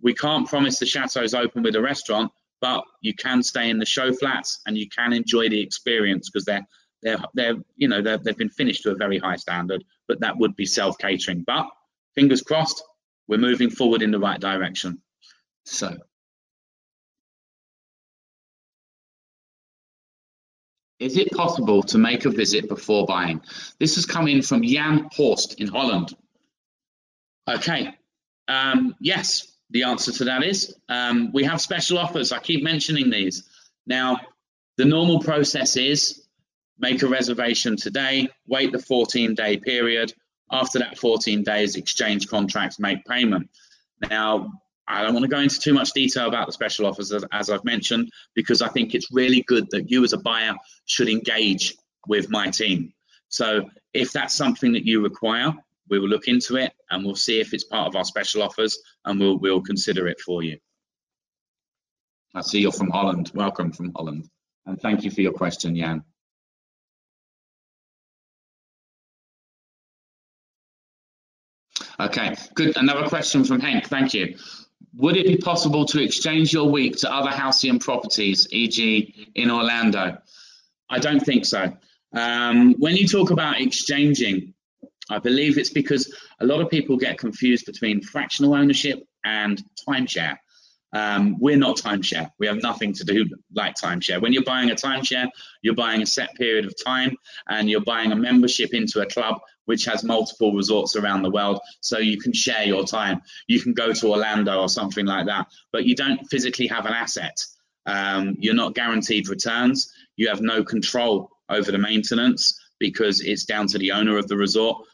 We 0.00 0.14
can't 0.14 0.48
promise 0.48 0.78
the 0.78 0.86
chateau's 0.86 1.34
open 1.34 1.62
with 1.62 1.76
a 1.76 1.82
restaurant, 1.82 2.32
but 2.62 2.82
you 3.02 3.14
can 3.14 3.42
stay 3.42 3.68
in 3.68 3.78
the 3.78 3.86
show 3.86 4.10
flats 4.14 4.60
and 4.66 4.78
you 4.78 4.88
can 4.88 5.12
enjoy 5.12 5.50
the 5.50 5.60
experience 5.60 6.30
because 6.30 6.46
they're 6.46 6.66
they're 7.02 7.18
they're 7.34 7.54
you 7.76 7.88
know 7.88 8.02
they've 8.02 8.36
been 8.36 8.48
finished 8.48 8.82
to 8.82 8.90
a 8.90 8.96
very 8.96 9.18
high 9.18 9.36
standard. 9.36 9.84
But 10.06 10.20
that 10.20 10.38
would 10.38 10.56
be 10.56 10.66
self 10.66 10.98
catering. 10.98 11.44
But 11.46 11.66
fingers 12.14 12.42
crossed, 12.42 12.82
we're 13.26 13.38
moving 13.38 13.70
forward 13.70 14.02
in 14.02 14.10
the 14.10 14.18
right 14.18 14.40
direction. 14.40 15.00
So. 15.64 15.96
Is 20.98 21.16
it 21.16 21.30
possible 21.30 21.84
to 21.84 21.98
make 21.98 22.24
a 22.24 22.30
visit 22.30 22.68
before 22.68 23.06
buying? 23.06 23.40
This 23.78 23.94
has 23.94 24.04
come 24.04 24.26
in 24.26 24.42
from 24.42 24.64
Jan 24.64 25.08
Horst 25.12 25.60
in 25.60 25.68
Holland. 25.68 26.12
Okay, 27.48 27.94
um, 28.48 28.96
yes, 29.00 29.46
the 29.70 29.84
answer 29.84 30.10
to 30.12 30.24
that 30.24 30.42
is 30.42 30.74
um, 30.88 31.30
we 31.32 31.44
have 31.44 31.60
special 31.60 31.98
offers. 31.98 32.32
I 32.32 32.40
keep 32.40 32.64
mentioning 32.64 33.10
these. 33.10 33.44
Now, 33.86 34.20
the 34.76 34.84
normal 34.84 35.20
process 35.20 35.76
is 35.76 36.22
make 36.78 37.02
a 37.02 37.08
reservation 37.08 37.76
today, 37.76 38.28
wait 38.46 38.72
the 38.72 38.78
14 38.78 39.34
day 39.34 39.56
period. 39.56 40.12
After 40.50 40.78
that 40.78 40.98
14 40.98 41.42
days, 41.42 41.76
exchange 41.76 42.28
contracts, 42.28 42.78
make 42.78 43.04
payment. 43.04 43.50
Now, 44.08 44.50
I 44.86 45.02
don't 45.02 45.12
want 45.12 45.24
to 45.24 45.30
go 45.30 45.40
into 45.40 45.60
too 45.60 45.74
much 45.74 45.92
detail 45.92 46.28
about 46.28 46.46
the 46.46 46.52
special 46.52 46.86
offers 46.86 47.12
as, 47.12 47.24
as, 47.30 47.50
I've 47.50 47.64
mentioned, 47.64 48.10
because 48.34 48.62
I 48.62 48.68
think 48.68 48.94
it's 48.94 49.12
really 49.12 49.42
good 49.42 49.68
that 49.70 49.90
you 49.90 50.02
as 50.04 50.14
a 50.14 50.18
buyer 50.18 50.54
should 50.86 51.10
engage 51.10 51.76
with 52.06 52.30
my 52.30 52.48
team. 52.48 52.94
So 53.28 53.68
if 53.92 54.12
that's 54.12 54.34
something 54.34 54.72
that 54.72 54.86
you 54.86 55.02
require, 55.02 55.52
we 55.90 55.98
will 55.98 56.08
look 56.08 56.28
into 56.28 56.56
it 56.56 56.72
and 56.90 57.04
we'll 57.04 57.14
see 57.14 57.40
if 57.40 57.52
it's 57.52 57.64
part 57.64 57.88
of 57.88 57.96
our 57.96 58.04
special 58.04 58.42
offers 58.42 58.78
and 59.04 59.20
we'll, 59.20 59.38
we'll 59.38 59.60
consider 59.60 60.08
it 60.08 60.20
for 60.20 60.42
you. 60.42 60.58
I 62.34 62.40
see 62.40 62.60
you're 62.60 62.72
from 62.72 62.90
Holland. 62.90 63.30
Welcome 63.34 63.72
from 63.72 63.92
Holland. 63.94 64.28
And 64.64 64.80
thank 64.80 65.02
you 65.02 65.10
for 65.10 65.20
your 65.20 65.32
question, 65.32 65.76
Jan. 65.76 66.02
Okay, 72.00 72.36
good. 72.54 72.76
Another 72.76 73.08
question 73.08 73.44
from 73.44 73.60
Hank. 73.60 73.88
Thank 73.88 74.14
you. 74.14 74.36
Would 74.94 75.16
it 75.16 75.26
be 75.26 75.36
possible 75.36 75.84
to 75.86 76.02
exchange 76.02 76.52
your 76.52 76.70
week 76.70 76.96
to 76.98 77.12
other 77.12 77.30
Halcyon 77.30 77.80
properties, 77.80 78.46
e.g. 78.52 79.30
in 79.34 79.50
Orlando? 79.50 80.18
I 80.88 80.98
don't 80.98 81.20
think 81.20 81.44
so. 81.44 81.76
Um, 82.14 82.74
when 82.78 82.96
you 82.96 83.06
talk 83.06 83.30
about 83.30 83.60
exchanging, 83.60 84.54
I 85.10 85.18
believe 85.18 85.58
it's 85.58 85.70
because 85.70 86.14
a 86.40 86.46
lot 86.46 86.60
of 86.60 86.70
people 86.70 86.96
get 86.96 87.18
confused 87.18 87.66
between 87.66 88.00
fractional 88.00 88.54
ownership 88.54 89.02
and 89.24 89.62
timeshare. 89.88 90.38
Um, 90.92 91.36
we're 91.38 91.58
not 91.58 91.76
timeshare. 91.76 92.30
We 92.38 92.46
have 92.46 92.62
nothing 92.62 92.94
to 92.94 93.04
do 93.04 93.26
like 93.54 93.74
timeshare. 93.74 94.22
When 94.22 94.32
you're 94.32 94.44
buying 94.44 94.70
a 94.70 94.74
timeshare, 94.74 95.28
you're 95.62 95.74
buying 95.74 96.00
a 96.00 96.06
set 96.06 96.34
period 96.36 96.64
of 96.64 96.74
time 96.82 97.16
and 97.48 97.68
you're 97.68 97.82
buying 97.82 98.12
a 98.12 98.16
membership 98.16 98.72
into 98.72 99.00
a 99.00 99.06
club 99.06 99.40
which 99.68 99.84
has 99.84 100.02
multiple 100.02 100.54
resorts 100.54 100.96
around 100.96 101.22
the 101.22 101.30
world. 101.30 101.60
So 101.80 101.98
you 101.98 102.18
can 102.18 102.32
share 102.32 102.64
your 102.64 102.84
time. 102.84 103.20
You 103.48 103.60
can 103.60 103.74
go 103.74 103.92
to 103.92 104.08
Orlando 104.08 104.60
or 104.60 104.68
something 104.68 105.04
like 105.04 105.26
that, 105.26 105.46
but 105.72 105.84
you 105.84 105.94
don't 105.94 106.24
physically 106.30 106.66
have 106.68 106.86
an 106.86 106.94
asset. 106.94 107.36
Um, 107.84 108.34
you're 108.38 108.54
not 108.54 108.74
guaranteed 108.74 109.28
returns. 109.28 109.92
You 110.16 110.28
have 110.28 110.40
no 110.40 110.64
control 110.64 111.30
over 111.50 111.70
the 111.70 111.76
maintenance 111.76 112.58
because 112.78 113.20
it's 113.20 113.44
down 113.44 113.66
to 113.66 113.78
the 113.78 113.92
owner 113.92 114.16
of 114.16 114.26
the 114.26 114.38
resort 114.38 114.86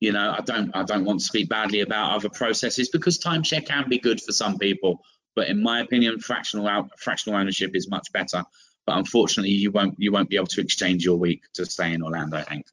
you 0.00 0.12
know 0.12 0.34
i 0.36 0.40
don't 0.42 0.70
i 0.74 0.82
don't 0.82 1.04
want 1.04 1.20
to 1.20 1.26
speak 1.26 1.48
badly 1.48 1.80
about 1.80 2.12
other 2.12 2.28
processes 2.28 2.90
because 2.90 3.18
timeshare 3.18 3.64
can 3.64 3.88
be 3.88 3.98
good 3.98 4.20
for 4.20 4.32
some 4.32 4.58
people 4.58 5.00
but 5.34 5.48
in 5.48 5.62
my 5.62 5.80
opinion 5.80 6.18
fractional 6.18 6.66
out, 6.66 6.90
fractional 6.98 7.38
ownership 7.38 7.70
is 7.74 7.88
much 7.88 8.12
better 8.12 8.42
but 8.86 8.98
unfortunately 8.98 9.50
you 9.50 9.70
won't 9.70 9.94
you 9.98 10.12
won't 10.12 10.28
be 10.28 10.36
able 10.36 10.46
to 10.46 10.60
exchange 10.60 11.04
your 11.04 11.16
week 11.16 11.42
to 11.54 11.64
stay 11.64 11.92
in 11.92 12.02
orlando 12.02 12.42
hank 12.46 12.66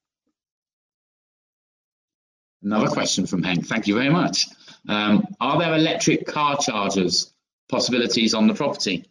another 2.64 2.88
question 2.88 3.26
from 3.26 3.44
hank 3.44 3.66
thank 3.66 3.88
you 3.88 3.96
very 3.96 4.10
much 4.10 4.48
um, 4.90 5.26
are 5.40 5.60
there 5.60 5.74
electric 5.76 6.26
car 6.26 6.58
chargers 6.58 7.34
possibilities 7.70 8.34
on 8.34 8.48
the 8.48 8.54
property 8.54 9.06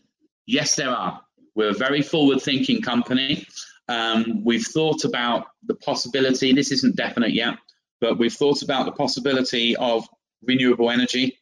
yes 0.46 0.76
there 0.76 0.90
are 0.90 1.20
we're 1.54 1.70
a 1.70 1.74
very 1.74 2.02
forward 2.02 2.40
thinking 2.40 2.80
company 2.82 3.46
um, 3.88 4.44
we've 4.44 4.66
thought 4.66 5.04
about 5.04 5.48
the 5.66 5.74
possibility 5.74 6.52
this 6.52 6.72
isn't 6.72 6.96
definite 6.96 7.32
yet 7.32 7.54
but 8.02 8.18
we've 8.18 8.34
thought 8.34 8.62
about 8.62 8.84
the 8.84 8.92
possibility 8.92 9.76
of 9.76 10.06
renewable 10.42 10.90
energy, 10.90 11.38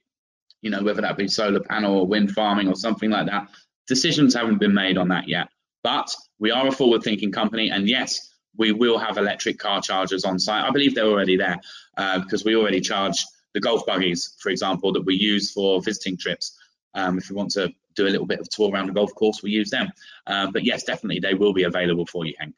you 0.60 0.70
know, 0.70 0.82
whether 0.82 1.00
that 1.00 1.16
be 1.16 1.26
solar 1.26 1.60
panel 1.60 2.00
or 2.00 2.06
wind 2.06 2.32
farming 2.32 2.68
or 2.68 2.74
something 2.74 3.10
like 3.10 3.26
that. 3.26 3.48
Decisions 3.88 4.34
haven't 4.34 4.60
been 4.60 4.74
made 4.74 4.98
on 4.98 5.08
that 5.08 5.26
yet, 5.26 5.48
but 5.82 6.14
we 6.38 6.50
are 6.50 6.68
a 6.68 6.70
forward 6.70 7.02
thinking 7.02 7.32
company. 7.32 7.70
And 7.70 7.88
yes, 7.88 8.29
we 8.56 8.72
will 8.72 8.98
have 8.98 9.18
electric 9.18 9.58
car 9.58 9.80
chargers 9.80 10.24
on 10.24 10.38
site. 10.38 10.64
I 10.64 10.70
believe 10.70 10.94
they're 10.94 11.04
already 11.06 11.36
there 11.36 11.60
uh, 11.96 12.18
because 12.20 12.44
we 12.44 12.56
already 12.56 12.80
charge 12.80 13.24
the 13.54 13.60
golf 13.60 13.84
buggies, 13.86 14.36
for 14.40 14.50
example, 14.50 14.92
that 14.92 15.02
we 15.02 15.14
use 15.14 15.50
for 15.52 15.80
visiting 15.82 16.16
trips. 16.16 16.58
Um, 16.94 17.18
if 17.18 17.30
you 17.30 17.36
want 17.36 17.50
to 17.52 17.72
do 17.96 18.06
a 18.06 18.10
little 18.10 18.26
bit 18.26 18.40
of 18.40 18.48
tour 18.48 18.70
around 18.72 18.86
the 18.86 18.92
golf 18.92 19.14
course, 19.14 19.42
we 19.42 19.50
use 19.50 19.70
them. 19.70 19.88
Uh, 20.26 20.50
but 20.50 20.64
yes, 20.64 20.84
definitely, 20.84 21.20
they 21.20 21.34
will 21.34 21.52
be 21.52 21.64
available 21.64 22.06
for 22.06 22.24
you, 22.24 22.34
Hank. 22.38 22.54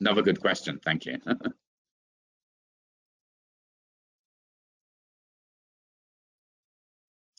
Another 0.00 0.22
good 0.22 0.40
question. 0.40 0.80
Thank 0.84 1.06
you. 1.06 1.18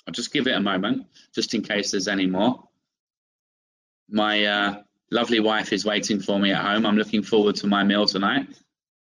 I'll 0.07 0.13
just 0.13 0.31
give 0.31 0.47
it 0.47 0.55
a 0.55 0.59
moment, 0.61 1.05
just 1.35 1.53
in 1.53 1.61
case 1.61 1.91
there's 1.91 2.07
any 2.07 2.27
more. 2.27 2.63
My 4.09 4.45
uh, 4.45 4.81
lovely 5.11 5.39
wife 5.39 5.73
is 5.73 5.85
waiting 5.85 6.19
for 6.19 6.39
me 6.39 6.51
at 6.51 6.63
home. 6.63 6.85
I'm 6.85 6.97
looking 6.97 7.23
forward 7.23 7.55
to 7.57 7.67
my 7.67 7.83
meal 7.83 8.05
tonight, 8.05 8.47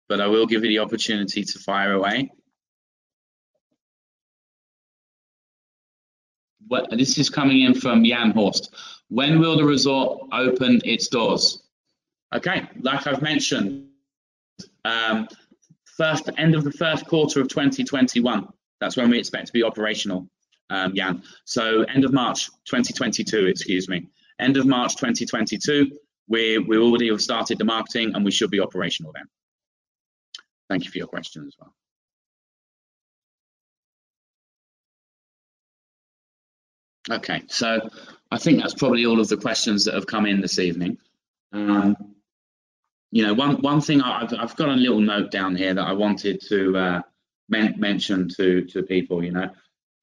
but 0.08 0.22
I 0.22 0.28
will 0.28 0.46
give 0.46 0.64
you 0.64 0.70
the 0.70 0.80
opportunity 0.80 1.44
to 1.44 1.60
fire 1.60 1.94
away. 1.94 2.32
What, 6.68 6.90
this 6.92 7.18
is 7.18 7.30
coming 7.30 7.62
in 7.62 7.74
from 7.74 8.04
Jan 8.06 8.32
Horst. 8.32 8.76
When 9.10 9.40
will 9.40 9.58
the 9.58 9.64
resort 9.64 10.28
open 10.32 10.82
its 10.86 11.08
doors? 11.08 11.64
Okay, 12.34 12.68
like 12.82 13.08
I've 13.08 13.24
mentioned, 13.24 13.88
um, 14.86 15.28
first 15.98 16.30
end 16.38 16.54
of 16.54 16.64
the 16.64 16.72
first 16.72 17.08
quarter 17.08 17.42
of 17.42 17.48
2021. 17.48 18.48
That's 18.80 18.96
when 18.96 19.10
we 19.10 19.18
expect 19.18 19.48
to 19.48 19.54
be 19.54 19.64
operational 19.64 20.30
um, 20.70 20.96
Jan. 20.96 21.24
So 21.46 21.84
end 21.84 22.06
of 22.06 22.14
March 22.14 22.48
2022, 22.66 23.48
excuse 23.48 23.90
me. 23.90 24.08
End 24.40 24.58
of 24.58 24.66
March 24.66 24.96
2022, 24.96 25.92
we, 26.28 26.58
we 26.60 26.78
already 26.78 27.10
have 27.10 27.22
started 27.22 27.58
the 27.58 27.66
marketing 27.66 28.14
and 28.16 28.24
we 28.24 28.32
should 28.32 28.52
be 28.52 28.60
operational 28.60 29.12
then. 29.14 29.26
Thank 30.70 30.86
you 30.86 30.92
for 30.92 30.98
your 30.98 31.08
question 31.08 31.46
as 31.48 31.56
well. 31.60 31.74
Okay, 37.12 37.42
so 37.48 37.90
I 38.30 38.38
think 38.38 38.62
that's 38.62 38.76
probably 38.76 39.06
all 39.06 39.20
of 39.20 39.28
the 39.28 39.38
questions 39.38 39.86
that 39.86 39.96
have 39.96 40.06
come 40.06 40.28
in 40.28 40.42
this 40.42 40.60
evening. 40.60 41.00
Um, 41.52 41.96
you 43.12 43.26
know, 43.26 43.34
one 43.34 43.62
one 43.62 43.82
thing 43.82 44.02
I've 44.02 44.32
I've 44.38 44.56
got 44.56 44.70
a 44.70 44.74
little 44.74 45.00
note 45.00 45.32
down 45.32 45.56
here 45.56 45.74
that 45.74 45.88
I 45.88 45.94
wanted 45.94 46.40
to 46.50 46.78
uh, 46.78 47.02
men 47.48 47.74
mention 47.78 48.30
to 48.38 48.66
to 48.66 48.84
people. 48.84 49.24
You 49.24 49.32
know, 49.32 49.50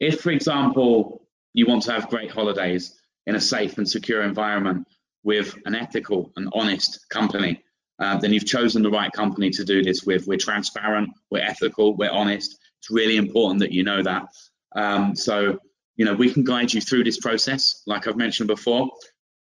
if 0.00 0.20
for 0.20 0.32
example 0.32 1.22
you 1.54 1.66
want 1.66 1.84
to 1.84 1.92
have 1.92 2.10
great 2.10 2.32
holidays 2.32 3.00
in 3.26 3.34
a 3.34 3.40
safe 3.40 3.78
and 3.78 3.88
secure 3.88 4.22
environment 4.22 4.86
with 5.24 5.56
an 5.66 5.74
ethical 5.74 6.32
and 6.36 6.48
honest 6.52 7.08
company, 7.08 7.62
uh, 7.98 8.18
then 8.18 8.32
you've 8.32 8.46
chosen 8.46 8.82
the 8.82 8.90
right 8.90 9.10
company 9.12 9.50
to 9.50 9.64
do 9.64 9.82
this 9.82 10.04
with. 10.04 10.26
We're 10.26 10.38
transparent, 10.38 11.10
we're 11.30 11.42
ethical, 11.42 11.96
we're 11.96 12.10
honest. 12.10 12.58
It's 12.80 12.90
really 12.90 13.16
important 13.16 13.60
that 13.60 13.72
you 13.72 13.84
know 13.84 14.02
that. 14.02 14.26
Um, 14.74 15.16
so, 15.16 15.58
you 15.96 16.04
know, 16.04 16.14
we 16.14 16.32
can 16.32 16.44
guide 16.44 16.72
you 16.72 16.80
through 16.80 17.04
this 17.04 17.18
process. 17.18 17.82
Like 17.86 18.06
I've 18.06 18.16
mentioned 18.16 18.48
before, 18.48 18.90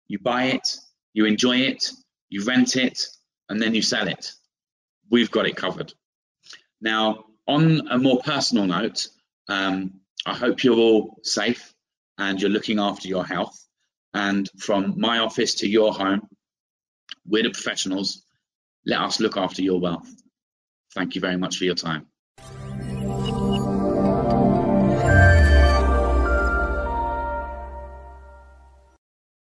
you 0.07 0.19
buy 0.19 0.45
it, 0.45 0.77
you 1.13 1.25
enjoy 1.25 1.57
it, 1.57 1.91
you 2.29 2.45
rent 2.45 2.75
it, 2.77 2.99
and 3.49 3.61
then 3.61 3.75
you 3.75 3.81
sell 3.81 4.07
it. 4.07 4.31
We've 5.11 5.31
got 5.31 5.45
it 5.45 5.55
covered. 5.55 5.93
Now, 6.81 7.25
on 7.47 7.87
a 7.89 7.97
more 7.97 8.19
personal 8.21 8.65
note, 8.65 9.07
um, 9.49 9.99
I 10.25 10.33
hope 10.33 10.63
you're 10.63 10.77
all 10.77 11.19
safe 11.23 11.73
and 12.17 12.41
you're 12.41 12.51
looking 12.51 12.79
after 12.79 13.07
your 13.07 13.25
health. 13.25 13.66
And 14.13 14.49
from 14.59 14.99
my 14.99 15.19
office 15.19 15.55
to 15.55 15.67
your 15.67 15.93
home, 15.93 16.27
we're 17.25 17.43
the 17.43 17.51
professionals. 17.51 18.23
Let 18.85 19.01
us 19.01 19.19
look 19.19 19.37
after 19.37 19.61
your 19.61 19.79
wealth. 19.79 20.09
Thank 20.93 21.15
you 21.15 21.21
very 21.21 21.37
much 21.37 21.57
for 21.57 21.65
your 21.65 21.75
time. 21.75 22.07